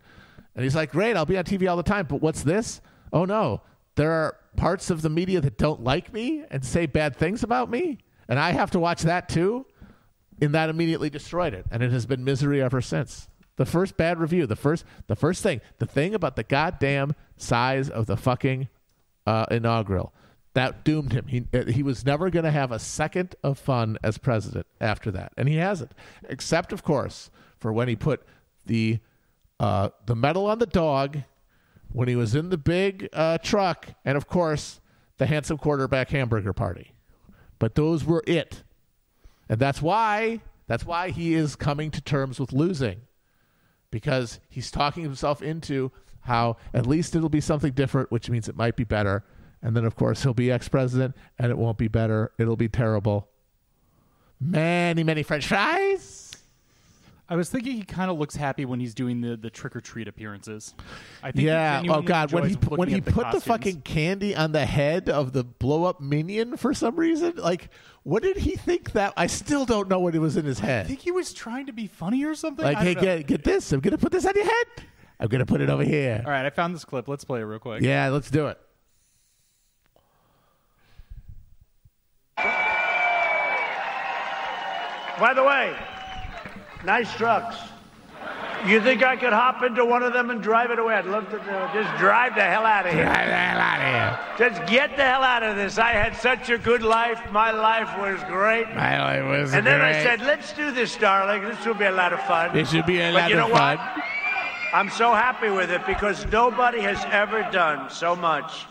And 0.55 0.65
he's 0.65 0.77
like, 0.77 0.93
great, 0.93 1.17
I'll 1.17 1.27
be 1.27 1.39
on 1.39 1.45
TV 1.45 1.69
all 1.69 1.77
the 1.77 1.83
time. 1.83 2.07
But 2.07 2.21
what's 2.21 2.43
this? 2.43 2.81
Oh 3.13 3.25
no, 3.25 3.63
there 3.95 4.13
are 4.13 4.37
parts 4.57 4.91
of 4.91 5.03
the 5.03 5.09
media 5.09 5.41
that 5.41 5.59
don't 5.59 5.83
like 5.83 6.13
me 6.13 6.45
and 6.51 6.65
say 6.65 6.87
bad 6.87 7.17
things 7.17 7.43
about 7.43 7.71
me. 7.71 7.99
And 8.29 8.39
I 8.39 8.53
have 8.53 8.71
to 8.73 8.79
watch 8.79 9.03
that 9.03 9.29
too. 9.29 9.67
And 10.41 10.55
that 10.55 10.71
immediately 10.71 11.11
destroyed 11.11 11.55
it. 11.55 11.67
And 11.71 11.83
it 11.83 11.93
has 11.93 12.07
been 12.07 12.25
misery 12.25 12.63
ever 12.63 12.81
since. 12.81 13.29
The 13.57 13.67
first 13.67 13.97
bad 13.97 14.19
review, 14.19 14.47
the 14.47 14.57
first, 14.57 14.85
the 15.07 15.17
first 15.17 15.43
thing, 15.43 15.61
the 15.79 15.87
thing 15.87 16.15
about 16.15 16.37
the 16.37 16.43
goddamn 16.43 17.15
size 17.37 17.91
of 17.91 18.07
the 18.07 18.17
fucking 18.17 18.69
uh, 19.27 19.47
inaugural 19.51 20.15
that 20.55 20.85
doomed 20.85 21.13
him. 21.13 21.27
He 21.27 21.47
he 21.69 21.83
was 21.83 22.05
never 22.05 22.31
going 22.31 22.45
to 22.45 22.51
have 22.51 22.73
a 22.73 22.79
second 22.79 23.37
of 23.43 23.59
fun 23.59 23.99
as 24.03 24.19
president 24.19 24.67
after 24.81 25.11
that, 25.13 25.33
and 25.37 25.49
he 25.49 25.57
hasn't, 25.57 25.93
except 26.29 26.73
of 26.73 26.83
course 26.83 27.31
for 27.59 27.73
when 27.73 27.89
he 27.89 27.97
put 27.97 28.23
the 28.67 28.99
uh, 29.61 29.91
the 30.07 30.17
medal 30.17 30.47
on 30.47 30.59
the 30.59 30.67
dog 30.67 31.19
when 31.93 32.09
he 32.09 32.17
was 32.17 32.35
in 32.35 32.51
the 32.51 32.59
big 32.59 33.09
uh, 33.13 33.39
truck, 33.39 33.89
and 34.05 34.17
of 34.17 34.27
course 34.27 34.81
the 35.19 35.27
handsome 35.27 35.59
quarterback 35.59 36.11
hamburger 36.11 36.53
party. 36.53 36.93
But 37.59 37.75
those 37.75 38.05
were 38.05 38.25
it, 38.27 38.65
and 39.49 39.59
that's 39.61 39.83
why 39.83 40.41
that's 40.67 40.85
why 40.85 41.11
he 41.11 41.35
is 41.35 41.57
coming 41.57 41.91
to 41.91 42.01
terms 42.01 42.41
with 42.41 42.53
losing, 42.53 43.03
because 43.91 44.41
he's 44.49 44.71
talking 44.71 45.03
himself 45.03 45.43
into 45.43 45.93
how 46.23 46.57
at 46.75 46.87
least 46.87 47.15
it'll 47.15 47.29
be 47.29 47.41
something 47.41 47.73
different, 47.73 48.11
which 48.11 48.31
means 48.31 48.49
it 48.49 48.57
might 48.57 48.77
be 48.77 48.85
better. 48.85 49.25
And 49.63 49.77
then, 49.77 49.85
of 49.85 49.95
course, 49.95 50.23
he'll 50.23 50.35
be 50.35 50.51
ex 50.51 50.69
president 50.69 51.15
and 51.39 51.51
it 51.51 51.59
won't 51.59 51.79
be 51.79 51.89
better. 51.89 52.33
It'll 52.39 52.57
be 52.57 52.69
terrible. 52.69 53.29
Many, 54.41 55.05
many 55.05 55.23
French 55.23 55.47
fries. 55.47 56.31
I 57.31 57.37
was 57.37 57.49
thinking 57.49 57.77
he 57.77 57.85
kind 57.85 58.11
of 58.11 58.19
looks 58.19 58.35
happy 58.35 58.65
when 58.65 58.81
he's 58.81 58.93
doing 58.93 59.21
the, 59.21 59.37
the 59.37 59.51
trick 59.51 59.77
or 59.77 59.81
treat 59.81 60.09
appearances. 60.09 60.75
I 61.23 61.31
think 61.31 61.47
Yeah. 61.47 61.81
Oh 61.89 62.03
God. 62.03 62.33
When 62.33 62.49
he 62.49 62.55
when 62.55 62.89
he 62.89 62.99
the 62.99 63.13
put 63.13 63.31
the 63.31 63.41
fucking 63.41 63.83
candy 63.83 64.35
on 64.35 64.51
the 64.51 64.67
head 64.67 65.09
of 65.09 65.33
the 65.33 65.45
blow 65.45 65.85
up 65.85 66.01
minion 66.01 66.57
for 66.57 66.75
some 66.75 66.97
reason, 66.97 67.35
like, 67.37 67.71
what 68.03 68.25
did 68.25 68.39
he 68.39 68.57
think 68.57 68.93
that? 68.93 69.13
I 69.17 69.29
still 69.29 69.65
don't 69.65 69.89
know 69.89 70.01
what 70.01 70.17
it 70.17 70.19
was 70.19 70.37
in 70.37 70.45
his 70.45 70.59
head. 70.59 70.87
I 70.87 70.89
think 70.89 71.01
he 71.01 71.13
was 71.13 71.33
trying 71.33 71.67
to 71.67 71.73
be 71.73 71.87
funny 71.87 72.25
or 72.25 72.35
something. 72.35 72.65
Like, 72.65 72.79
I 72.79 72.83
hey, 72.83 72.95
know. 72.95 73.01
get 73.01 73.27
get 73.29 73.45
this. 73.45 73.71
I'm 73.71 73.79
gonna 73.79 73.99
put 73.99 74.11
this 74.11 74.27
on 74.27 74.33
your 74.35 74.47
head. 74.47 74.67
I'm 75.21 75.29
gonna 75.29 75.47
put 75.47 75.61
it 75.61 75.71
over 75.71 75.85
here. 75.85 76.23
All 76.25 76.33
right, 76.33 76.45
I 76.47 76.51
found 76.51 76.75
this 76.75 76.85
clip. 76.85 77.07
Let's 77.07 77.23
play 77.23 77.41
it 77.41 77.45
real 77.45 77.61
quick. 77.61 77.83
Yeah. 77.83 78.09
Let's 78.09 78.31
do 78.31 78.49
it. 78.49 78.59
By 85.21 85.35
the 85.35 85.45
way, 85.45 85.77
nice 86.85 87.13
trucks. 87.15 87.57
You 88.67 88.81
think 88.81 89.03
I 89.03 89.17
could 89.17 89.33
hop 89.33 89.63
into 89.63 89.85
one 89.85 90.03
of 90.03 90.13
them 90.13 90.29
and 90.31 90.43
drive 90.43 90.71
it 90.71 90.79
away? 90.79 90.95
I'd 90.95 91.07
love 91.07 91.25
to 91.31 91.39
do 91.39 91.51
it. 91.51 91.73
Just 91.73 91.99
drive 91.99 92.35
the 92.35 92.43
hell 92.43 92.67
out 92.67 92.87
of 92.87 92.93
here. 92.93 93.05
Get 93.05 93.27
the 93.27 93.35
hell 93.35 93.61
out 93.61 93.81
of 93.81 93.87
here. 94.39 94.49
Just 94.49 94.67
get 94.71 94.97
the 94.97 95.03
hell 95.03 95.23
out 95.23 95.43
of 95.43 95.57
this. 95.57 95.79
I 95.79 95.93
had 95.93 96.15
such 96.17 96.51
a 96.51 96.59
good 96.59 96.83
life. 96.83 97.21
My 97.33 97.51
life 97.53 97.89
was 97.99 98.23
great. 98.25 98.69
My 98.75 99.01
life 99.01 99.25
was 99.29 99.51
great. 99.51 99.59
And 99.59 99.67
then 99.67 99.81
I 99.81 99.93
said, 100.03 100.21
let's 100.21 100.53
do 100.53 100.73
this, 100.73 100.95
darling. 100.97 101.43
This 101.43 101.65
will 101.65 101.75
be 101.75 101.87
a 101.87 101.93
lot 101.93 102.13
of 102.13 102.21
fun. 102.25 102.53
This 102.55 102.71
should 102.71 102.85
be 102.87 103.01
a 103.01 103.13
But 103.13 103.21
lot 103.23 103.31
you 103.31 103.37
know 103.37 103.47
of 103.47 103.53
fun. 103.53 103.79
what? 103.79 104.05
I'm 104.75 104.91
so 104.91 105.13
happy 105.15 105.49
with 105.51 105.71
it 105.71 105.85
because 105.87 106.27
nobody 106.27 106.81
has 106.81 107.03
ever 107.11 107.43
done 107.51 107.89
so 107.91 108.15
much 108.15 108.67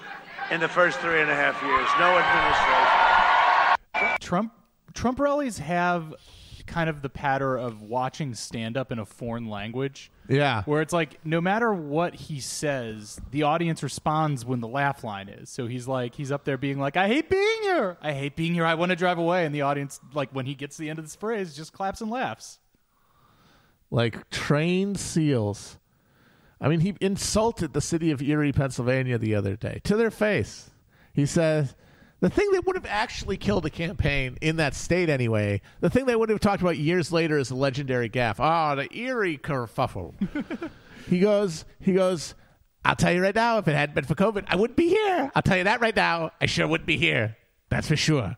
in 0.51 0.59
the 0.59 0.67
first 0.67 0.99
three 0.99 1.21
and 1.21 1.29
a 1.31 1.35
half 1.35 1.61
years. 1.63 1.87
No 1.99 2.17
administration. 2.17 4.17
Trump 4.19 4.53
Trump 4.93 5.19
rallies 5.19 5.57
have 5.59 6.13
kind 6.69 6.89
of 6.89 7.01
the 7.01 7.09
pattern 7.09 7.59
of 7.59 7.81
watching 7.81 8.33
stand 8.33 8.77
up 8.77 8.91
in 8.91 8.99
a 8.99 9.05
foreign 9.05 9.49
language. 9.49 10.11
Yeah. 10.29 10.63
Where 10.63 10.81
it's 10.81 10.93
like 10.93 11.23
no 11.25 11.41
matter 11.41 11.73
what 11.73 12.15
he 12.15 12.39
says, 12.39 13.19
the 13.31 13.43
audience 13.43 13.83
responds 13.83 14.45
when 14.45 14.61
the 14.61 14.67
laugh 14.67 15.03
line 15.03 15.27
is. 15.27 15.49
So 15.49 15.67
he's 15.67 15.87
like 15.87 16.15
he's 16.15 16.31
up 16.31 16.45
there 16.45 16.57
being 16.57 16.79
like, 16.79 16.95
I 16.95 17.07
hate 17.07 17.29
being 17.29 17.61
here. 17.63 17.97
I 18.01 18.13
hate 18.13 18.35
being 18.35 18.53
here. 18.53 18.65
I 18.65 18.75
want 18.75 18.91
to 18.91 18.95
drive 18.95 19.17
away. 19.17 19.45
And 19.45 19.53
the 19.53 19.63
audience, 19.63 19.99
like 20.13 20.29
when 20.31 20.45
he 20.45 20.55
gets 20.55 20.77
to 20.77 20.83
the 20.83 20.89
end 20.89 20.99
of 20.99 21.05
this 21.05 21.15
phrase, 21.15 21.55
just 21.55 21.73
claps 21.73 21.99
and 22.01 22.09
laughs. 22.11 22.59
like 23.91 24.29
trained 24.29 24.99
seals. 24.99 25.77
I 26.61 26.67
mean, 26.67 26.81
he 26.81 26.95
insulted 27.01 27.73
the 27.73 27.81
city 27.81 28.11
of 28.11 28.21
Erie, 28.21 28.51
Pennsylvania 28.51 29.17
the 29.17 29.33
other 29.35 29.55
day 29.55 29.79
to 29.85 29.95
their 29.95 30.11
face. 30.11 30.69
He 31.13 31.25
says, 31.25 31.75
the 32.19 32.29
thing 32.29 32.51
that 32.51 32.65
would 32.65 32.75
have 32.75 32.85
actually 32.85 33.37
killed 33.37 33.65
a 33.65 33.69
campaign 33.69 34.37
in 34.41 34.57
that 34.57 34.75
state 34.75 35.09
anyway, 35.09 35.61
the 35.79 35.89
thing 35.89 36.05
they 36.05 36.15
would 36.15 36.29
have 36.29 36.39
talked 36.39 36.61
about 36.61 36.77
years 36.77 37.11
later 37.11 37.37
is 37.37 37.49
the 37.49 37.55
legendary 37.55 38.09
gaffe. 38.09 38.35
Oh, 38.39 38.75
the 38.75 38.93
eerie 38.95 39.37
kerfuffle. 39.37 40.13
he 41.09 41.19
goes, 41.19 41.65
he 41.79 41.93
goes, 41.93 42.35
I'll 42.83 42.95
tell 42.95 43.13
you 43.13 43.21
right 43.21 43.35
now, 43.35 43.57
if 43.57 43.67
it 43.67 43.75
hadn't 43.75 43.95
been 43.95 44.05
for 44.05 44.15
COVID, 44.15 44.45
I 44.47 44.55
wouldn't 44.55 44.77
be 44.77 44.89
here. 44.89 45.31
I'll 45.33 45.41
tell 45.41 45.57
you 45.57 45.63
that 45.65 45.81
right 45.81 45.95
now. 45.95 46.31
I 46.41 46.45
sure 46.45 46.67
wouldn't 46.67 46.87
be 46.87 46.97
here. 46.97 47.37
That's 47.69 47.87
for 47.87 47.95
sure. 47.95 48.37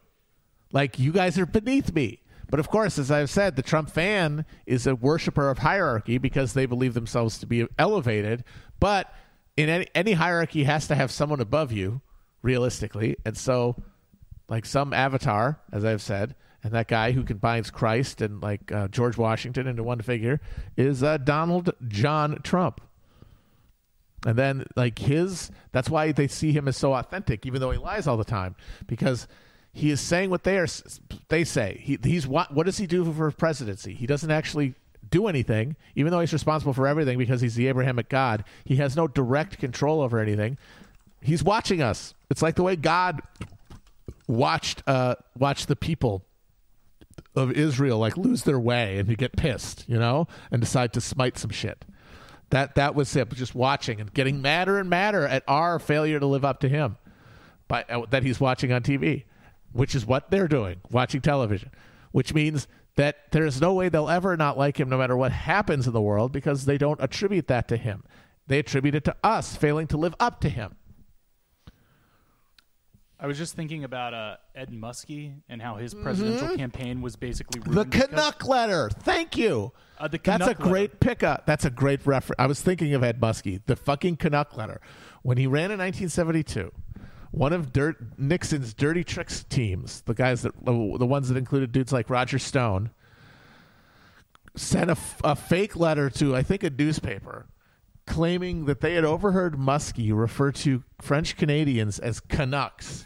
Like, 0.71 0.99
you 0.99 1.11
guys 1.11 1.37
are 1.37 1.45
beneath 1.45 1.93
me. 1.93 2.21
But 2.49 2.59
of 2.59 2.69
course, 2.69 2.99
as 2.99 3.09
I've 3.09 3.29
said, 3.29 3.55
the 3.55 3.61
Trump 3.61 3.89
fan 3.89 4.45
is 4.65 4.85
a 4.85 4.93
worshiper 4.93 5.49
of 5.49 5.59
hierarchy 5.59 6.17
because 6.17 6.53
they 6.53 6.65
believe 6.65 6.93
themselves 6.93 7.39
to 7.39 7.45
be 7.45 7.65
elevated. 7.79 8.43
But 8.79 9.11
in 9.55 9.69
any, 9.69 9.87
any 9.95 10.11
hierarchy 10.13 10.65
has 10.65 10.87
to 10.87 10.95
have 10.95 11.11
someone 11.11 11.39
above 11.39 11.71
you, 11.71 12.01
realistically. 12.41 13.17
And 13.25 13.37
so, 13.37 13.75
like 14.49 14.65
some 14.65 14.93
avatar, 14.93 15.59
as 15.71 15.85
I've 15.85 16.01
said, 16.01 16.35
and 16.63 16.73
that 16.73 16.87
guy 16.87 17.11
who 17.11 17.23
combines 17.23 17.71
Christ 17.71 18.21
and 18.21 18.41
like 18.41 18.71
uh, 18.71 18.87
George 18.87 19.17
Washington 19.17 19.67
into 19.67 19.83
one 19.83 20.01
figure 20.01 20.39
is 20.77 21.01
uh, 21.01 21.17
Donald 21.17 21.71
John 21.87 22.39
Trump. 22.43 22.81
And 24.25 24.35
then, 24.35 24.65
like 24.75 24.99
his, 24.99 25.49
that's 25.71 25.89
why 25.89 26.11
they 26.11 26.27
see 26.27 26.51
him 26.51 26.67
as 26.67 26.77
so 26.77 26.93
authentic, 26.93 27.45
even 27.47 27.59
though 27.59 27.71
he 27.71 27.79
lies 27.79 28.05
all 28.05 28.17
the 28.17 28.23
time, 28.23 28.55
because 28.85 29.27
he 29.73 29.89
is 29.89 29.99
saying 29.99 30.29
what 30.29 30.43
they 30.43 30.59
are. 30.59 30.67
They 31.29 31.43
say 31.43 31.81
he, 31.81 31.97
he's 32.03 32.27
what? 32.27 32.53
What 32.53 32.67
does 32.67 32.77
he 32.77 32.85
do 32.85 33.11
for 33.11 33.31
presidency? 33.31 33.95
He 33.95 34.05
doesn't 34.05 34.29
actually 34.29 34.75
do 35.09 35.27
anything, 35.27 35.75
even 35.95 36.11
though 36.11 36.19
he's 36.19 36.33
responsible 36.33 36.73
for 36.73 36.87
everything 36.87 37.17
because 37.17 37.41
he's 37.41 37.55
the 37.55 37.67
Abrahamic 37.67 38.09
God. 38.09 38.43
He 38.63 38.75
has 38.75 38.95
no 38.95 39.07
direct 39.07 39.57
control 39.59 40.01
over 40.01 40.19
anything. 40.19 40.57
He's 41.21 41.43
watching 41.43 41.81
us. 41.81 42.13
It's 42.29 42.41
like 42.41 42.55
the 42.55 42.63
way 42.63 42.75
God 42.75 43.21
watched 44.27 44.83
uh, 44.87 45.15
watched 45.37 45.67
the 45.67 45.75
people 45.75 46.25
of 47.35 47.51
Israel 47.51 47.99
like 47.99 48.17
lose 48.17 48.43
their 48.43 48.59
way 48.59 48.97
and 48.97 49.17
get 49.17 49.35
pissed, 49.35 49.85
you 49.87 49.97
know, 49.97 50.27
and 50.51 50.61
decide 50.61 50.93
to 50.93 51.01
smite 51.01 51.37
some 51.37 51.51
shit. 51.51 51.85
That 52.49 52.75
that 52.75 52.95
was 52.95 53.15
it. 53.15 53.29
Just 53.33 53.55
watching 53.55 54.01
and 54.01 54.13
getting 54.13 54.41
madder 54.41 54.79
and 54.79 54.89
madder 54.89 55.25
at 55.25 55.43
our 55.47 55.79
failure 55.79 56.19
to 56.19 56.25
live 56.25 56.43
up 56.43 56.59
to 56.61 56.69
him, 56.69 56.97
by 57.67 57.85
uh, 57.89 58.05
that 58.09 58.23
he's 58.23 58.39
watching 58.39 58.71
on 58.71 58.81
TV, 58.81 59.23
which 59.71 59.95
is 59.95 60.05
what 60.05 60.31
they're 60.31 60.47
doing, 60.47 60.81
watching 60.89 61.21
television, 61.21 61.71
which 62.11 62.33
means 62.33 62.67
that 62.95 63.31
there's 63.31 63.61
no 63.61 63.73
way 63.73 63.87
they'll 63.87 64.09
ever 64.09 64.35
not 64.35 64.57
like 64.57 64.77
him, 64.77 64.89
no 64.89 64.97
matter 64.97 65.15
what 65.15 65.31
happens 65.31 65.87
in 65.87 65.93
the 65.93 66.01
world, 66.01 66.31
because 66.33 66.65
they 66.65 66.77
don't 66.77 66.99
attribute 67.01 67.47
that 67.47 67.67
to 67.69 67.77
him. 67.77 68.03
They 68.47 68.59
attribute 68.59 68.95
it 68.95 69.05
to 69.05 69.15
us 69.23 69.55
failing 69.55 69.87
to 69.87 69.97
live 69.97 70.15
up 70.19 70.41
to 70.41 70.49
him. 70.49 70.75
I 73.23 73.27
was 73.27 73.37
just 73.37 73.55
thinking 73.55 73.83
about 73.83 74.15
uh, 74.15 74.37
Ed 74.55 74.71
Muskie 74.71 75.35
and 75.47 75.61
how 75.61 75.75
his 75.75 75.93
presidential 75.93 76.57
campaign 76.57 77.01
was 77.01 77.15
basically 77.15 77.61
Mm-hmm. 77.61 77.69
The 77.71 77.75
ruined 77.75 77.91
because- 77.91 78.07
Canuck 78.09 78.47
letter. 78.47 78.89
Thank 78.89 79.37
you. 79.37 79.71
Uh, 79.99 80.07
the 80.07 80.17
That's 80.17 80.47
a 80.47 80.55
Canuck 80.55 80.57
great 80.57 80.99
pickup. 80.99 81.45
That's 81.45 81.63
a 81.65 81.69
great 81.69 82.03
reference. 82.07 82.37
I 82.39 82.47
was 82.47 82.61
thinking 82.61 82.95
of 82.95 83.03
Ed 83.03 83.21
Muskie, 83.21 83.61
the 83.67 83.75
fucking 83.75 84.15
Canuck 84.17 84.57
letter. 84.57 84.81
When 85.21 85.37
he 85.37 85.45
ran 85.45 85.65
in 85.71 85.77
1972, 85.77 86.71
one 87.29 87.53
of 87.53 87.71
Dirt, 87.71 88.17
Nixon's 88.17 88.73
dirty 88.73 89.03
tricks 89.03 89.43
teams, 89.47 90.01
the 90.01 90.15
guys 90.15 90.41
that 90.41 90.53
the 90.65 90.73
ones 91.05 91.29
that 91.29 91.37
included 91.37 91.71
dudes 91.71 91.93
like 91.93 92.09
Roger 92.09 92.39
Stone, 92.39 92.89
sent 94.55 94.89
a, 94.89 94.93
f- 94.93 95.21
a 95.23 95.35
fake 95.35 95.75
letter 95.75 96.09
to 96.09 96.35
I 96.35 96.41
think 96.43 96.63
a 96.63 96.69
newspaper 96.69 97.45
claiming 98.07 98.65
that 98.65 98.81
they 98.81 98.95
had 98.95 99.05
overheard 99.05 99.55
Muskie 99.57 100.11
refer 100.13 100.51
to 100.51 100.83
French 100.99 101.37
Canadians 101.37 101.99
as 101.99 102.19
Canucks. 102.19 103.05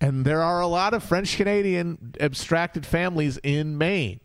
And 0.00 0.24
there 0.24 0.42
are 0.42 0.60
a 0.60 0.66
lot 0.66 0.94
of 0.94 1.02
French 1.02 1.36
Canadian 1.36 2.14
abstracted 2.20 2.84
families 2.84 3.38
in 3.42 3.78
Maine. 3.78 4.20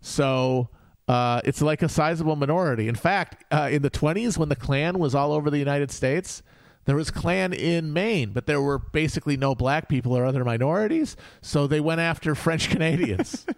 So 0.00 0.68
uh, 1.08 1.40
it's 1.44 1.62
like 1.62 1.82
a 1.82 1.88
sizable 1.88 2.36
minority. 2.36 2.88
In 2.88 2.94
fact, 2.94 3.44
uh, 3.52 3.68
in 3.70 3.82
the 3.82 3.90
20s, 3.90 4.38
when 4.38 4.48
the 4.48 4.56
Klan 4.56 4.98
was 4.98 5.14
all 5.14 5.32
over 5.32 5.50
the 5.50 5.58
United 5.58 5.90
States, 5.90 6.42
there 6.84 6.96
was 6.96 7.10
Klan 7.10 7.52
in 7.52 7.92
Maine, 7.92 8.30
but 8.30 8.46
there 8.46 8.60
were 8.60 8.78
basically 8.78 9.36
no 9.36 9.54
black 9.54 9.88
people 9.88 10.16
or 10.16 10.24
other 10.24 10.44
minorities. 10.44 11.16
So 11.42 11.66
they 11.66 11.80
went 11.80 12.00
after 12.00 12.34
French 12.34 12.70
Canadians. 12.70 13.44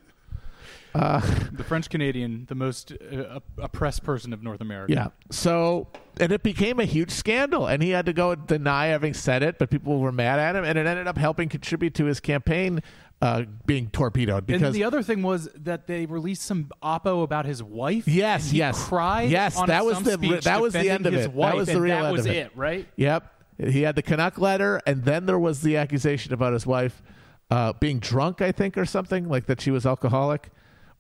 the 0.95 1.65
French 1.67 1.89
Canadian, 1.91 2.47
the 2.49 2.55
most 2.55 2.93
uh, 2.93 3.41
oppressed 3.59 4.03
person 4.05 4.33
of 4.33 4.43
North 4.43 4.61
America. 4.61 4.93
Yeah. 4.93 5.09
So, 5.31 5.89
and 6.21 6.33
it 6.33 6.43
became 6.43 6.81
a 6.81 6.85
huge 6.85 7.11
scandal, 7.11 7.67
and 7.67 7.83
he 7.83 7.91
had 7.91 8.07
to 8.07 8.13
go 8.13 8.35
deny 8.35 8.87
having 8.87 9.15
said 9.15 9.43
it, 9.43 9.59
but 9.59 9.71
people 9.71 9.99
were 10.01 10.13
mad 10.13 10.39
at 10.39 10.57
him, 10.57 10.65
and 10.65 10.79
it 10.79 10.87
ended 10.87 11.07
up 11.07 11.19
helping 11.19 11.49
contribute 11.49 11.95
to 11.95 12.07
his 12.07 12.21
campaign 12.21 12.83
uh, 13.21 13.43
being 13.67 13.91
torpedoed 13.91 14.47
because 14.47 14.63
and 14.63 14.75
the 14.75 14.85
other 14.85 15.03
thing 15.03 15.23
was 15.23 15.49
that 15.57 15.89
they 15.89 16.07
released 16.07 16.43
some 16.43 16.71
oppo 16.83 17.25
about 17.25 17.47
his 17.47 17.63
wife. 17.63 18.07
Yes, 18.07 18.45
and 18.45 18.53
he 18.53 18.59
yes. 18.59 18.85
cried. 18.85 19.31
Yes, 19.31 19.61
that 19.67 19.85
was 19.85 20.01
the- 20.03 20.17
that 20.45 20.61
was 20.61 20.73
the 20.73 20.89
end 20.89 21.07
of 21.07 21.15
it. 21.15 21.35
That 21.35 21.57
was 21.57 21.67
the 21.67 21.81
real 21.81 21.97
that 21.97 22.05
end 22.05 22.13
was 22.13 22.27
of 22.27 22.33
it. 22.33 22.37
it, 22.37 22.53
right? 22.55 22.87
Yep. 22.97 23.35
He 23.59 23.83
had 23.83 23.97
the 23.97 24.03
Canuck 24.03 24.39
letter, 24.39 24.81
and 24.87 25.05
then 25.05 25.27
there 25.27 25.39
was 25.39 25.63
the 25.63 25.77
accusation 25.79 26.33
about 26.33 26.53
his 26.53 26.65
wife 26.65 27.03
uh, 27.51 27.73
being 27.73 27.99
drunk, 27.99 28.41
I 28.41 28.53
think, 28.53 28.79
or 28.79 28.85
something, 28.85 29.29
like 29.29 29.47
that 29.47 29.61
she 29.61 29.73
was 29.73 29.85
alcoholic 29.85 30.51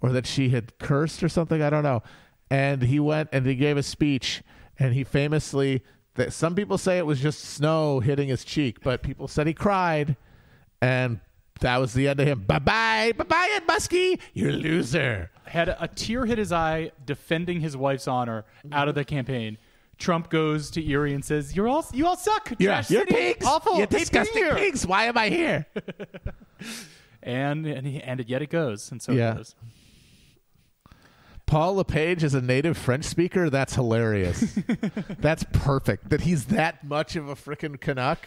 or 0.00 0.10
that 0.12 0.26
she 0.26 0.50
had 0.50 0.78
cursed 0.78 1.22
or 1.22 1.28
something. 1.28 1.60
I 1.62 1.70
don't 1.70 1.82
know. 1.82 2.02
And 2.50 2.82
he 2.82 2.98
went 3.00 3.28
and 3.32 3.44
he 3.46 3.54
gave 3.54 3.76
a 3.76 3.82
speech, 3.82 4.42
and 4.78 4.94
he 4.94 5.04
famously, 5.04 5.82
that 6.14 6.32
some 6.32 6.54
people 6.54 6.78
say 6.78 6.98
it 6.98 7.06
was 7.06 7.20
just 7.20 7.40
snow 7.40 8.00
hitting 8.00 8.28
his 8.28 8.44
cheek, 8.44 8.80
but 8.82 9.02
people 9.02 9.28
said 9.28 9.46
he 9.46 9.54
cried, 9.54 10.16
and 10.80 11.20
that 11.60 11.76
was 11.78 11.92
the 11.92 12.08
end 12.08 12.20
of 12.20 12.26
him. 12.26 12.40
Bye 12.46 12.58
bye, 12.60 13.12
bye 13.16 13.24
bye, 13.24 13.48
Ed 13.56 13.66
Muskie, 13.66 14.18
you're 14.32 14.50
a 14.50 14.52
loser. 14.52 15.30
Had 15.44 15.68
a 15.68 15.88
tear 15.94 16.24
hit 16.26 16.38
his 16.38 16.52
eye 16.52 16.92
defending 17.04 17.60
his 17.60 17.76
wife's 17.76 18.06
honor 18.08 18.44
out 18.72 18.88
of 18.88 18.94
the 18.94 19.04
campaign. 19.04 19.58
Trump 19.98 20.30
goes 20.30 20.70
to 20.70 20.86
Erie 20.88 21.12
and 21.12 21.24
says, 21.24 21.56
"You're 21.56 21.66
all 21.66 21.84
you 21.92 22.06
all 22.06 22.16
suck. 22.16 22.52
Yeah, 22.58 22.66
Trash 22.68 22.90
you're 22.90 23.00
city. 23.00 23.14
pigs. 23.14 23.44
Awful. 23.46 23.78
You're 23.78 23.86
disgusting 23.88 24.44
here." 24.44 24.54
pigs. 24.54 24.86
Why 24.86 25.04
am 25.06 25.18
I 25.18 25.28
here? 25.28 25.66
And 27.22 27.66
and, 27.66 27.86
he, 27.86 28.00
and 28.00 28.24
yet 28.28 28.42
it 28.42 28.50
goes, 28.50 28.90
and 28.92 29.02
so 29.02 29.12
Yeah. 29.12 29.32
it 29.32 29.36
goes. 29.38 29.54
Paul 31.48 31.76
LePage 31.76 32.22
is 32.22 32.34
a 32.34 32.42
native 32.42 32.76
French 32.76 33.04
speaker. 33.06 33.48
That's 33.48 33.74
hilarious. 33.74 34.58
That's 35.18 35.44
perfect. 35.52 36.10
That 36.10 36.20
he's 36.20 36.44
that 36.46 36.84
much 36.84 37.16
of 37.16 37.28
a 37.30 37.34
frickin' 37.34 37.80
Canuck. 37.80 38.18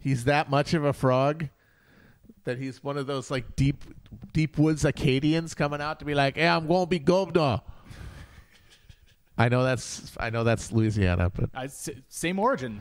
He's 0.00 0.24
that 0.24 0.50
much 0.50 0.74
of 0.74 0.84
a 0.84 0.92
frog. 0.92 1.48
That 2.44 2.58
he's 2.58 2.82
one 2.82 2.96
of 2.98 3.06
those 3.06 3.30
like 3.30 3.54
deep, 3.54 3.84
deep 4.32 4.58
woods 4.58 4.84
Acadians 4.84 5.54
coming 5.54 5.80
out 5.80 6.00
to 6.00 6.04
be 6.04 6.14
like, 6.16 6.36
"Hey, 6.36 6.48
I'm 6.48 6.66
going 6.66 6.82
to 6.86 6.90
be 6.90 6.98
governor." 6.98 7.60
I 9.38 9.48
know 9.48 9.62
that's 9.62 10.16
I 10.18 10.30
know 10.30 10.42
that's 10.42 10.72
Louisiana, 10.72 11.30
but 11.30 11.50
I, 11.54 11.66
s- 11.66 11.90
same 12.08 12.40
origin. 12.40 12.80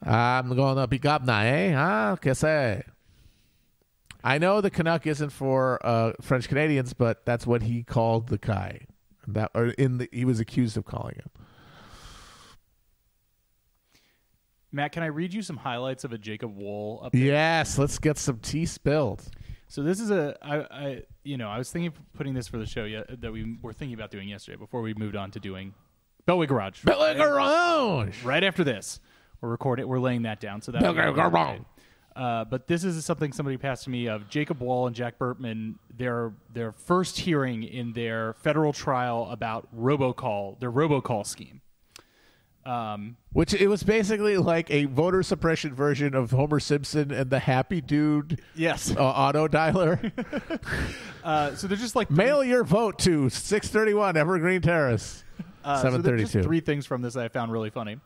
I'm 0.00 0.54
going 0.54 0.76
to 0.76 0.86
be 0.86 1.00
governor, 1.00 1.32
eh? 1.42 1.72
Huh? 1.72 2.16
Que 2.20 2.34
say? 2.36 2.84
I 4.22 4.38
know 4.38 4.60
the 4.60 4.70
Canuck 4.70 5.08
isn't 5.08 5.30
for 5.30 5.84
uh, 5.84 6.12
French 6.20 6.48
Canadians, 6.48 6.92
but 6.92 7.24
that's 7.24 7.48
what 7.48 7.62
he 7.62 7.82
called 7.82 8.28
the 8.28 8.38
Kai. 8.38 8.86
That 9.28 9.50
or 9.54 9.66
in 9.66 9.98
the 9.98 10.08
he 10.10 10.24
was 10.24 10.40
accused 10.40 10.76
of 10.76 10.84
calling 10.84 11.16
him. 11.16 11.30
Matt, 14.72 14.92
can 14.92 15.02
I 15.02 15.06
read 15.06 15.32
you 15.32 15.42
some 15.42 15.56
highlights 15.56 16.04
of 16.04 16.12
a 16.12 16.18
Jacob 16.18 16.56
Wohl 16.56 17.02
update? 17.04 17.24
Yes, 17.24 17.78
let's 17.78 17.98
get 17.98 18.18
some 18.18 18.38
tea 18.38 18.66
spilled. 18.66 19.24
So 19.68 19.82
this 19.82 20.00
is 20.00 20.10
a 20.10 20.34
I, 20.42 20.56
I 20.56 21.02
you 21.24 21.36
know 21.36 21.48
I 21.48 21.58
was 21.58 21.70
thinking 21.70 21.88
of 21.88 22.12
putting 22.14 22.32
this 22.32 22.48
for 22.48 22.56
the 22.56 22.66
show 22.66 22.84
yet, 22.84 23.20
that 23.20 23.32
we 23.32 23.58
were 23.60 23.72
thinking 23.72 23.94
about 23.94 24.10
doing 24.10 24.28
yesterday 24.28 24.56
before 24.56 24.80
we 24.80 24.94
moved 24.94 25.14
on 25.14 25.30
to 25.32 25.40
doing 25.40 25.74
Beltway 26.26 26.48
Garage. 26.48 26.84
Billy 26.84 27.14
Garage. 27.14 28.24
Right 28.24 28.44
after 28.44 28.64
this, 28.64 28.98
we're 29.42 29.50
recording. 29.50 29.86
We're 29.86 30.00
laying 30.00 30.22
that 30.22 30.40
down. 30.40 30.62
So 30.62 30.72
that 30.72 30.82
Beltway 30.82 31.14
Garage. 31.14 31.60
Uh, 32.18 32.44
but 32.44 32.66
this 32.66 32.82
is 32.82 33.04
something 33.04 33.32
somebody 33.32 33.56
passed 33.56 33.84
to 33.84 33.90
me 33.90 34.08
of 34.08 34.28
Jacob 34.28 34.60
Wohl 34.60 34.88
and 34.88 34.96
Jack 34.96 35.18
Burkman. 35.18 35.78
Their 35.96 36.32
their 36.52 36.72
first 36.72 37.20
hearing 37.20 37.62
in 37.62 37.92
their 37.92 38.34
federal 38.34 38.72
trial 38.72 39.28
about 39.30 39.68
robocall, 39.74 40.58
their 40.58 40.72
robocall 40.72 41.24
scheme. 41.24 41.60
Um, 42.66 43.16
Which 43.32 43.54
it 43.54 43.68
was 43.68 43.82
basically 43.84 44.36
like 44.36 44.68
a 44.70 44.86
voter 44.86 45.22
suppression 45.22 45.74
version 45.74 46.14
of 46.14 46.32
Homer 46.32 46.60
Simpson 46.60 47.12
and 47.12 47.30
the 47.30 47.38
Happy 47.38 47.80
Dude 47.80 48.42
yes. 48.54 48.94
uh, 48.94 49.00
auto 49.00 49.48
dialer. 49.48 50.12
Uh, 51.24 51.54
so 51.56 51.66
they're 51.66 51.76
just 51.76 51.96
like 51.96 52.10
Mail 52.10 52.42
your 52.42 52.64
vote 52.64 52.98
to 53.00 53.28
631 53.28 54.16
Evergreen 54.16 54.62
Terrace. 54.62 55.24
Uh, 55.62 55.76
so 55.76 55.90
732. 55.90 56.32
just 56.32 56.46
three 56.46 56.60
things 56.60 56.86
from 56.86 57.02
this 57.02 57.14
that 57.14 57.24
I 57.24 57.28
found 57.28 57.52
really 57.52 57.68
funny. 57.68 57.98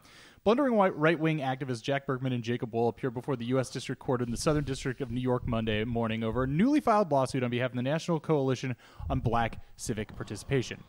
Blundering 0.44 0.74
white 0.74 0.96
right 0.98 1.18
wing 1.18 1.38
activists 1.38 1.82
Jack 1.82 2.04
Burkman 2.04 2.32
and 2.32 2.42
Jacob 2.42 2.74
Wohl 2.74 2.88
appeared 2.88 3.14
before 3.14 3.36
the 3.36 3.44
U.S. 3.46 3.70
District 3.70 4.00
Court 4.00 4.20
in 4.22 4.32
the 4.32 4.36
Southern 4.36 4.64
District 4.64 5.00
of 5.00 5.10
New 5.12 5.20
York 5.20 5.46
Monday 5.46 5.84
morning 5.84 6.24
over 6.24 6.42
a 6.42 6.46
newly 6.48 6.80
filed 6.80 7.12
lawsuit 7.12 7.44
on 7.44 7.50
behalf 7.50 7.70
of 7.70 7.76
the 7.76 7.82
National 7.82 8.18
Coalition 8.18 8.74
on 9.08 9.20
Black 9.20 9.62
Civic 9.76 10.16
Participation. 10.16 10.82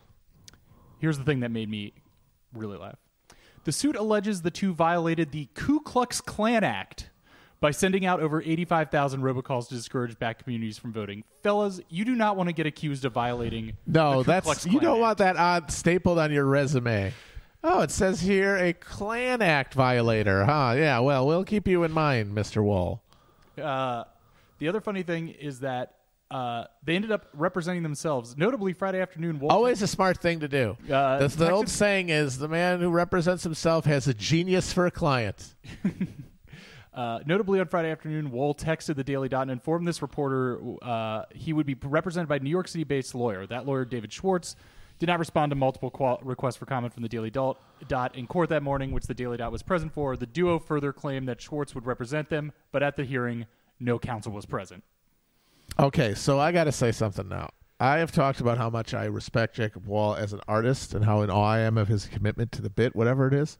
Here's 0.97 1.20
the 1.20 1.24
thing 1.24 1.41
that 1.41 1.51
made 1.51 1.70
me 1.70 1.93
really 2.54 2.78
laugh. 2.78 2.95
The 3.66 3.72
suit 3.72 3.95
alleges 3.95 4.41
the 4.41 4.49
two 4.51 4.74
violated 4.74 5.32
the 5.32 5.47
Ku 5.54 5.80
Klux 5.82 6.20
Klan 6.20 6.64
Act 6.64 7.12
by 7.62 7.70
sending 7.70 8.06
out 8.08 8.22
over 8.22 8.41
85,000 8.41 9.22
robocalls 9.22 9.68
to 9.70 9.76
discourage 9.76 10.18
black 10.18 10.43
communities 10.43 10.80
from 10.80 10.91
voting. 10.91 11.24
Fellas, 11.43 11.80
you 11.89 12.04
do 12.06 12.16
not 12.16 12.36
want 12.38 12.49
to 12.49 12.54
get 12.54 12.66
accused 12.66 13.06
of 13.06 13.14
violating 13.14 13.78
No, 13.86 14.18
the 14.18 14.24
Ku 14.24 14.32
that's 14.32 14.45
Klux 14.45 14.66
you 14.66 14.80
don't 14.80 14.95
Act. 14.95 15.01
want 15.01 15.18
that 15.20 15.38
odd 15.38 15.72
stapled 15.72 16.18
on 16.18 16.32
your 16.32 16.45
resume. 16.45 17.14
Oh, 17.66 17.82
it 17.82 17.91
says 17.91 18.20
here 18.20 18.57
a 18.57 18.74
Klan 18.74 19.41
Act 19.41 19.74
violator, 19.74 20.43
huh? 20.45 20.74
Yeah, 20.76 20.99
well, 20.99 21.26
we'll 21.26 21.45
keep 21.45 21.66
you 21.68 21.84
in 21.84 21.93
mind, 21.93 22.36
Mr. 22.36 22.61
Wohl. 22.61 23.01
Uh, 23.57 24.03
the 24.59 24.68
other 24.68 24.82
funny 24.82 25.01
thing 25.01 25.30
is 25.30 25.61
that 25.61 25.95
uh, 26.30 26.66
they 26.84 26.95
ended 26.95 27.11
up 27.11 27.28
representing 27.34 27.82
themselves. 27.84 28.36
Notably, 28.36 28.74
Friday 28.74 28.99
afternoon, 28.99 29.39
Wohl 29.39 29.49
Always 29.49 29.82
a 29.82 29.88
smart 29.88 30.18
thing 30.18 30.41
to 30.41 30.47
do. 30.49 30.76
Uh, 30.91 31.20
That's 31.20 31.36
the 31.36 31.49
old 31.49 31.70
saying 31.70 32.09
is 32.09 32.38
the 32.38 32.49
man 32.49 32.82
who 32.82 32.89
represents 32.89 33.43
himself 33.43 33.86
has 33.86 34.07
a 34.09 34.14
genius 34.14 34.74
for 34.74 34.86
a 34.86 34.91
client. 34.91 35.55
Uh, 36.93 37.20
notably, 37.26 37.59
on 37.59 37.66
Friday 37.66 37.89
afternoon, 37.89 38.30
Wohl 38.30 38.53
texted 38.53 38.95
the 38.95 39.03
Daily 39.03 39.28
Dot 39.28 39.41
and 39.41 39.49
informed 39.51 39.88
this 39.88 40.03
reporter 40.03 40.61
uh, 40.84 41.24
he 41.34 41.51
would 41.51 41.66
be 41.66 41.76
represented 41.82 42.30
by 42.30 42.36
a 42.36 42.39
New 42.39 42.51
York 42.51 42.68
City-based 42.68 43.16
lawyer. 43.16 43.47
That 43.47 43.66
lawyer, 43.66 43.84
David 43.84 44.14
Schwartz, 44.14 44.55
did 45.04 45.12
not 45.12 45.20
respond 45.20 45.49
to 45.49 45.56
multiple 45.56 45.89
qual- 45.89 46.20
requests 46.24 46.56
for 46.56 46.66
comment 46.66 46.93
from 46.93 47.04
the 47.04 47.10
Daily 47.10 47.30
Dot, 47.30 47.58
in 48.16 48.26
court 48.26 48.47
that 48.47 48.64
morning, 48.64 48.93
which 48.93 49.06
the 49.06 49.14
Daily 49.14 49.36
Dot 49.36 49.51
was 49.51 49.62
present 49.62 49.93
for. 49.93 50.16
The 50.16 50.26
duo 50.26 50.60
further 50.60 50.93
claimed 50.93 51.28
that 51.28 51.41
Schwartz 51.41 51.76
would 51.76 51.86
represent 51.86 52.30
them, 52.30 52.54
but 52.72 52.82
at 52.82 52.95
the 52.95 53.04
hearing, 53.04 53.45
no 53.82 53.99
counsel 53.99 54.32
was 54.32 54.45
present. 54.45 54.82
Okay, 55.78 56.14
so 56.14 56.39
I 56.39 56.54
got 56.54 56.66
to 56.66 56.72
say 56.72 56.93
something 56.93 57.28
now. 57.28 57.49
I 57.82 57.97
have 57.97 58.14
talked 58.14 58.39
about 58.39 58.58
how 58.58 58.70
much 58.70 58.93
I 58.93 59.04
respect 59.06 59.58
Jacob 59.58 59.86
Wohl 59.86 60.16
as 60.16 60.32
an 60.32 60.39
artist 60.47 60.93
and 60.93 61.04
how 61.04 61.22
in 61.22 61.30
awe 61.30 61.49
I 61.49 61.60
am 61.60 61.78
of 61.78 61.89
his 61.89 62.06
commitment 62.06 62.54
to 62.54 62.62
the 62.62 62.70
bit, 62.70 62.95
whatever 62.95 63.28
it 63.28 63.34
is. 63.34 63.58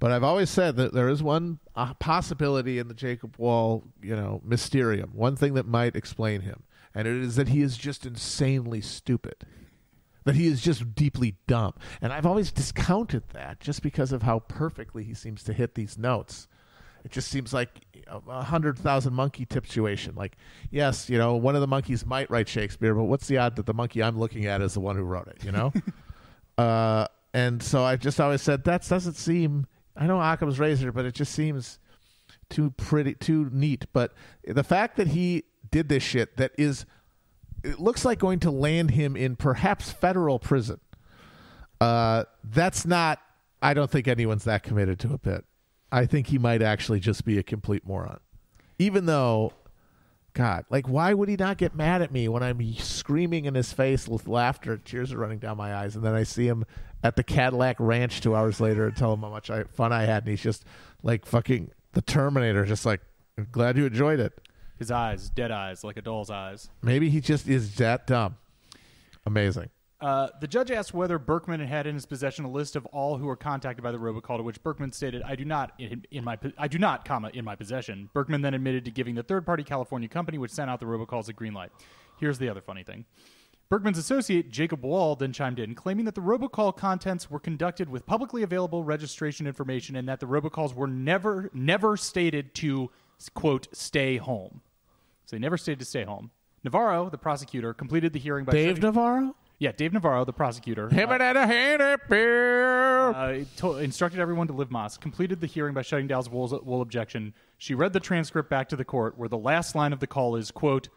But 0.00 0.10
I've 0.10 0.24
always 0.24 0.50
said 0.50 0.74
that 0.76 0.92
there 0.92 1.08
is 1.08 1.22
one 1.22 1.60
uh, 1.76 1.94
possibility 1.94 2.80
in 2.80 2.88
the 2.88 2.94
Jacob 2.94 3.36
Wohl, 3.38 3.84
you 4.02 4.16
know, 4.16 4.40
mysterium, 4.44 5.10
one 5.12 5.36
thing 5.36 5.54
that 5.54 5.66
might 5.66 5.94
explain 5.94 6.40
him, 6.40 6.64
and 6.92 7.06
it 7.06 7.14
is 7.22 7.36
that 7.36 7.50
he 7.50 7.62
is 7.62 7.76
just 7.76 8.04
insanely 8.04 8.80
stupid. 8.80 9.46
That 10.24 10.34
he 10.34 10.46
is 10.46 10.62
just 10.62 10.94
deeply 10.94 11.36
dumb. 11.46 11.74
And 12.00 12.12
I've 12.12 12.26
always 12.26 12.50
discounted 12.50 13.24
that 13.32 13.60
just 13.60 13.82
because 13.82 14.10
of 14.10 14.22
how 14.22 14.38
perfectly 14.40 15.04
he 15.04 15.14
seems 15.14 15.42
to 15.44 15.52
hit 15.52 15.74
these 15.74 15.98
notes. 15.98 16.48
It 17.04 17.10
just 17.10 17.28
seems 17.28 17.52
like 17.52 17.68
a 18.06 18.42
hundred 18.42 18.78
thousand 18.78 19.12
monkey 19.12 19.44
tip 19.44 19.66
situation. 19.66 20.14
Like, 20.14 20.36
yes, 20.70 21.10
you 21.10 21.18
know, 21.18 21.36
one 21.36 21.54
of 21.54 21.60
the 21.60 21.66
monkeys 21.66 22.06
might 22.06 22.30
write 22.30 22.48
Shakespeare, 22.48 22.94
but 22.94 23.04
what's 23.04 23.26
the 23.26 23.36
odd 23.36 23.56
that 23.56 23.66
the 23.66 23.74
monkey 23.74 24.02
I'm 24.02 24.18
looking 24.18 24.46
at 24.46 24.62
is 24.62 24.72
the 24.72 24.80
one 24.80 24.96
who 24.96 25.02
wrote 25.02 25.28
it? 25.28 25.44
You 25.44 25.52
know. 25.52 25.72
uh, 26.58 27.06
and 27.34 27.62
so 27.62 27.84
I 27.84 27.96
just 27.96 28.18
always 28.20 28.40
said 28.40 28.64
that 28.64 28.88
doesn't 28.88 29.16
seem. 29.16 29.66
I 29.96 30.06
know 30.06 30.18
Occam's 30.18 30.58
razor, 30.58 30.92
but 30.92 31.04
it 31.04 31.14
just 31.14 31.32
seems 31.32 31.78
too 32.48 32.70
pretty, 32.70 33.14
too 33.14 33.50
neat. 33.52 33.86
But 33.92 34.14
the 34.46 34.64
fact 34.64 34.96
that 34.96 35.08
he 35.08 35.44
did 35.70 35.88
this 35.88 36.02
shit 36.02 36.36
that 36.36 36.52
is, 36.56 36.86
it 37.64 37.80
looks 37.80 38.04
like 38.04 38.18
going 38.18 38.40
to 38.40 38.50
land 38.50 38.90
him 38.92 39.16
in 39.16 39.36
perhaps 39.36 39.90
federal 39.90 40.38
prison. 40.38 40.80
Uh, 41.80 42.24
that's 42.44 42.86
not. 42.86 43.20
I 43.60 43.74
don't 43.74 43.90
think 43.90 44.06
anyone's 44.06 44.44
that 44.44 44.62
committed 44.62 44.98
to 45.00 45.12
a 45.14 45.18
bit. 45.18 45.44
I 45.90 46.06
think 46.06 46.26
he 46.26 46.38
might 46.38 46.60
actually 46.60 47.00
just 47.00 47.24
be 47.24 47.38
a 47.38 47.42
complete 47.42 47.86
moron. 47.86 48.20
Even 48.78 49.06
though, 49.06 49.52
God, 50.34 50.66
like, 50.68 50.88
why 50.88 51.14
would 51.14 51.28
he 51.28 51.36
not 51.36 51.56
get 51.56 51.74
mad 51.74 52.02
at 52.02 52.12
me 52.12 52.28
when 52.28 52.42
I'm 52.42 52.74
screaming 52.74 53.46
in 53.46 53.54
his 53.54 53.72
face 53.72 54.06
with 54.06 54.28
laughter, 54.28 54.76
tears 54.76 55.12
are 55.12 55.18
running 55.18 55.38
down 55.38 55.56
my 55.56 55.74
eyes, 55.74 55.96
and 55.96 56.04
then 56.04 56.14
I 56.14 56.24
see 56.24 56.46
him 56.46 56.64
at 57.02 57.16
the 57.16 57.22
Cadillac 57.22 57.76
Ranch 57.78 58.20
two 58.20 58.34
hours 58.34 58.60
later 58.60 58.86
and 58.86 58.96
tell 58.96 59.14
him 59.14 59.20
how 59.20 59.30
much 59.30 59.50
I, 59.50 59.64
fun 59.64 59.92
I 59.92 60.02
had, 60.02 60.24
and 60.24 60.30
he's 60.30 60.42
just 60.42 60.64
like 61.02 61.24
fucking 61.24 61.70
the 61.92 62.02
Terminator, 62.02 62.64
just 62.64 62.84
like, 62.84 63.00
glad 63.52 63.76
you 63.76 63.86
enjoyed 63.86 64.20
it. 64.20 64.38
His 64.78 64.90
eyes, 64.90 65.30
dead 65.30 65.50
eyes, 65.50 65.84
like 65.84 65.96
a 65.96 66.02
doll's 66.02 66.30
eyes. 66.30 66.68
Maybe 66.82 67.10
he 67.10 67.20
just 67.20 67.48
is 67.48 67.76
that 67.76 68.06
dumb. 68.06 68.36
Amazing. 69.26 69.70
Uh, 70.00 70.28
the 70.40 70.48
judge 70.48 70.70
asked 70.70 70.92
whether 70.92 71.18
Berkman 71.18 71.60
had 71.60 71.86
in 71.86 71.94
his 71.94 72.04
possession 72.04 72.44
a 72.44 72.50
list 72.50 72.76
of 72.76 72.84
all 72.86 73.16
who 73.16 73.26
were 73.26 73.36
contacted 73.36 73.82
by 73.82 73.90
the 73.90 73.98
robocall, 73.98 74.36
to 74.36 74.42
which 74.42 74.62
Berkman 74.62 74.92
stated, 74.92 75.22
"I 75.22 75.34
do 75.34 75.44
not 75.44 75.72
in, 75.78 76.04
in 76.10 76.24
my 76.24 76.36
po- 76.36 76.52
I 76.58 76.68
do 76.68 76.78
not, 76.78 77.04
comma 77.04 77.30
in 77.32 77.44
my 77.44 77.54
possession." 77.54 78.10
Berkman 78.12 78.42
then 78.42 78.52
admitted 78.52 78.84
to 78.84 78.90
giving 78.90 79.14
the 79.14 79.22
third-party 79.22 79.62
California 79.62 80.08
company 80.08 80.36
which 80.36 80.50
sent 80.50 80.68
out 80.68 80.80
the 80.80 80.86
robocalls 80.86 81.28
a 81.28 81.32
green 81.32 81.54
light. 81.54 81.70
Here's 82.18 82.38
the 82.38 82.48
other 82.50 82.60
funny 82.60 82.82
thing. 82.82 83.06
Berkman's 83.70 83.96
associate, 83.96 84.50
Jacob 84.50 84.84
Wohl, 84.84 85.16
then 85.16 85.32
chimed 85.32 85.58
in, 85.58 85.74
claiming 85.74 86.04
that 86.04 86.14
the 86.14 86.20
robocall 86.20 86.76
contents 86.76 87.30
were 87.30 87.40
conducted 87.40 87.88
with 87.88 88.04
publicly 88.04 88.42
available 88.42 88.84
registration 88.84 89.46
information 89.46 89.96
and 89.96 90.06
that 90.06 90.20
the 90.20 90.26
robocalls 90.26 90.74
were 90.74 90.86
never, 90.86 91.50
never 91.54 91.96
stated 91.96 92.54
to, 92.56 92.90
quote, 93.28 93.68
stay 93.72 94.16
home. 94.16 94.60
So 95.26 95.36
they 95.36 95.40
never 95.40 95.56
stayed 95.56 95.78
to 95.78 95.84
stay 95.84 96.04
home. 96.04 96.30
Navarro, 96.62 97.10
the 97.10 97.18
prosecutor, 97.18 97.74
completed 97.74 98.12
the 98.12 98.18
hearing 98.18 98.44
by 98.44 98.52
Dave 98.52 98.68
shutting- 98.76 98.82
Navarro? 98.82 99.36
yeah, 99.58 99.72
Dave 99.72 99.92
Navarro, 99.92 100.24
the 100.24 100.32
prosecutor, 100.32 100.88
Him 100.88 101.10
uh, 101.10 101.14
and 101.14 101.38
a 101.38 101.46
hand 101.46 101.82
up 101.82 102.00
uh, 102.10 103.44
to- 103.56 103.78
instructed 103.78 104.20
everyone 104.20 104.46
to 104.48 104.52
live 104.52 104.70
Moss. 104.70 104.96
Completed 104.96 105.40
the 105.40 105.46
hearing 105.46 105.74
by 105.74 105.82
shutting 105.82 106.06
down 106.06 106.24
Wohl's 106.30 106.52
Wool 106.62 106.80
objection. 106.82 107.34
She 107.58 107.74
read 107.74 107.92
the 107.92 108.00
transcript 108.00 108.48
back 108.50 108.68
to 108.70 108.76
the 108.76 108.84
court, 108.84 109.16
where 109.18 109.28
the 109.28 109.38
last 109.38 109.74
line 109.74 109.92
of 109.92 110.00
the 110.00 110.06
call 110.06 110.36
is, 110.36 110.50
"quote 110.50 110.88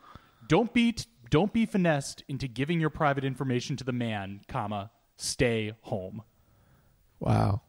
Don't 0.48 0.74
be 0.74 0.94
t- 0.94 1.06
don't 1.30 1.52
be 1.52 1.66
finessed 1.66 2.24
into 2.30 2.48
giving 2.48 2.80
your 2.80 2.90
private 2.90 3.24
information 3.26 3.76
to 3.78 3.84
the 3.84 3.92
man, 3.94 4.42
comma 4.48 4.92
stay 5.18 5.74
home." 5.82 6.24
Wow. 7.20 7.62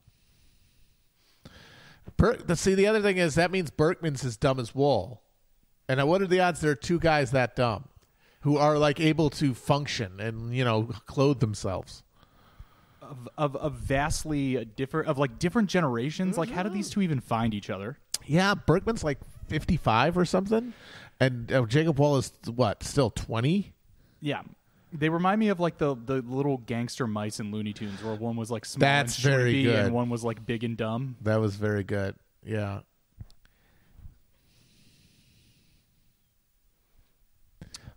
Per- 2.18 2.54
see, 2.56 2.74
the 2.74 2.86
other 2.86 3.00
thing 3.00 3.16
is 3.16 3.36
that 3.36 3.50
means 3.50 3.70
Berkman's 3.70 4.24
as 4.24 4.36
dumb 4.36 4.60
as 4.60 4.74
Wohl. 4.74 5.22
And 5.88 6.06
what 6.06 6.20
are 6.20 6.26
the 6.26 6.40
odds 6.40 6.60
there 6.60 6.72
are 6.72 6.76
two 6.76 6.98
guys 6.98 7.30
that 7.30 7.56
dumb 7.56 7.88
who 8.42 8.58
are 8.58 8.76
like 8.76 9.00
able 9.00 9.30
to 9.30 9.54
function 9.54 10.20
and 10.20 10.54
you 10.54 10.64
know 10.64 10.90
clothe 11.06 11.40
themselves? 11.40 12.02
Of, 13.00 13.28
of, 13.38 13.56
of 13.56 13.72
vastly 13.72 14.66
different, 14.76 15.08
of 15.08 15.16
like 15.16 15.38
different 15.38 15.70
generations. 15.70 16.36
Like, 16.36 16.50
how 16.50 16.62
did 16.62 16.74
these 16.74 16.90
two 16.90 17.00
even 17.00 17.20
find 17.20 17.54
each 17.54 17.70
other? 17.70 17.96
Yeah, 18.26 18.54
Berkman's 18.54 19.02
like 19.02 19.18
fifty-five 19.46 20.18
or 20.18 20.26
something, 20.26 20.74
and 21.18 21.50
uh, 21.50 21.64
Jacob 21.64 21.98
Wohl 21.98 22.18
is 22.18 22.32
what 22.54 22.82
still 22.82 23.08
twenty. 23.08 23.72
Yeah. 24.20 24.42
They 24.92 25.08
remind 25.08 25.38
me 25.38 25.48
of 25.48 25.60
like 25.60 25.78
the, 25.78 25.94
the 25.94 26.22
little 26.22 26.58
gangster 26.58 27.06
mice 27.06 27.40
in 27.40 27.50
Looney 27.50 27.72
Tunes, 27.72 28.02
where 28.02 28.14
one 28.14 28.36
was 28.36 28.50
like 28.50 28.64
small 28.64 28.80
That's 28.80 29.16
and 29.16 29.24
very 29.24 29.62
good. 29.62 29.86
and 29.86 29.94
one 29.94 30.08
was 30.08 30.24
like 30.24 30.44
big 30.46 30.64
and 30.64 30.76
dumb. 30.76 31.16
That 31.22 31.40
was 31.40 31.56
very 31.56 31.84
good. 31.84 32.14
Yeah. 32.44 32.80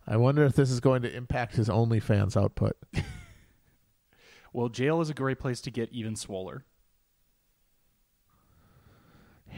I 0.06 0.18
wonder 0.18 0.44
if 0.44 0.54
this 0.54 0.70
is 0.70 0.82
going 0.82 1.04
to 1.04 1.16
impact 1.16 1.56
his 1.56 1.70
OnlyFans 1.70 2.36
output. 2.36 2.76
Well, 4.54 4.68
jail 4.68 5.00
is 5.00 5.10
a 5.10 5.14
great 5.14 5.40
place 5.40 5.62
to 5.62 5.72
get 5.72 5.92
even 5.92 6.16
swoller. 6.16 6.66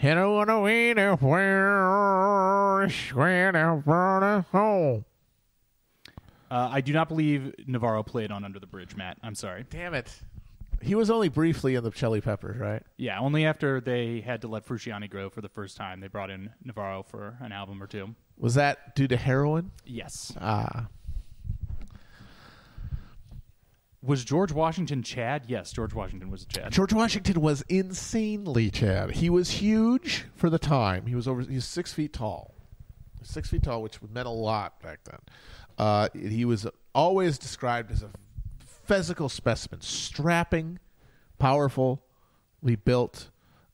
On 0.04 0.50
a 0.50 0.60
winner, 0.62 1.16
where, 1.16 2.88
where, 3.14 3.78
where, 3.78 4.42
home. 4.52 5.06
Uh, 6.54 6.70
I 6.72 6.82
do 6.82 6.94
not 6.94 7.08
believe 7.08 7.52
Navarro 7.66 8.04
played 8.04 8.30
on 8.30 8.46
Under 8.46 8.60
the 8.60 8.68
Bridge, 8.68 8.96
Matt. 8.96 9.18
I'm 9.24 9.34
sorry. 9.34 9.66
Damn 9.72 9.96
it. 9.96 10.16
He 10.84 10.94
was 10.94 11.10
only 11.10 11.28
briefly 11.28 11.74
in 11.74 11.84
the 11.84 11.90
Chili 11.90 12.22
Peppers, 12.22 12.60
right? 12.60 12.84
Yeah, 12.96 13.20
only 13.20 13.44
after 13.48 13.82
they 13.82 14.22
had 14.22 14.42
to 14.42 14.48
let 14.48 14.64
Frusciante 14.64 15.10
grow 15.10 15.32
for 15.32 15.42
the 15.42 15.50
first 15.50 15.78
time, 15.78 16.00
they 16.00 16.10
brought 16.10 16.30
in 16.30 16.52
Navarro 16.64 17.02
for 17.02 17.38
an 17.42 17.52
album 17.52 17.82
or 17.82 17.88
two. 17.88 18.14
Was 18.38 18.54
that 18.54 18.96
due 18.96 19.08
to 19.08 19.18
heroin? 19.18 19.72
Yes. 19.84 20.32
Ah. 20.40 20.90
Was 24.04 24.24
George 24.24 24.52
Washington 24.52 25.02
Chad? 25.02 25.46
Yes, 25.48 25.72
George 25.72 25.96
Washington 25.96 26.30
was 26.30 26.44
a 26.44 26.46
Chad. 26.46 26.72
George 26.72 26.94
Washington 26.94 27.42
was 27.42 27.64
insanely 27.64 28.70
Chad. 28.70 29.10
He 29.10 29.28
was 29.32 29.50
huge 29.50 30.26
for 30.36 30.52
the 30.52 30.60
time. 30.60 31.08
He 31.08 31.16
was 31.16 31.28
over. 31.28 31.42
He 31.42 31.56
was 31.56 31.66
six 31.66 31.94
feet 31.94 32.14
tall, 32.14 32.54
six 33.24 33.50
feet 33.50 33.64
tall, 33.64 33.82
which 33.82 34.00
meant 34.14 34.28
a 34.28 34.32
lot 34.32 34.80
back 34.84 35.00
then. 35.06 35.18
Uh, 35.78 36.10
he 36.14 36.46
was 36.46 36.68
always 36.94 37.38
described 37.38 37.92
as 37.92 38.04
a 38.04 38.10
physical 38.86 39.30
specimen, 39.30 39.82
strapping, 39.82 40.80
powerfully 41.40 42.00
built, 42.84 43.30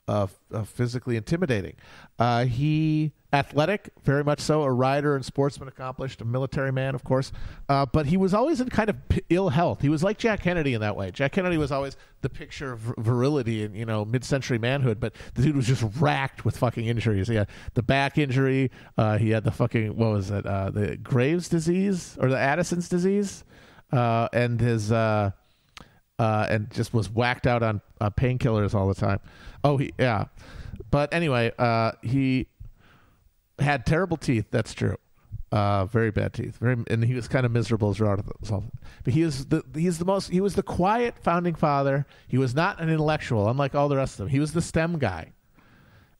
uh, 0.10 0.28
uh, 0.52 0.64
physically 0.64 1.16
intimidating. 1.16 1.76
Uh, 2.18 2.46
he 2.46 3.12
athletic, 3.32 3.92
very 4.04 4.24
much 4.24 4.40
so, 4.40 4.64
a 4.64 4.72
rider 4.72 5.16
and 5.16 5.24
sportsman 5.24 5.68
accomplished, 5.68 6.20
a 6.20 6.26
military 6.26 6.72
man, 6.72 6.96
of 6.96 7.04
course. 7.04 7.32
Uh, 7.70 7.86
but 7.86 8.08
he 8.08 8.18
was 8.18 8.34
always 8.34 8.60
in 8.60 8.70
kind 8.70 8.90
of 8.90 8.96
ill 9.30 9.50
health. 9.50 9.82
He 9.82 9.90
was 9.90 10.04
like 10.04 10.18
Jack 10.18 10.42
Kennedy 10.42 10.74
in 10.74 10.82
that 10.82 10.96
way. 10.96 11.12
Jack 11.12 11.34
Kennedy 11.34 11.58
was 11.58 11.72
always 11.72 11.96
the 12.22 12.30
picture 12.30 12.72
of 12.72 12.80
virility 12.98 13.64
and 13.64 13.76
you 13.76 13.86
know 13.86 14.04
mid-century 14.04 14.58
manhood, 14.58 15.00
but 15.00 15.14
the 15.36 15.44
dude 15.44 15.56
was 15.56 15.68
just 15.68 15.84
racked 16.00 16.44
with 16.44 16.58
fucking 16.58 16.88
injuries. 16.88 17.28
He 17.28 17.36
had 17.36 17.48
the 17.76 17.84
back 17.84 18.18
injury. 18.18 18.72
Uh, 18.98 19.20
he 19.20 19.30
had 19.30 19.44
the 19.44 19.52
fucking 19.52 19.96
what 19.96 20.10
was 20.10 20.32
it? 20.32 20.44
Uh, 20.44 20.72
the 20.72 20.98
Graves' 20.98 21.48
disease 21.48 22.18
or 22.20 22.30
the 22.30 22.38
Addison's 22.38 22.90
disease, 22.90 23.44
and 23.92 24.60
his. 24.60 24.92
And 26.22 26.70
just 26.72 26.94
was 26.94 27.10
whacked 27.10 27.48
out 27.48 27.64
on 27.64 27.82
painkillers 28.02 28.74
all 28.74 28.88
the 28.88 28.96
time. 28.96 29.20
Oh, 29.64 29.78
he, 29.78 29.94
yeah. 30.00 30.26
But 30.92 31.14
anyway, 31.14 31.52
uh, 31.58 31.94
he 32.02 32.48
had 33.60 33.86
terrible 33.86 34.18
teeth. 34.18 34.48
That's 34.52 34.74
true. 34.74 34.98
Uh, 35.52 35.86
very 35.86 36.12
bad 36.12 36.34
teeth. 36.34 36.58
Very, 36.58 36.78
and 36.88 37.04
he 37.04 37.16
was 37.16 37.28
kind 37.28 37.46
of 37.46 37.52
miserable 37.52 37.90
as 37.90 38.00
a 38.00 38.24
result. 38.40 38.66
But 39.04 39.14
he 39.14 39.24
is 39.24 39.48
the 39.48 39.64
he's 39.74 39.98
the 39.98 40.06
most. 40.06 40.30
He 40.30 40.42
was 40.42 40.56
the 40.56 40.64
quiet 40.64 41.18
founding 41.18 41.56
father. 41.56 42.06
He 42.28 42.38
was 42.38 42.54
not 42.54 42.80
an 42.80 42.90
intellectual, 42.90 43.50
unlike 43.50 43.74
all 43.74 43.90
the 43.90 43.98
rest 43.98 44.14
of 44.14 44.18
them. 44.20 44.28
He 44.28 44.40
was 44.40 44.54
the 44.54 44.62
STEM 44.62 45.00
guy. 45.00 45.34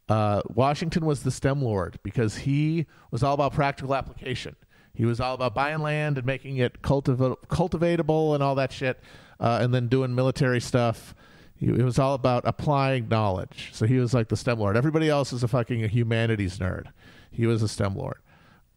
Uh, 0.08 0.42
Washington 0.50 1.06
was 1.06 1.22
the 1.22 1.30
STEM 1.30 1.62
lord 1.62 2.00
because 2.02 2.38
he 2.38 2.88
was 3.12 3.22
all 3.22 3.36
about 3.36 3.54
practical 3.54 3.94
application. 3.94 4.56
He 4.96 5.06
was 5.06 5.20
all 5.20 5.36
about 5.36 5.54
buying 5.54 5.80
land 5.80 6.18
and 6.18 6.26
making 6.26 6.58
it 6.58 6.82
cultiva- 6.82 7.38
cultivatable 7.48 8.34
and 8.34 8.42
all 8.42 8.56
that 8.56 8.72
shit, 8.72 9.00
uh, 9.40 9.60
and 9.62 9.72
then 9.72 9.88
doing 9.88 10.16
military 10.16 10.60
stuff. 10.60 11.14
It 11.60 11.84
was 11.84 12.00
all 12.00 12.14
about 12.14 12.44
applying 12.46 13.10
knowledge. 13.10 13.72
So 13.74 13.86
he 13.86 13.98
was 13.98 14.14
like 14.14 14.30
the 14.30 14.38
STEM 14.38 14.60
lord. 14.60 14.78
Everybody 14.78 15.10
else 15.10 15.34
is 15.34 15.44
a 15.44 15.48
fucking 15.48 15.90
humanities 15.90 16.58
nerd. 16.58 16.86
He 17.32 17.46
was 17.46 17.62
a 17.62 17.68
STEM 17.68 17.96
lord, 17.96 18.18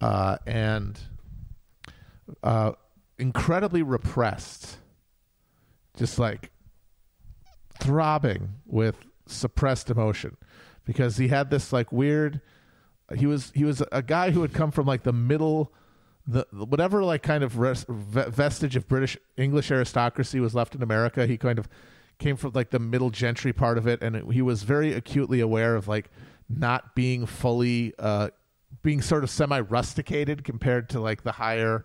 uh, 0.00 0.38
and 0.46 0.98
uh, 2.42 2.72
incredibly 3.18 3.82
repressed, 3.82 4.78
just 5.96 6.18
like 6.18 6.50
throbbing 7.80 8.54
with 8.66 8.96
suppressed 9.26 9.90
emotion 9.90 10.36
because 10.84 11.16
he 11.16 11.28
had 11.28 11.50
this 11.50 11.72
like 11.72 11.90
weird 11.92 12.40
he 13.16 13.26
was 13.26 13.50
he 13.54 13.64
was 13.64 13.82
a 13.92 14.02
guy 14.02 14.30
who 14.30 14.42
had 14.42 14.52
come 14.52 14.70
from 14.70 14.86
like 14.86 15.02
the 15.02 15.12
middle 15.12 15.72
the 16.26 16.46
whatever 16.52 17.02
like 17.02 17.22
kind 17.22 17.42
of 17.42 17.58
res, 17.58 17.84
vestige 17.88 18.76
of 18.76 18.86
British 18.88 19.16
English 19.36 19.70
aristocracy 19.70 20.38
was 20.38 20.54
left 20.54 20.74
in 20.74 20.82
America 20.82 21.26
he 21.26 21.36
kind 21.36 21.58
of 21.58 21.68
came 22.22 22.36
from 22.36 22.52
like 22.54 22.70
the 22.70 22.78
middle 22.78 23.10
gentry 23.10 23.52
part 23.52 23.76
of 23.76 23.86
it 23.86 24.02
and 24.02 24.16
it, 24.16 24.24
he 24.32 24.42
was 24.42 24.62
very 24.62 24.92
acutely 24.92 25.40
aware 25.40 25.74
of 25.74 25.88
like 25.88 26.10
not 26.48 26.94
being 26.94 27.26
fully 27.26 27.92
uh 27.98 28.28
being 28.82 29.02
sort 29.02 29.22
of 29.22 29.30
semi 29.30 29.60
rusticated 29.60 30.44
compared 30.44 30.88
to 30.88 31.00
like 31.00 31.22
the 31.22 31.32
higher 31.32 31.84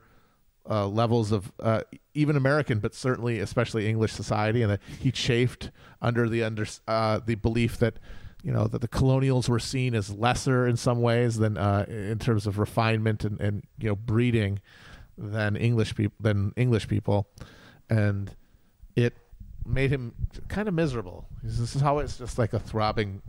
uh, 0.69 0.87
levels 0.87 1.31
of 1.31 1.51
uh, 1.59 1.81
even 2.13 2.35
American, 2.35 2.79
but 2.79 2.93
certainly 2.93 3.39
especially 3.39 3.87
English 3.87 4.11
society, 4.11 4.61
and 4.61 4.71
that 4.71 4.81
he 4.99 5.11
chafed 5.11 5.71
under 6.01 6.27
the 6.27 6.43
under 6.43 6.65
uh, 6.87 7.19
the 7.25 7.35
belief 7.35 7.77
that 7.77 7.99
you 8.43 8.51
know 8.51 8.67
that 8.67 8.81
the 8.81 8.87
colonials 8.87 9.49
were 9.49 9.59
seen 9.59 9.95
as 9.95 10.13
lesser 10.13 10.67
in 10.67 10.77
some 10.77 11.01
ways 11.01 11.37
than 11.37 11.57
uh, 11.57 11.85
in 11.87 12.19
terms 12.19 12.47
of 12.47 12.59
refinement 12.59 13.23
and, 13.23 13.39
and 13.39 13.63
you 13.79 13.89
know 13.89 13.95
breeding 13.95 14.59
than 15.17 15.55
English 15.55 15.95
people 15.95 16.17
than 16.19 16.53
English 16.55 16.87
people, 16.87 17.27
and 17.89 18.35
it 18.95 19.15
made 19.67 19.91
him 19.91 20.13
kind 20.47 20.67
of 20.67 20.73
miserable. 20.73 21.27
This 21.43 21.75
is 21.75 21.81
how 21.81 21.99
it's 21.99 22.17
just 22.17 22.37
like 22.37 22.53
a 22.53 22.59
throbbing. 22.59 23.21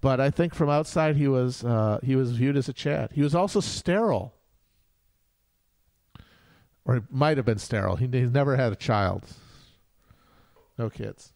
But 0.00 0.20
I 0.20 0.30
think 0.30 0.54
from 0.54 0.68
outside 0.68 1.16
he 1.16 1.26
was 1.26 1.64
uh, 1.64 1.98
he 2.02 2.16
was 2.16 2.32
viewed 2.32 2.56
as 2.56 2.68
a 2.68 2.72
Chad. 2.72 3.10
He 3.12 3.22
was 3.22 3.34
also 3.34 3.60
sterile, 3.60 4.34
or 6.84 6.96
he 6.96 7.00
might 7.10 7.38
have 7.38 7.46
been 7.46 7.58
sterile. 7.58 7.96
He, 7.96 8.06
he's 8.06 8.30
never 8.30 8.56
had 8.56 8.72
a 8.72 8.76
child, 8.76 9.24
no 10.78 10.90
kids. 10.90 11.32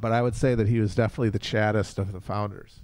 But 0.00 0.12
I 0.12 0.22
would 0.22 0.34
say 0.34 0.54
that 0.54 0.66
he 0.66 0.80
was 0.80 0.94
definitely 0.94 1.30
the 1.30 1.38
chattest 1.38 1.98
of 1.98 2.12
the 2.12 2.20
founders. 2.20 2.80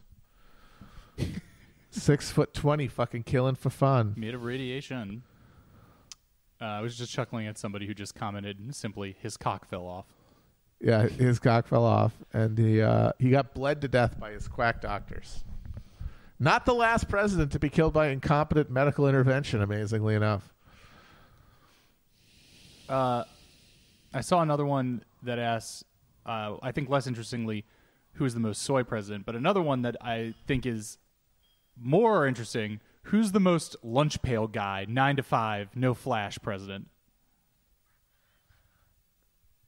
Six 1.91 2.31
foot 2.31 2.55
twenty, 2.55 2.87
fucking 2.87 3.25
killing 3.25 3.57
for 3.57 3.71
fun. 3.71 4.15
Made 4.17 4.35
of 4.35 4.45
radiation. 4.45 5.25
Uh, 6.61 6.65
I 6.65 6.81
was 6.81 6.97
just 6.99 7.13
chuckling 7.13 7.47
at 7.47 7.57
somebody 7.57 7.87
who 7.87 7.95
just 7.95 8.15
commented 8.15 8.75
simply, 8.75 9.17
his 9.21 9.37
cock 9.37 9.67
fell 9.69 9.87
off. 9.87 10.07
Yeah, 10.81 11.09
his 11.09 11.39
cock 11.39 11.67
fell 11.67 11.85
off, 11.85 12.15
and 12.33 12.57
he 12.57 12.81
uh, 12.81 13.13
he 13.19 13.31
got 13.31 13.55
bled 13.55 13.83
to 13.83 13.89
death 13.89 14.19
by 14.19 14.31
his 14.33 14.49
quack 14.49 14.81
doctors. 14.81 15.45
Not 16.39 16.65
the 16.65 16.75
last 16.75 17.09
president 17.09 17.53
to 17.53 17.59
be 17.59 17.69
killed 17.69 17.93
by 17.93 18.09
incompetent 18.09 18.71
medical 18.71 19.07
intervention. 19.07 19.61
Amazingly 19.63 20.15
enough. 20.15 20.53
Uh, 22.89 23.25
I 24.13 24.23
saw 24.23 24.41
another 24.41 24.65
one 24.65 25.05
that 25.23 25.39
asks, 25.39 25.85
uh, 26.27 26.57
I 26.63 26.73
think 26.73 26.89
less 26.89 27.07
interestingly, 27.07 27.65
who 28.15 28.25
is 28.25 28.35
the 28.35 28.41
most 28.41 28.63
soy 28.63 28.83
president, 28.83 29.27
but 29.27 29.37
another 29.37 29.63
one 29.63 29.83
that 29.83 29.97
I 30.01 30.35
think 30.47 30.67
is 30.67 30.99
more 31.81 32.27
interesting 32.27 32.81
who's 33.05 33.33
the 33.33 33.41
most 33.41 33.77
lunch 33.83 34.23
pail 34.23 34.47
guy, 34.47 34.87
nine 34.89 35.17
to 35.17 35.23
five, 35.23 35.75
no 35.75 35.95
flash 35.95 36.39
president? 36.43 36.89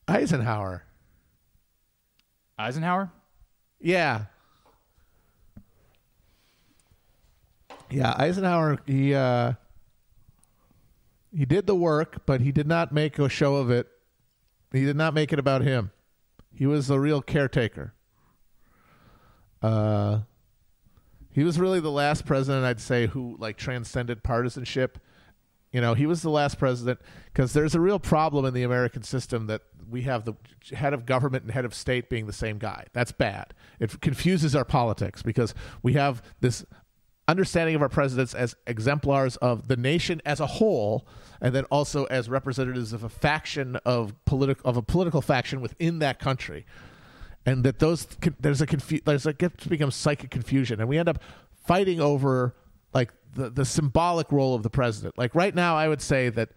Eisenhower. 0.08 0.84
Eisenhower? 2.58 3.10
Yeah. 3.80 4.26
Yeah, 7.90 8.14
Eisenhower 8.16 8.78
he 8.86 9.14
uh 9.14 9.52
he 11.34 11.44
did 11.44 11.66
the 11.66 11.74
work, 11.74 12.24
but 12.26 12.40
he 12.40 12.52
did 12.52 12.66
not 12.66 12.92
make 12.92 13.18
a 13.18 13.28
show 13.28 13.56
of 13.56 13.70
it. 13.70 13.88
He 14.72 14.84
did 14.84 14.96
not 14.96 15.14
make 15.14 15.32
it 15.32 15.38
about 15.38 15.62
him. 15.62 15.90
He 16.54 16.66
was 16.66 16.86
the 16.86 16.98
real 16.98 17.22
caretaker. 17.22 17.94
Uh 19.60 20.20
he 21.32 21.44
was 21.44 21.58
really 21.58 21.80
the 21.80 21.90
last 21.90 22.26
president 22.26 22.64
I'd 22.64 22.80
say 22.80 23.06
who 23.06 23.36
like 23.38 23.56
transcended 23.56 24.22
partisanship. 24.22 24.98
You 25.72 25.80
know, 25.80 25.94
he 25.94 26.04
was 26.04 26.20
the 26.20 26.30
last 26.30 26.58
president 26.58 27.00
because 27.32 27.54
there's 27.54 27.74
a 27.74 27.80
real 27.80 27.98
problem 27.98 28.44
in 28.44 28.52
the 28.52 28.62
American 28.62 29.02
system 29.02 29.46
that 29.46 29.62
we 29.90 30.02
have 30.02 30.26
the 30.26 30.34
head 30.74 30.92
of 30.92 31.06
government 31.06 31.44
and 31.44 31.52
head 31.52 31.64
of 31.64 31.74
state 31.74 32.10
being 32.10 32.26
the 32.26 32.32
same 32.32 32.58
guy. 32.58 32.86
That's 32.92 33.12
bad. 33.12 33.54
It 33.80 34.00
confuses 34.02 34.54
our 34.54 34.66
politics 34.66 35.22
because 35.22 35.54
we 35.82 35.94
have 35.94 36.22
this 36.40 36.64
understanding 37.26 37.74
of 37.74 37.80
our 37.80 37.88
presidents 37.88 38.34
as 38.34 38.54
exemplars 38.66 39.36
of 39.36 39.68
the 39.68 39.76
nation 39.76 40.20
as 40.26 40.40
a 40.40 40.46
whole 40.46 41.06
and 41.40 41.54
then 41.54 41.64
also 41.64 42.04
as 42.06 42.28
representatives 42.28 42.92
of 42.92 43.04
a 43.04 43.08
faction 43.08 43.76
of 43.86 44.12
political 44.24 44.68
of 44.68 44.76
a 44.76 44.82
political 44.82 45.22
faction 45.22 45.60
within 45.60 46.00
that 46.00 46.18
country 46.18 46.66
and 47.46 47.64
that 47.64 47.78
those 47.78 48.06
there's 48.40 48.60
a 48.60 48.66
confu- 48.66 49.00
there's 49.04 49.26
a 49.26 49.32
gets 49.32 49.62
to 49.62 49.68
become 49.68 49.90
psychic 49.90 50.30
confusion, 50.30 50.80
and 50.80 50.88
we 50.88 50.98
end 50.98 51.08
up 51.08 51.18
fighting 51.64 52.00
over 52.00 52.54
like 52.94 53.12
the 53.34 53.50
the 53.50 53.64
symbolic 53.64 54.30
role 54.30 54.54
of 54.54 54.62
the 54.62 54.70
president. 54.70 55.16
Like 55.18 55.34
right 55.34 55.54
now, 55.54 55.76
I 55.76 55.88
would 55.88 56.02
say 56.02 56.28
that 56.30 56.50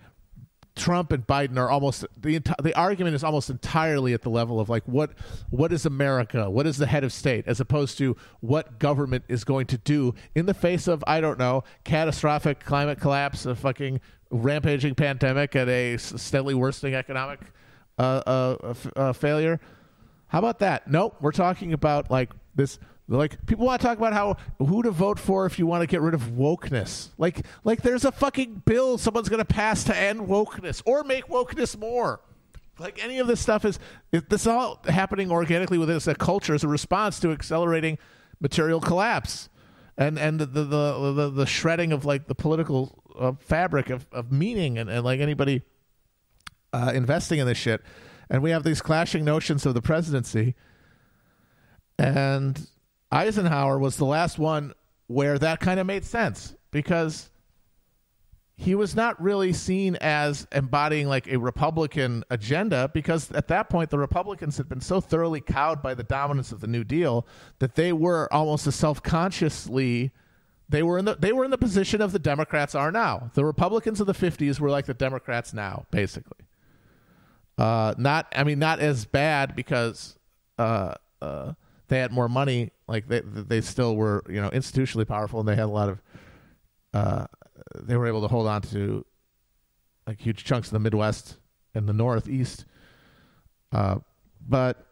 Trump 0.75 1.11
and 1.13 1.25
Biden 1.25 1.57
are 1.57 1.69
almost 1.69 2.05
the 2.17 2.39
enti- 2.39 2.61
the 2.61 2.75
argument 2.77 3.15
is 3.15 3.23
almost 3.23 3.49
entirely 3.49 4.13
at 4.13 4.21
the 4.21 4.29
level 4.29 4.59
of 4.59 4.69
like 4.69 4.83
what 4.85 5.11
what 5.49 5.71
is 5.71 5.85
America, 5.85 6.49
what 6.49 6.67
is 6.67 6.77
the 6.77 6.85
head 6.85 7.03
of 7.03 7.13
state, 7.13 7.45
as 7.47 7.59
opposed 7.59 7.97
to 7.97 8.15
what 8.41 8.77
government 8.77 9.23
is 9.29 9.43
going 9.43 9.67
to 9.67 9.77
do 9.77 10.13
in 10.35 10.45
the 10.45 10.53
face 10.53 10.87
of 10.87 11.03
I 11.07 11.21
don't 11.21 11.39
know 11.39 11.63
catastrophic 11.85 12.59
climate 12.59 12.99
collapse, 12.99 13.45
a 13.45 13.55
fucking 13.55 14.01
rampaging 14.29 14.95
pandemic, 14.95 15.55
and 15.55 15.69
a 15.69 15.97
steadily 15.97 16.53
worsening 16.53 16.93
economic 16.93 17.39
uh, 17.97 18.21
uh, 18.25 18.73
uh, 18.97 19.13
failure. 19.13 19.61
How 20.27 20.39
about 20.39 20.59
that? 20.59 20.89
Nope. 20.89 21.15
We're 21.21 21.31
talking 21.31 21.73
about 21.73 22.09
like 22.09 22.31
this. 22.55 22.79
Like 23.07 23.45
people 23.45 23.67
want 23.67 23.81
to 23.81 23.87
talk 23.87 23.99
about 23.99 24.13
how 24.13 24.37
who 24.57 24.81
to 24.81 24.89
vote 24.89 25.19
for 25.19 25.45
if 25.45 25.59
you 25.59 25.67
want 25.67 25.81
to 25.81 25.87
get 25.87 26.01
rid 26.01 26.15
of 26.15 26.21
wokeness. 26.21 27.09
Like 27.19 27.45
like 27.63 27.83
there's 27.83 28.03
a 28.03 28.11
fucking 28.11 28.63
bill 28.65 28.97
someone's 28.97 29.29
going 29.29 29.39
to 29.39 29.45
pass 29.45 29.83
to 29.83 29.95
end 29.95 30.21
wokeness 30.21 30.81
or 30.85 31.03
make 31.03 31.27
wokeness 31.27 31.77
more. 31.77 32.19
Like 32.79 33.01
any 33.03 33.19
of 33.19 33.27
this 33.27 33.39
stuff 33.39 33.63
is 33.63 33.77
this 34.11 34.41
is 34.41 34.47
all 34.47 34.81
happening 34.87 35.31
organically 35.31 35.77
within 35.77 36.01
a 36.11 36.15
culture 36.15 36.55
as 36.55 36.63
a 36.63 36.67
response 36.67 37.19
to 37.19 37.31
accelerating 37.31 37.99
material 38.41 38.81
collapse 38.81 39.49
and 39.97 40.19
and 40.19 40.39
the 40.39 40.45
the 40.45 40.63
the, 40.63 41.13
the, 41.13 41.29
the 41.29 41.45
shredding 41.45 41.91
of 41.91 42.05
like 42.05 42.27
the 42.27 42.35
political 42.35 43.01
uh, 43.17 43.33
fabric 43.39 43.89
of, 43.89 44.05
of 44.11 44.31
meaning 44.31 44.77
and, 44.77 44.89
and 44.89 45.03
like 45.03 45.19
anybody 45.19 45.61
uh, 46.73 46.91
investing 46.93 47.39
in 47.39 47.47
this 47.47 47.57
shit 47.57 47.81
and 48.29 48.41
we 48.41 48.51
have 48.51 48.63
these 48.63 48.81
clashing 48.81 49.25
notions 49.25 49.65
of 49.65 49.73
the 49.73 49.81
presidency. 49.81 50.55
And 51.97 52.67
Eisenhower 53.11 53.79
was 53.79 53.97
the 53.97 54.05
last 54.05 54.37
one 54.37 54.73
where 55.07 55.37
that 55.39 55.59
kind 55.59 55.79
of 55.79 55.85
made 55.85 56.03
sense 56.03 56.55
because 56.71 57.29
he 58.57 58.73
was 58.73 58.95
not 58.95 59.21
really 59.21 59.53
seen 59.53 59.97
as 59.97 60.47
embodying 60.51 61.07
like 61.07 61.27
a 61.27 61.37
Republican 61.37 62.23
agenda 62.29 62.89
because 62.93 63.31
at 63.31 63.47
that 63.49 63.69
point 63.69 63.89
the 63.89 63.97
Republicans 63.97 64.57
had 64.57 64.69
been 64.69 64.81
so 64.81 65.01
thoroughly 65.01 65.41
cowed 65.41 65.81
by 65.81 65.93
the 65.93 66.03
dominance 66.03 66.51
of 66.51 66.61
the 66.61 66.67
New 66.67 66.83
Deal 66.83 67.27
that 67.59 67.75
they 67.75 67.91
were 67.91 68.31
almost 68.33 68.65
as 68.65 68.75
self-consciously 68.75 70.11
they 70.67 70.83
were 70.83 70.97
in 70.97 71.05
the 71.05 71.15
they 71.15 71.31
were 71.31 71.45
in 71.45 71.51
the 71.51 71.57
position 71.57 72.01
of 72.01 72.11
the 72.11 72.19
Democrats 72.19 72.73
are 72.73 72.91
now. 72.91 73.29
The 73.33 73.45
Republicans 73.45 74.01
of 74.01 74.07
the 74.07 74.13
50s 74.13 74.59
were 74.59 74.69
like 74.69 74.85
the 74.85 74.93
Democrats 74.93 75.53
now, 75.53 75.85
basically. 75.91 76.44
Uh, 77.57 77.93
not, 77.97 78.27
I 78.35 78.43
mean, 78.43 78.59
not 78.59 78.79
as 78.79 79.05
bad 79.05 79.55
because 79.55 80.17
uh, 80.57 80.95
uh, 81.21 81.53
they 81.87 81.99
had 81.99 82.11
more 82.11 82.27
money. 82.27 82.71
Like 82.87 83.07
they, 83.07 83.21
they 83.21 83.61
still 83.61 83.95
were, 83.95 84.23
you 84.29 84.41
know, 84.41 84.49
institutionally 84.49 85.07
powerful, 85.07 85.39
and 85.39 85.47
they 85.47 85.55
had 85.55 85.65
a 85.65 85.67
lot 85.67 85.89
of. 85.89 86.01
Uh, 86.93 87.25
they 87.81 87.97
were 87.97 88.07
able 88.07 88.21
to 88.21 88.27
hold 88.27 88.47
on 88.47 88.61
to 88.61 89.05
like 90.07 90.19
huge 90.19 90.43
chunks 90.43 90.67
of 90.67 90.73
the 90.73 90.79
Midwest 90.79 91.37
and 91.73 91.89
the 91.89 91.93
Northeast, 91.93 92.65
uh, 93.71 93.97
but 94.47 94.85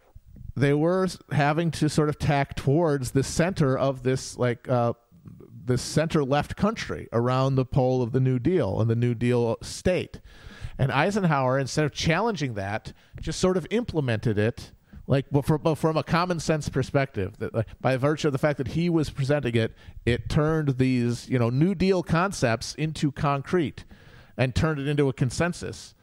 they 0.55 0.73
were 0.73 1.07
having 1.31 1.71
to 1.71 1.89
sort 1.89 2.09
of 2.09 2.17
tack 2.19 2.55
towards 2.55 3.11
the 3.11 3.23
center 3.23 3.77
of 3.77 4.03
this 4.03 4.37
like 4.37 4.67
uh, 4.67 4.93
this 5.65 5.81
center 5.81 6.23
left 6.23 6.55
country 6.55 7.07
around 7.13 7.55
the 7.55 7.65
pole 7.65 8.01
of 8.01 8.11
the 8.11 8.19
New 8.19 8.39
Deal 8.39 8.81
and 8.81 8.89
the 8.89 8.95
New 8.95 9.13
Deal 9.13 9.57
state. 9.61 10.19
And 10.77 10.91
Eisenhower, 10.91 11.59
instead 11.59 11.85
of 11.85 11.91
challenging 11.91 12.55
that, 12.55 12.93
just 13.21 13.39
sort 13.39 13.57
of 13.57 13.67
implemented 13.69 14.37
it, 14.37 14.71
like 15.07 15.25
but 15.31 15.45
from, 15.45 15.61
but 15.61 15.75
from 15.75 15.97
a 15.97 16.03
common 16.03 16.39
sense 16.39 16.69
perspective. 16.69 17.37
That 17.39 17.53
like, 17.53 17.67
by 17.81 17.97
virtue 17.97 18.27
of 18.27 18.31
the 18.31 18.39
fact 18.39 18.57
that 18.57 18.69
he 18.69 18.89
was 18.89 19.09
presenting 19.09 19.55
it, 19.55 19.73
it 20.05 20.29
turned 20.29 20.77
these 20.77 21.29
you 21.29 21.37
know 21.37 21.49
New 21.49 21.75
Deal 21.75 22.03
concepts 22.03 22.73
into 22.75 23.11
concrete, 23.11 23.85
and 24.37 24.55
turned 24.55 24.79
it 24.79 24.87
into 24.87 25.09
a 25.09 25.13
consensus. 25.13 25.93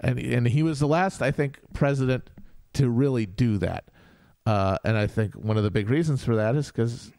And 0.00 0.18
and 0.18 0.48
he 0.48 0.62
was 0.62 0.80
the 0.80 0.88
last, 0.88 1.22
I 1.22 1.30
think, 1.30 1.58
president 1.72 2.30
to 2.74 2.88
really 2.88 3.26
do 3.26 3.58
that. 3.58 3.84
Uh, 4.46 4.78
and 4.84 4.96
I 4.96 5.06
think 5.06 5.34
one 5.34 5.56
of 5.56 5.62
the 5.62 5.70
big 5.70 5.88
reasons 5.90 6.24
for 6.24 6.36
that 6.36 6.56
is 6.56 6.68
because 6.68 7.12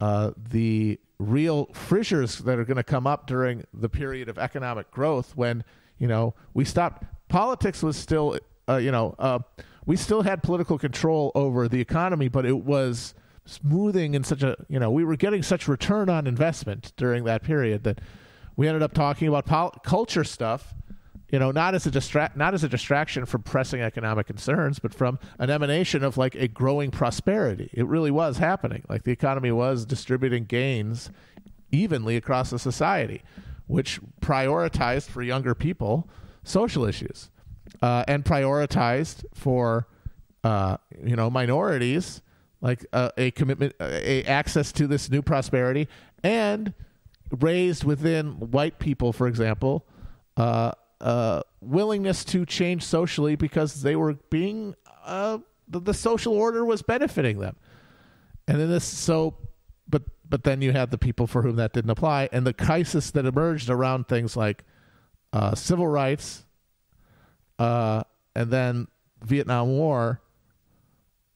uh, 0.00 0.32
the 0.36 0.98
real 1.18 1.66
fissures 1.66 2.38
that 2.38 2.58
are 2.58 2.64
going 2.64 2.76
to 2.76 2.84
come 2.84 3.06
up 3.06 3.26
during 3.26 3.64
the 3.72 3.88
period 3.88 4.28
of 4.28 4.38
economic 4.38 4.90
growth 4.90 5.36
when 5.36 5.64
you 5.98 6.06
know, 6.06 6.34
we 6.54 6.64
stopped. 6.64 7.04
Politics 7.28 7.82
was 7.82 7.96
still, 7.96 8.38
uh, 8.68 8.76
you 8.76 8.90
know, 8.90 9.14
uh, 9.18 9.40
we 9.86 9.96
still 9.96 10.22
had 10.22 10.42
political 10.42 10.78
control 10.78 11.32
over 11.34 11.68
the 11.68 11.80
economy, 11.80 12.28
but 12.28 12.46
it 12.46 12.64
was 12.64 13.14
smoothing 13.44 14.14
in 14.14 14.24
such 14.24 14.42
a, 14.42 14.56
you 14.68 14.78
know, 14.78 14.90
we 14.90 15.04
were 15.04 15.16
getting 15.16 15.42
such 15.42 15.68
return 15.68 16.08
on 16.08 16.26
investment 16.26 16.92
during 16.96 17.24
that 17.24 17.42
period 17.42 17.84
that 17.84 18.00
we 18.56 18.68
ended 18.68 18.82
up 18.82 18.92
talking 18.92 19.28
about 19.28 19.46
pol- 19.46 19.74
culture 19.84 20.24
stuff. 20.24 20.74
You 21.30 21.38
know, 21.38 21.50
not 21.50 21.74
as 21.74 21.84
a 21.84 21.90
distract, 21.90 22.38
not 22.38 22.54
as 22.54 22.64
a 22.64 22.70
distraction 22.70 23.26
from 23.26 23.42
pressing 23.42 23.82
economic 23.82 24.26
concerns, 24.26 24.78
but 24.78 24.94
from 24.94 25.18
an 25.38 25.50
emanation 25.50 26.02
of 26.02 26.16
like 26.16 26.34
a 26.34 26.48
growing 26.48 26.90
prosperity. 26.90 27.68
It 27.74 27.86
really 27.86 28.10
was 28.10 28.38
happening. 28.38 28.82
Like 28.88 29.02
the 29.02 29.12
economy 29.12 29.52
was 29.52 29.84
distributing 29.84 30.44
gains 30.44 31.10
evenly 31.70 32.16
across 32.16 32.48
the 32.48 32.58
society 32.58 33.22
which 33.68 34.00
prioritized 34.20 35.08
for 35.08 35.22
younger 35.22 35.54
people 35.54 36.08
social 36.42 36.84
issues 36.84 37.30
uh, 37.82 38.04
and 38.08 38.24
prioritized 38.24 39.24
for 39.34 39.86
uh, 40.44 40.76
you 41.04 41.14
know 41.14 41.30
minorities 41.30 42.22
like 42.60 42.84
uh, 42.92 43.10
a 43.16 43.30
commitment, 43.32 43.74
a 43.80 44.24
access 44.24 44.72
to 44.72 44.86
this 44.86 45.10
new 45.10 45.22
prosperity, 45.22 45.88
and 46.24 46.74
raised 47.38 47.84
within 47.84 48.32
white 48.50 48.78
people, 48.78 49.12
for 49.12 49.28
example, 49.28 49.86
uh, 50.36 50.72
uh, 51.00 51.42
willingness 51.60 52.24
to 52.24 52.44
change 52.44 52.82
socially 52.84 53.36
because 53.36 53.82
they 53.82 53.94
were 53.94 54.14
being 54.30 54.74
uh, 55.04 55.38
the, 55.68 55.80
the 55.80 55.94
social 55.94 56.32
order 56.32 56.64
was 56.64 56.82
benefiting 56.82 57.38
them, 57.38 57.56
and 58.48 58.58
then 58.58 58.68
this 58.68 58.84
so, 58.84 59.36
but 59.88 60.02
but 60.28 60.44
then 60.44 60.62
you 60.62 60.72
had 60.72 60.90
the 60.90 60.98
people 60.98 61.26
for 61.26 61.42
whom 61.42 61.56
that 61.56 61.72
didn't 61.72 61.90
apply, 61.90 62.28
and 62.32 62.46
the 62.46 62.52
crisis 62.52 63.10
that 63.12 63.24
emerged 63.24 63.70
around 63.70 64.08
things 64.08 64.36
like 64.36 64.64
uh, 65.32 65.54
civil 65.54 65.86
rights, 65.86 66.44
uh, 67.58 68.02
and 68.34 68.50
then 68.50 68.88
Vietnam 69.22 69.68
War. 69.68 70.20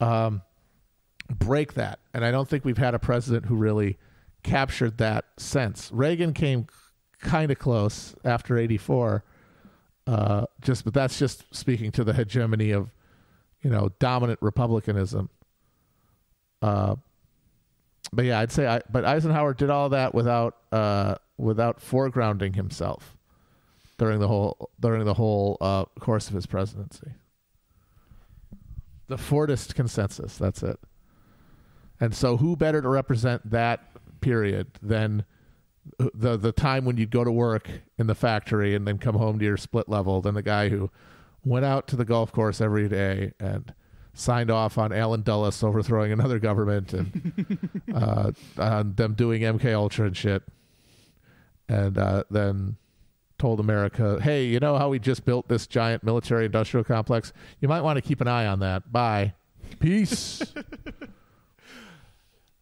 Um, 0.00 0.42
break 1.38 1.74
that. 1.74 1.98
And 2.14 2.24
I 2.24 2.30
don't 2.30 2.48
think 2.48 2.64
we've 2.64 2.78
had 2.78 2.94
a 2.94 2.98
president 2.98 3.46
who 3.46 3.54
really 3.54 3.98
captured 4.42 4.98
that 4.98 5.26
sense. 5.36 5.90
Reagan 5.92 6.32
came 6.32 6.66
kind 7.20 7.50
of 7.50 7.58
close 7.58 8.14
after 8.24 8.58
84. 8.58 9.24
Uh, 10.06 10.46
just, 10.60 10.84
but 10.84 10.94
that's 10.94 11.18
just 11.18 11.44
speaking 11.54 11.92
to 11.92 12.04
the 12.04 12.12
hegemony 12.12 12.72
of, 12.72 12.90
you 13.62 13.70
know, 13.70 13.90
dominant 13.98 14.40
republicanism. 14.42 15.30
Uh, 16.60 16.96
but 18.12 18.24
yeah, 18.24 18.40
I'd 18.40 18.52
say, 18.52 18.66
I, 18.66 18.80
but 18.90 19.04
Eisenhower 19.04 19.54
did 19.54 19.70
all 19.70 19.88
that 19.90 20.14
without, 20.14 20.56
uh, 20.70 21.16
without 21.38 21.80
foregrounding 21.80 22.54
himself 22.54 23.16
during 23.98 24.18
the 24.18 24.28
whole 24.28 24.70
during 24.80 25.04
the 25.04 25.14
whole 25.14 25.56
uh, 25.60 25.84
course 26.00 26.28
of 26.28 26.34
his 26.34 26.46
presidency. 26.46 27.12
The 29.08 29.16
Fordist 29.16 29.74
consensus. 29.74 30.36
That's 30.36 30.62
it. 30.62 30.78
And 32.00 32.14
so, 32.14 32.36
who 32.36 32.56
better 32.56 32.82
to 32.82 32.88
represent 32.88 33.48
that 33.50 33.80
period 34.20 34.68
than 34.82 35.24
the 36.14 36.36
the 36.36 36.52
time 36.52 36.84
when 36.84 36.96
you'd 36.96 37.10
go 37.10 37.22
to 37.22 37.30
work 37.30 37.68
in 37.98 38.08
the 38.08 38.14
factory 38.14 38.74
and 38.74 38.86
then 38.86 38.98
come 38.98 39.14
home 39.14 39.38
to 39.38 39.44
your 39.44 39.56
split 39.56 39.88
level 39.88 40.20
than 40.20 40.34
the 40.34 40.42
guy 40.42 40.68
who 40.68 40.90
went 41.44 41.64
out 41.64 41.86
to 41.88 41.96
the 41.96 42.04
golf 42.04 42.32
course 42.32 42.60
every 42.60 42.88
day 42.88 43.32
and 43.38 43.74
signed 44.14 44.50
off 44.50 44.78
on 44.78 44.92
Allen 44.92 45.22
Dulles 45.22 45.62
overthrowing 45.62 46.12
another 46.12 46.38
government 46.38 46.92
and 46.92 47.58
uh, 47.94 48.32
on 48.58 48.94
them 48.94 49.14
doing 49.14 49.42
MK 49.42 49.74
Ultra 49.74 50.06
and 50.06 50.16
shit, 50.16 50.42
and 51.68 51.98
uh, 51.98 52.24
then 52.30 52.76
told 53.38 53.60
America, 53.60 54.20
"Hey, 54.22 54.46
you 54.46 54.60
know 54.60 54.78
how 54.78 54.88
we 54.88 54.98
just 54.98 55.24
built 55.24 55.48
this 55.48 55.66
giant 55.66 56.04
military 56.04 56.46
industrial 56.46 56.84
complex? 56.84 57.32
You 57.60 57.68
might 57.68 57.82
want 57.82 57.96
to 57.96 58.02
keep 58.02 58.20
an 58.20 58.28
eye 58.28 58.46
on 58.46 58.60
that. 58.60 58.92
Bye, 58.92 59.34
peace." 59.80 60.42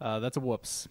Uh, 0.01 0.19
that's 0.19 0.37
a 0.39 0.41
whoops. 0.41 0.89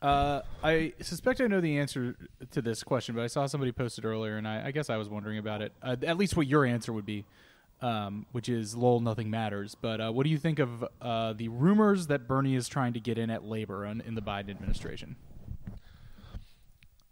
Uh, 0.00 0.42
I 0.62 0.92
suspect 1.00 1.40
I 1.40 1.48
know 1.48 1.60
the 1.60 1.78
answer 1.78 2.14
to 2.52 2.62
this 2.62 2.84
question, 2.84 3.14
but 3.14 3.24
I 3.24 3.26
saw 3.26 3.46
somebody 3.46 3.72
posted 3.72 4.04
earlier, 4.04 4.36
and 4.36 4.46
I, 4.46 4.66
I 4.66 4.70
guess 4.70 4.88
I 4.88 4.96
was 4.96 5.08
wondering 5.08 5.38
about 5.38 5.60
it. 5.60 5.72
Uh, 5.82 5.96
at 6.06 6.16
least 6.16 6.36
what 6.36 6.46
your 6.46 6.64
answer 6.64 6.92
would 6.92 7.06
be, 7.06 7.24
um, 7.80 8.26
which 8.32 8.48
is 8.48 8.76
"lol, 8.76 9.00
nothing 9.00 9.30
matters." 9.30 9.74
But 9.74 10.00
uh, 10.00 10.10
what 10.10 10.24
do 10.24 10.30
you 10.30 10.38
think 10.38 10.58
of 10.58 10.84
uh, 11.00 11.32
the 11.34 11.48
rumors 11.48 12.06
that 12.08 12.26
Bernie 12.26 12.54
is 12.54 12.68
trying 12.68 12.92
to 12.94 13.00
get 13.00 13.18
in 13.18 13.30
at 13.30 13.44
labor 13.44 13.84
in, 13.84 14.14
the 14.14 14.22
Biden 14.22 14.50
administration? 14.50 15.16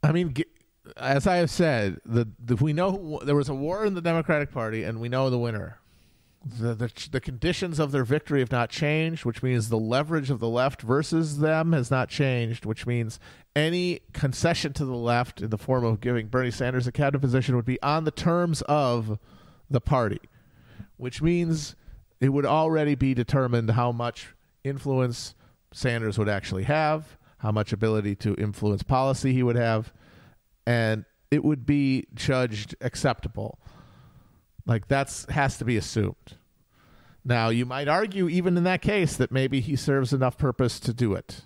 I 0.03 0.13
mean, 0.13 0.35
as 0.97 1.27
I 1.27 1.37
have 1.37 1.51
said, 1.51 2.01
the, 2.05 2.29
the 2.45 2.57
we 2.57 2.73
know 2.73 3.21
there 3.25 3.35
was 3.35 3.49
a 3.49 3.55
war 3.55 3.85
in 3.85 3.95
the 3.95 4.01
Democratic 4.01 4.53
Party, 4.53 4.85
and 4.85 5.01
we 5.01 5.09
know 5.09 5.31
the 5.31 5.39
winner. 5.39 5.79
The, 6.45 6.75
the 6.75 7.09
the 7.11 7.21
conditions 7.21 7.81
of 7.81 7.91
their 7.91 8.05
victory 8.05 8.39
have 8.39 8.53
not 8.53 8.71
changed, 8.71 9.25
which 9.25 9.43
means 9.43 9.69
the 9.69 9.79
leverage 9.79 10.31
of 10.31 10.39
the 10.39 10.49
left 10.49 10.83
versus 10.83 11.39
them 11.39 11.73
has 11.73 11.91
not 11.91 12.09
changed, 12.09 12.65
which 12.65 12.87
means 12.87 13.19
any 13.57 14.01
concession 14.13 14.73
to 14.75 14.85
the 14.85 14.95
left 14.95 15.41
in 15.41 15.51
the 15.51 15.59
form 15.59 15.85
of 15.85 16.01
giving 16.01 16.29
Bernie 16.29 16.53
Sanders 16.53 16.87
a 16.87 16.93
cabinet 16.93 17.21
position 17.21 17.57
would 17.57 17.65
be 17.65 17.83
on 17.83 18.05
the 18.05 18.11
terms 18.13 18.63
of 18.63 19.19
the 19.71 19.81
party, 19.81 20.21
which 20.97 21.23
means 21.23 21.77
it 22.21 22.31
would 22.31 22.47
already 22.47 22.95
be 22.95 23.15
determined 23.15 23.71
how 23.71 23.93
much 23.93 24.35
influence 24.65 25.35
Sanders 25.73 26.19
would 26.19 26.29
actually 26.29 26.65
have, 26.65 27.19
how 27.39 27.53
much 27.53 27.73
ability 27.73 28.15
to 28.17 28.35
influence 28.37 28.83
policy 28.83 29.33
he 29.33 29.43
would 29.43 29.57
have, 29.57 29.93
and 30.67 31.05
it 31.31 31.45
would 31.45 31.67
be 31.67 32.07
judged 32.15 32.75
acceptable. 32.81 33.59
Like 34.65 34.89
that's 34.89 35.27
has 35.31 35.59
to 35.59 35.65
be 35.65 35.77
assumed. 35.77 36.39
Now, 37.25 37.49
you 37.49 37.67
might 37.67 37.89
argue 37.89 38.29
even 38.29 38.57
in 38.57 38.65
that 38.65 38.83
case 38.83 39.17
that 39.17 39.33
maybe 39.33 39.61
he 39.61 39.75
serves 39.77 40.13
enough 40.13 40.39
purpose 40.39 40.79
to 40.81 40.95
do 40.95 41.13
it. 41.15 41.43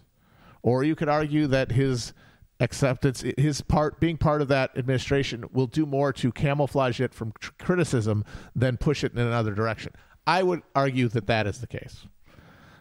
Or 0.62 0.84
you 0.84 0.94
could 0.94 1.08
argue 1.08 1.46
that 1.46 1.72
his 1.72 2.12
acceptance 2.60 3.24
his 3.38 3.62
part 3.62 3.98
being 3.98 4.18
part 4.18 4.42
of 4.42 4.48
that 4.48 4.70
administration 4.76 5.44
will 5.50 5.66
do 5.66 5.86
more 5.86 6.12
to 6.12 6.30
camouflage 6.30 7.00
it 7.00 7.14
from 7.14 7.32
tr- 7.40 7.52
criticism 7.58 8.24
than 8.54 8.76
push 8.76 9.02
it 9.02 9.12
in 9.12 9.18
another 9.18 9.54
direction. 9.54 9.92
I 10.26 10.42
would 10.42 10.62
argue 10.74 11.08
that 11.08 11.26
that 11.26 11.46
is 11.46 11.60
the 11.60 11.66
case. 11.66 12.06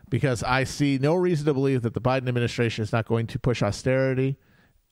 Because 0.09 0.43
I 0.43 0.63
see 0.63 0.97
no 0.99 1.15
reason 1.15 1.45
to 1.45 1.53
believe 1.53 1.83
that 1.83 1.93
the 1.93 2.01
Biden 2.01 2.27
administration 2.27 2.83
is 2.83 2.91
not 2.91 3.05
going 3.05 3.27
to 3.27 3.39
push 3.39 3.61
austerity, 3.61 4.37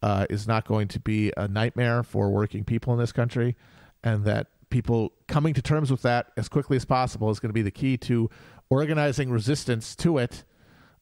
uh, 0.02 0.28
is 0.30 0.48
not 0.48 0.66
going 0.66 0.88
to 0.90 1.00
be 1.00 1.34
a 1.36 1.48
nightmare 1.48 2.04
for 2.04 2.30
working 2.30 2.64
people 2.64 2.94
in 2.94 3.00
this 3.00 3.12
country, 3.12 3.56
and 4.04 4.26
that 4.26 4.48
people 4.70 5.14
coming 5.28 5.54
to 5.56 5.62
terms 5.62 5.90
with 5.90 6.04
that 6.04 6.28
as 6.38 6.48
quickly 6.48 6.78
as 6.78 6.86
possible 6.86 7.30
is 7.32 7.40
going 7.40 7.50
to 7.50 7.54
be 7.54 7.64
the 7.64 7.72
key 7.72 7.98
to 7.98 8.30
organizing 8.70 9.32
resistance 9.32 9.96
to 9.96 10.20
it. 10.20 10.44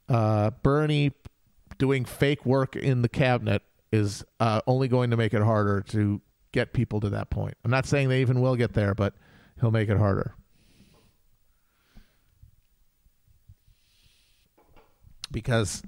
Uh, 0.07 0.51
Bernie 0.63 1.11
doing 1.77 2.05
fake 2.05 2.45
work 2.45 2.75
in 2.75 3.01
the 3.01 3.09
cabinet 3.09 3.63
is 3.91 4.23
uh, 4.39 4.61
only 4.67 4.87
going 4.87 5.11
to 5.11 5.17
make 5.17 5.33
it 5.33 5.41
harder 5.41 5.81
to 5.81 6.21
get 6.51 6.73
people 6.73 6.99
to 7.01 7.09
that 7.09 7.29
point. 7.29 7.55
I'm 7.63 7.71
not 7.71 7.85
saying 7.85 8.09
they 8.09 8.21
even 8.21 8.41
will 8.41 8.55
get 8.55 8.73
there, 8.73 8.93
but 8.93 9.13
he'll 9.59 9.71
make 9.71 9.89
it 9.89 9.97
harder. 9.97 10.35
Because 15.31 15.83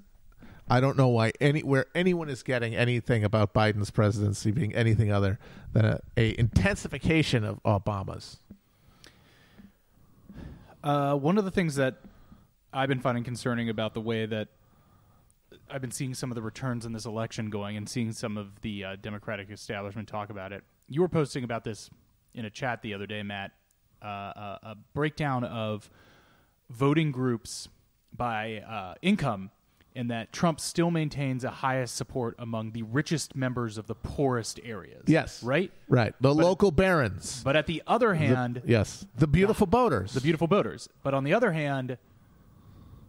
I 0.69 0.81
don't 0.81 0.97
know 0.97 1.07
why 1.07 1.31
anywhere 1.39 1.85
anyone 1.95 2.27
is 2.27 2.43
getting 2.43 2.75
anything 2.75 3.23
about 3.23 3.53
Biden's 3.53 3.91
presidency 3.91 4.51
being 4.51 4.75
anything 4.75 5.11
other 5.11 5.39
than 5.71 5.85
a, 5.85 5.99
a 6.17 6.37
intensification 6.37 7.45
of 7.45 7.63
Obama's. 7.63 8.39
Uh, 10.83 11.15
one 11.15 11.37
of 11.37 11.45
the 11.45 11.51
things 11.51 11.75
that 11.75 11.95
I've 12.73 12.89
been 12.89 12.99
finding 12.99 13.23
concerning 13.23 13.69
about 13.69 13.93
the 13.93 14.01
way 14.01 14.25
that 14.25 14.49
I've 15.69 15.81
been 15.81 15.91
seeing 15.91 16.13
some 16.13 16.31
of 16.31 16.35
the 16.35 16.41
returns 16.41 16.85
in 16.85 16.93
this 16.93 17.05
election 17.05 17.49
going 17.49 17.77
and 17.77 17.87
seeing 17.87 18.11
some 18.11 18.37
of 18.37 18.61
the 18.61 18.83
uh, 18.83 18.95
Democratic 19.01 19.49
establishment 19.49 20.07
talk 20.07 20.29
about 20.29 20.51
it. 20.51 20.63
You 20.87 21.01
were 21.01 21.07
posting 21.09 21.43
about 21.43 21.63
this 21.63 21.89
in 22.33 22.45
a 22.45 22.49
chat 22.49 22.81
the 22.81 22.93
other 22.93 23.05
day, 23.07 23.23
Matt. 23.23 23.51
Uh, 24.03 24.07
a, 24.07 24.59
a 24.63 24.77
breakdown 24.93 25.43
of 25.43 25.89
voting 26.69 27.11
groups 27.11 27.67
by 28.15 28.57
uh, 28.57 28.93
income, 29.01 29.49
and 29.95 30.11
that 30.11 30.31
Trump 30.31 30.59
still 30.59 30.91
maintains 30.91 31.43
a 31.43 31.49
highest 31.49 31.95
support 31.95 32.35
among 32.37 32.71
the 32.73 32.83
richest 32.83 33.35
members 33.35 33.77
of 33.77 33.87
the 33.87 33.95
poorest 33.95 34.59
areas. 34.63 35.03
Yes. 35.07 35.41
right. 35.41 35.71
Right. 35.89 36.13
The 36.21 36.33
local 36.33 36.69
barons. 36.71 37.41
But 37.43 37.55
at 37.55 37.65
the 37.65 37.81
other 37.87 38.13
hand, 38.13 38.61
yes. 38.65 39.05
The 39.17 39.27
beautiful 39.27 39.65
boaters. 39.65 40.13
the 40.13 40.21
beautiful 40.21 40.47
voters. 40.47 40.87
But 41.01 41.15
on 41.15 41.23
the 41.23 41.33
other 41.33 41.51
hand, 41.51 41.97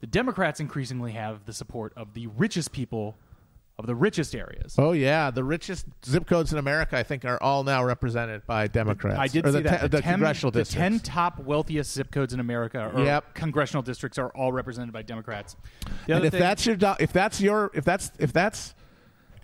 the 0.00 0.06
Democrats 0.06 0.60
increasingly 0.60 1.12
have 1.12 1.44
the 1.44 1.52
support 1.52 1.92
of 1.96 2.14
the 2.14 2.26
richest 2.28 2.72
people 2.72 3.16
of 3.78 3.86
the 3.86 3.94
richest 3.94 4.34
areas. 4.34 4.74
Oh 4.76 4.90
yeah, 4.90 5.30
the 5.30 5.44
richest 5.44 5.86
zip 6.04 6.26
codes 6.26 6.52
in 6.52 6.58
America, 6.58 6.96
I 6.98 7.04
think, 7.04 7.24
are 7.24 7.40
all 7.40 7.62
now 7.62 7.84
represented 7.84 8.44
by 8.44 8.66
Democrats. 8.66 9.18
I 9.18 9.28
did 9.28 9.46
or 9.46 9.52
see 9.52 9.58
the, 9.58 9.62
that. 9.68 9.80
te- 9.82 9.86
the 9.88 10.02
10 10.02 10.12
congressional 10.14 10.50
the 10.50 10.60
districts. 10.60 10.74
10 11.06 11.14
top 11.14 11.38
wealthiest 11.38 11.92
zip 11.92 12.10
codes 12.10 12.34
in 12.34 12.40
America 12.40 12.90
or 12.92 13.04
Yep. 13.04 13.34
congressional 13.34 13.82
districts 13.82 14.18
are 14.18 14.30
all 14.30 14.50
represented 14.50 14.92
by 14.92 15.02
Democrats. 15.02 15.54
The 16.08 16.14
and 16.16 16.24
if 16.24 16.32
thing- 16.32 16.40
that's 16.40 16.66
your, 16.66 16.74
do- 16.74 16.94
if 16.98 17.12
that's 17.12 17.40
your, 17.40 17.70
if 17.72 17.84
that's, 17.84 18.10
if 18.18 18.32
that's, 18.32 18.74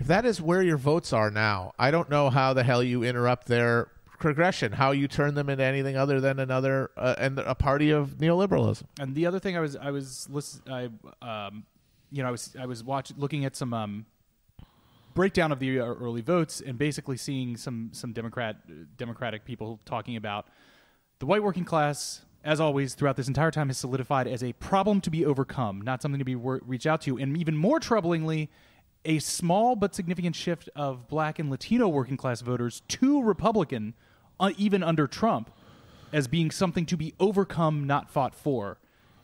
if 0.01 0.09
that 0.09 0.25
is 0.25 0.43
where 0.43 0.63
your 0.63 0.79
votes 0.79 1.13
are 1.13 1.31
now, 1.31 1.73
I 1.79 1.93
don't 1.93 2.11
know 2.11 2.29
how 2.29 2.55
the 2.55 2.65
hell 2.65 2.83
you 2.83 3.05
interrupt 3.05 3.47
their 3.47 3.87
progression, 4.25 4.72
how 4.72 4.91
you 4.91 5.07
turn 5.07 5.35
them 5.35 5.51
into 5.51 5.62
anything 5.62 5.99
other 5.99 6.18
than 6.18 6.41
another 6.41 6.91
uh, 6.97 7.14
and 7.18 7.39
a 7.41 7.55
party 7.55 7.91
of 7.91 8.12
neoliberalism. 8.12 8.85
And 8.99 9.14
the 9.14 9.27
other 9.27 9.39
thing 9.39 9.55
I 9.55 9.61
was 9.61 9.77
I 9.77 9.91
was 9.91 10.27
listen, 10.31 10.62
I 10.66 10.89
um, 11.20 11.66
you 12.11 12.22
know 12.22 12.29
I 12.31 12.31
was 12.31 12.57
I 12.59 12.64
was 12.64 12.83
watching 12.83 13.18
looking 13.18 13.45
at 13.45 13.55
some 13.55 13.75
um, 13.75 14.07
breakdown 15.12 15.53
of 15.53 15.59
the 15.59 15.79
early 15.79 16.22
votes 16.22 16.62
and 16.64 16.79
basically 16.79 17.18
seeing 17.18 17.59
some 17.59 17.91
some 17.93 18.14
Democrat 18.14 18.57
Democratic 18.97 19.45
people 19.45 19.79
talking 19.85 20.16
about 20.16 20.47
the 21.18 21.27
white 21.27 21.43
working 21.43 21.66
class. 21.66 22.22
As 22.43 22.61
always, 22.61 22.95
throughout 22.95 23.16
this 23.16 23.29
entire 23.29 23.51
time, 23.51 23.68
has 23.68 23.79
solidified 23.79 24.27
as 24.27 24.43
a 24.43 24.53
problem 24.55 25.01
to 25.03 25.11
be 25.11 25.25
overcome, 25.25 25.81
not 25.81 26.03
something 26.03 26.18
to 26.18 26.27
be 26.27 26.37
wor- 26.37 26.61
reached 26.66 26.87
out 26.87 27.01
to. 27.03 27.18
And 27.18 27.39
even 27.39 27.57
more 27.57 27.81
troublingly, 27.81 28.49
a 29.05 29.18
small 29.18 29.77
but 29.77 29.95
significant 29.95 30.37
shift 30.37 30.68
of 30.77 31.09
black 31.09 31.39
and 31.39 31.51
Latino 31.51 31.89
working 31.89 32.18
class 32.18 32.43
voters 32.43 32.83
to 32.89 33.22
Republican, 33.22 33.95
uh, 34.41 34.51
even 34.57 34.82
under 34.82 35.07
Trump, 35.07 35.51
as 36.12 36.28
being 36.28 36.51
something 36.51 36.87
to 36.87 36.97
be 36.97 37.14
overcome, 37.18 37.87
not 37.87 38.11
fought 38.11 38.35
for. 38.35 38.78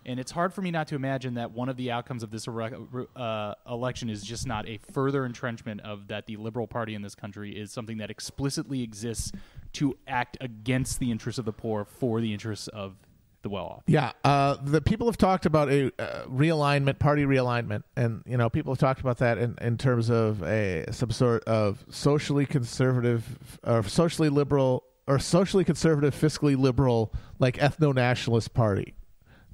And 0.06 0.18
it's 0.18 0.32
hard 0.32 0.54
for 0.54 0.62
me 0.62 0.70
not 0.70 0.88
to 0.88 0.94
imagine 0.94 1.34
that 1.34 1.52
one 1.52 1.68
of 1.68 1.76
the 1.76 1.90
outcomes 1.90 2.22
of 2.22 2.30
this 2.30 2.48
uh, 2.48 3.54
election 3.68 4.08
is 4.08 4.22
just 4.22 4.46
not 4.46 4.66
a 4.66 4.78
further 4.92 5.26
entrenchment 5.26 5.82
of 5.82 6.08
that 6.08 6.26
the 6.26 6.36
Liberal 6.36 6.66
Party 6.66 6.94
in 6.94 7.02
this 7.02 7.14
country 7.14 7.52
is 7.52 7.70
something 7.70 7.98
that 7.98 8.11
explicitly 8.11 8.82
exists 8.82 9.30
to 9.74 9.96
act 10.08 10.38
against 10.40 11.00
the 11.00 11.11
interests 11.11 11.38
of 11.38 11.44
the 11.44 11.52
poor 11.52 11.84
for 11.84 12.20
the 12.20 12.32
interests 12.32 12.68
of 12.68 12.96
the 13.42 13.48
well 13.48 13.64
off. 13.64 13.82
Yeah, 13.86 14.12
uh, 14.24 14.56
the 14.62 14.80
people 14.80 15.06
have 15.06 15.16
talked 15.16 15.46
about 15.46 15.70
a 15.70 15.86
uh, 15.98 16.24
realignment, 16.26 16.98
party 16.98 17.24
realignment, 17.24 17.82
and 17.96 18.22
you 18.26 18.36
know 18.36 18.50
people 18.50 18.72
have 18.72 18.78
talked 18.78 19.00
about 19.00 19.18
that 19.18 19.38
in, 19.38 19.56
in 19.61 19.78
terms 19.78 20.11
of 20.11 20.42
a 20.42 20.86
some 20.92 21.11
sort 21.11 21.44
of 21.44 21.84
socially 21.90 22.46
conservative 22.46 23.58
or 23.64 23.82
socially 23.82 24.28
liberal 24.28 24.84
or 25.11 25.18
socially 25.18 25.64
conservative, 25.64 26.14
fiscally 26.14 26.56
liberal, 26.56 27.12
like 27.38 27.56
ethno 27.56 27.94
nationalist 27.94 28.54
party 28.54 28.94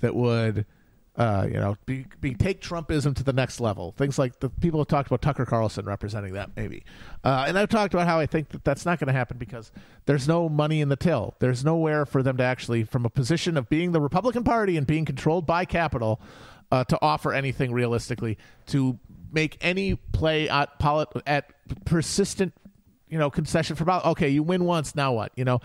that 0.01 0.15
would. 0.15 0.67
Uh, 1.19 1.47
you 1.51 1.55
know, 1.55 1.75
be, 1.87 2.05
be 2.21 2.35
take 2.35 2.61
Trumpism 2.61 3.17
to 3.17 3.25
the 3.25 3.33
next 3.33 3.59
level. 3.59 3.95
Things 3.97 4.19
like 4.19 4.39
the 4.41 4.51
people 4.51 4.81
have 4.81 4.89
talked 4.89 5.07
about 5.07 5.23
Tucker 5.23 5.47
Carlson 5.47 5.87
representing 5.87 6.35
that, 6.35 6.51
maybe. 6.57 6.85
Uh, 7.25 7.47
and 7.49 7.59
I've 7.59 7.71
talked 7.71 7.95
about 7.95 8.07
how 8.07 8.21
I 8.21 8.27
think 8.27 8.51
that 8.51 8.65
that's 8.65 8.85
not 8.85 8.99
going 8.99 9.07
to 9.07 9.15
happen 9.15 9.39
because 9.39 9.73
there's 10.05 10.29
no 10.29 10.47
money 10.51 10.83
in 10.83 10.91
the 10.91 10.97
till. 10.97 11.35
There's 11.39 11.65
nowhere 11.65 12.05
for 12.05 12.23
them 12.23 12.37
to 12.37 12.45
actually, 12.45 12.85
from 12.85 13.07
a 13.07 13.09
position 13.09 13.57
of 13.57 13.71
being 13.71 13.93
the 13.93 14.01
Republican 14.03 14.45
Party 14.45 14.77
and 14.77 14.87
being 14.87 15.07
controlled 15.07 15.47
by 15.47 15.65
capital, 15.65 16.21
uh, 16.71 16.85
to 16.85 16.99
offer 17.01 17.33
anything 17.33 17.73
realistically 17.73 18.37
to 18.67 18.99
make 19.33 19.57
any 19.63 19.95
play 19.95 20.51
at 20.51 20.79
polit- 20.79 21.09
at 21.27 21.51
persistent, 21.85 22.53
you 23.09 23.19
know, 23.19 23.31
concession 23.31 23.77
for 23.77 23.83
about 23.83 24.05
okay, 24.05 24.29
you 24.29 24.43
win 24.43 24.65
once, 24.65 24.95
now 24.95 25.13
what? 25.13 25.33
You 25.37 25.45
know, 25.45 25.61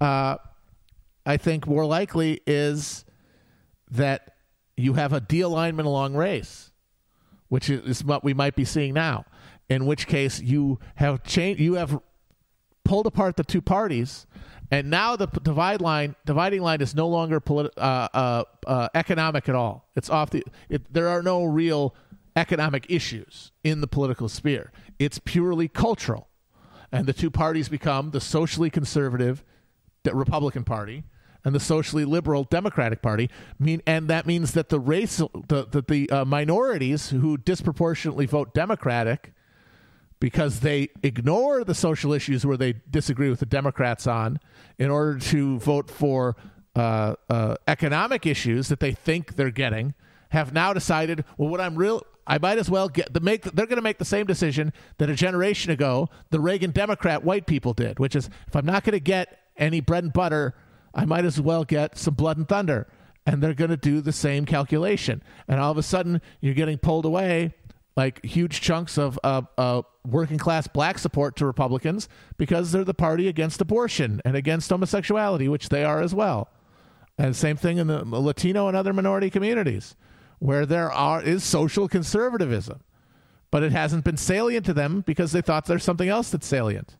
uh, 0.00 0.36
I 1.24 1.36
think 1.36 1.66
more 1.66 1.86
likely 1.86 2.40
is 2.46 3.04
that 3.90 4.36
you 4.76 4.94
have 4.94 5.12
a 5.12 5.20
de-alignment 5.20 5.86
along 5.86 6.14
race, 6.14 6.70
which 7.48 7.68
is 7.68 8.04
what 8.04 8.24
we 8.24 8.34
might 8.34 8.56
be 8.56 8.64
seeing 8.64 8.94
now. 8.94 9.24
In 9.68 9.86
which 9.86 10.06
case, 10.06 10.40
you 10.40 10.78
have 10.96 11.22
changed, 11.22 11.60
you 11.60 11.74
have 11.74 12.00
pulled 12.84 13.06
apart 13.06 13.36
the 13.36 13.44
two 13.44 13.62
parties, 13.62 14.26
and 14.70 14.90
now 14.90 15.16
the 15.16 15.26
divide 15.26 15.80
line, 15.80 16.16
dividing 16.24 16.62
line, 16.62 16.80
is 16.80 16.94
no 16.94 17.06
longer 17.06 17.40
politi- 17.40 17.70
uh, 17.76 18.08
uh, 18.12 18.44
uh, 18.66 18.88
economic 18.94 19.48
at 19.48 19.54
all. 19.54 19.88
It's 19.94 20.10
off 20.10 20.30
the. 20.30 20.42
It, 20.68 20.92
there 20.92 21.08
are 21.08 21.22
no 21.22 21.44
real 21.44 21.94
economic 22.34 22.86
issues 22.88 23.52
in 23.62 23.82
the 23.82 23.86
political 23.86 24.28
sphere. 24.28 24.72
It's 24.98 25.18
purely 25.18 25.68
cultural, 25.68 26.28
and 26.92 27.06
the 27.06 27.12
two 27.12 27.30
parties 27.30 27.68
become 27.68 28.10
the 28.10 28.20
socially 28.20 28.70
conservative 28.70 29.42
Republican 30.04 30.64
Party 30.64 31.04
and 31.44 31.54
the 31.54 31.60
socially 31.60 32.04
liberal 32.04 32.44
Democratic 32.44 33.02
Party. 33.02 33.28
Mean, 33.58 33.82
and 33.86 34.08
that 34.08 34.26
means 34.26 34.52
that 34.52 34.68
the 34.68 34.78
race, 34.78 35.16
the 35.16 35.66
the, 35.70 35.82
the 35.86 36.10
uh, 36.10 36.24
minorities 36.24 37.10
who 37.10 37.36
disproportionately 37.36 38.26
vote 38.26 38.54
Democratic 38.54 39.32
because 40.20 40.60
they 40.60 40.88
ignore 41.02 41.64
the 41.64 41.74
social 41.74 42.12
issues 42.12 42.46
where 42.46 42.56
they 42.56 42.74
disagree 42.88 43.28
with 43.28 43.40
the 43.40 43.46
Democrats 43.46 44.06
on 44.06 44.38
in 44.78 44.88
order 44.88 45.18
to 45.18 45.58
vote 45.58 45.90
for 45.90 46.36
uh, 46.76 47.14
uh, 47.28 47.56
economic 47.66 48.24
issues 48.24 48.68
that 48.68 48.78
they 48.78 48.92
think 48.92 49.34
they're 49.34 49.50
getting, 49.50 49.94
have 50.28 50.52
now 50.52 50.72
decided, 50.72 51.24
well, 51.36 51.48
what 51.48 51.60
I'm 51.60 51.74
real. 51.74 52.06
I 52.26 52.38
might 52.38 52.58
as 52.58 52.70
well 52.70 52.88
get 52.88 53.12
the 53.12 53.20
make. 53.20 53.42
They're 53.42 53.66
going 53.66 53.76
to 53.76 53.82
make 53.82 53.98
the 53.98 54.04
same 54.04 54.26
decision 54.26 54.72
that 54.98 55.10
a 55.10 55.14
generation 55.14 55.72
ago 55.72 56.08
the 56.30 56.40
Reagan 56.40 56.70
Democrat 56.70 57.24
white 57.24 57.46
people 57.46 57.72
did, 57.72 57.98
which 57.98 58.14
is 58.14 58.30
if 58.46 58.54
I'm 58.54 58.66
not 58.66 58.84
going 58.84 58.92
to 58.92 59.00
get 59.00 59.40
any 59.56 59.80
bread 59.80 60.04
and 60.04 60.12
butter, 60.12 60.54
I 60.94 61.04
might 61.04 61.24
as 61.24 61.40
well 61.40 61.64
get 61.64 61.98
some 61.98 62.14
blood 62.14 62.36
and 62.36 62.48
thunder. 62.48 62.86
And 63.24 63.42
they're 63.42 63.54
going 63.54 63.70
to 63.70 63.76
do 63.76 64.00
the 64.00 64.12
same 64.12 64.44
calculation. 64.46 65.22
And 65.46 65.60
all 65.60 65.70
of 65.70 65.78
a 65.78 65.82
sudden, 65.82 66.20
you're 66.40 66.54
getting 66.54 66.78
pulled 66.78 67.04
away 67.04 67.54
like 67.96 68.24
huge 68.24 68.60
chunks 68.60 68.98
of 68.98 69.18
uh, 69.22 69.42
uh, 69.58 69.82
working 70.04 70.38
class 70.38 70.66
black 70.66 70.98
support 70.98 71.36
to 71.36 71.46
Republicans 71.46 72.08
because 72.36 72.72
they're 72.72 72.84
the 72.84 72.94
party 72.94 73.28
against 73.28 73.60
abortion 73.60 74.20
and 74.24 74.36
against 74.36 74.70
homosexuality, 74.70 75.48
which 75.48 75.68
they 75.68 75.84
are 75.84 76.00
as 76.00 76.14
well. 76.14 76.48
And 77.18 77.36
same 77.36 77.56
thing 77.56 77.78
in 77.78 77.86
the 77.86 78.04
Latino 78.04 78.68
and 78.68 78.76
other 78.76 78.92
minority 78.92 79.30
communities, 79.30 79.94
where 80.42 80.66
there 80.66 80.90
are 80.90 81.22
is 81.22 81.44
social 81.44 81.86
conservatism, 81.86 82.80
but 83.52 83.62
it 83.62 83.70
hasn't 83.70 84.02
been 84.04 84.16
salient 84.16 84.66
to 84.66 84.74
them 84.74 85.00
because 85.02 85.30
they 85.30 85.40
thought 85.40 85.66
there's 85.66 85.84
something 85.84 86.08
else 86.08 86.30
that's 86.30 86.48
salient. 86.48 86.96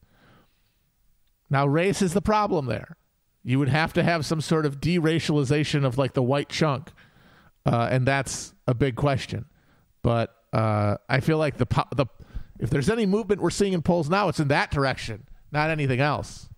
Now, 1.50 1.66
race 1.66 2.00
is 2.02 2.14
the 2.14 2.22
problem 2.22 2.66
there. 2.66 2.96
You 3.42 3.58
would 3.58 3.68
have 3.68 3.92
to 3.94 4.04
have 4.04 4.24
some 4.24 4.40
sort 4.40 4.64
of 4.64 4.80
deracialization 4.80 5.84
of 5.84 5.98
like 5.98 6.12
the 6.12 6.22
white 6.22 6.48
chunk, 6.50 6.92
uh, 7.66 7.88
and 7.90 8.06
that's 8.06 8.54
a 8.68 8.74
big 8.74 8.94
question. 8.94 9.46
But 10.02 10.32
uh, 10.52 10.98
I 11.08 11.18
feel 11.18 11.38
like 11.38 11.56
the 11.56 11.66
the 11.96 12.06
if 12.60 12.70
there's 12.70 12.88
any 12.88 13.06
movement 13.06 13.42
we're 13.42 13.50
seeing 13.50 13.72
in 13.72 13.82
polls 13.82 14.08
now, 14.08 14.28
it's 14.28 14.38
in 14.38 14.48
that 14.48 14.70
direction, 14.70 15.26
not 15.50 15.68
anything 15.68 15.98
else. 15.98 16.48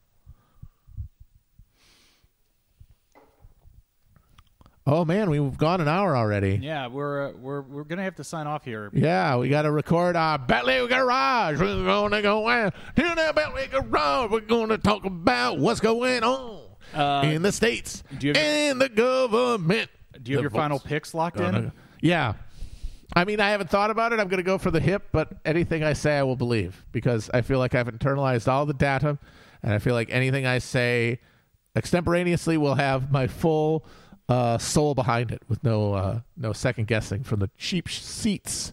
Oh 4.87 5.03
man, 5.07 5.31
we've 5.31 5.57
gone 5.57 5.81
an 5.81 5.89
hour 5.89 6.15
already. 6.15 6.59
Yeah, 6.63 6.89
we're 6.89 7.29
uh, 7.29 7.33
we're 7.41 7.63
we're 7.63 7.85
gonna 7.85 8.03
have 8.03 8.17
to 8.17 8.25
sign 8.25 8.47
off 8.47 8.65
here. 8.67 8.91
Yeah, 8.93 9.37
we 9.39 9.49
got 9.49 9.63
to 9.63 9.71
record 9.71 10.15
our 10.15 10.39
Bentley 10.39 10.87
Garage. 10.87 11.59
We're 11.59 11.85
gonna 11.85 12.21
go 12.21 12.47
in 12.51 12.71
to 12.71 12.81
the 12.97 13.33
Bentley 13.35 13.67
Garage. 13.69 14.31
We're 14.31 14.41
gonna 14.41 14.77
talk 14.77 15.07
about 15.07 15.59
what's 15.59 15.81
going 15.81 16.23
on 16.23 16.61
Uh, 16.93 17.23
in 17.25 17.41
the 17.41 17.51
states 17.51 18.03
do 18.19 18.27
you 18.27 18.33
have- 18.35 18.43
and 18.43 18.81
the 18.81 18.91
government. 18.91 19.89
Do 20.23 20.31
you 20.31 20.37
have 20.37 20.43
The 20.43 20.43
your 20.43 20.51
final 20.51 20.79
picks 20.79 21.15
locked 21.15 21.39
Gonna- 21.39 21.59
in? 21.59 21.73
Yeah. 22.03 22.35
I 23.17 23.25
mean, 23.25 23.41
I 23.41 23.51
haven't 23.51 23.71
thought 23.71 23.91
about 23.91 24.13
it. 24.13 24.19
I'm 24.21 24.29
going 24.29 24.39
to 24.39 24.43
go 24.45 24.59
for 24.59 24.71
the 24.71 24.81
hip, 24.81 25.09
but 25.13 25.29
anything 25.45 25.85
I 25.85 25.93
say, 25.93 26.19
I 26.19 26.23
will 26.25 26.37
believe 26.37 26.85
because 26.91 27.31
I 27.33 27.43
feel 27.43 27.59
like 27.59 27.75
I've 27.75 27.87
internalized 27.87 28.49
all 28.49 28.65
the 28.67 28.73
data, 28.75 29.19
and 29.63 29.73
I 29.73 29.79
feel 29.79 29.95
like 29.95 30.09
anything 30.11 30.47
I 30.47 30.59
say 30.59 31.21
extemporaneously 31.77 32.57
will 32.57 32.75
have 32.77 33.13
my 33.13 33.27
full 33.29 33.85
uh, 34.29 34.59
soul 34.59 34.95
behind 34.95 35.31
it, 35.31 35.43
with 35.49 35.63
no 35.65 35.95
uh, 35.95 36.21
no 36.37 36.53
second 36.53 36.87
guessing 36.87 37.23
from 37.23 37.41
the 37.41 37.51
cheap 37.59 37.89
seats. 37.89 38.73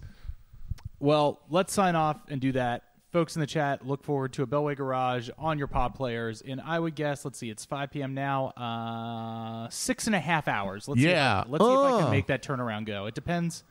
Well, 0.99 1.41
let's 1.49 1.74
sign 1.74 1.95
off 1.95 2.18
and 2.30 2.39
do 2.39 2.52
that. 2.54 2.84
Folks 3.12 3.36
in 3.36 3.41
the 3.41 3.47
chat, 3.47 3.86
look 3.86 4.04
forward 4.04 4.32
to 4.34 4.43
a 4.43 4.47
Bellway 4.47 4.78
Garage 4.78 5.30
on 5.38 5.58
your 5.58 5.68
pod 5.68 5.95
players. 5.95 6.41
And 6.41 6.62
I 6.62 6.80
would 6.80 6.95
guess, 6.95 7.26
let's 7.26 7.38
see, 7.38 7.49
it's 7.49 7.66
5 7.66 7.91
p.m. 7.91 8.14
now, 8.14 8.49
uh, 8.56 9.70
six 9.70 10.06
and 10.08 10.16
a 10.16 10.20
half 10.20 10.47
hours. 10.47 10.88
Let's 10.88 11.02
Yeah. 11.02 11.43
See 11.43 11.49
I, 11.49 11.52
let's 11.52 11.66
see 11.66 11.72
if 11.74 11.78
I 11.80 12.02
can 12.04 12.12
make 12.12 12.28
that 12.28 12.41
turnaround 12.41 12.86
go. 12.86 13.08
It 13.08 13.16
depends 13.16 13.66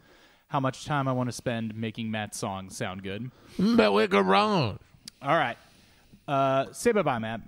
how 0.48 0.60
much 0.60 0.84
time 0.84 1.08
I 1.08 1.12
want 1.12 1.28
to 1.28 1.32
spend 1.32 1.74
making 1.74 2.10
Matt's 2.10 2.36
songs 2.36 2.76
sound 2.76 3.02
good. 3.02 3.30
We're 4.12 4.22
wrong. 4.22 4.78
All 5.22 5.36
right. 5.38 5.56
Uh, 6.28 6.66
say 6.72 6.92
bye 6.92 7.02
bye, 7.02 7.18
Matt. 7.18 7.40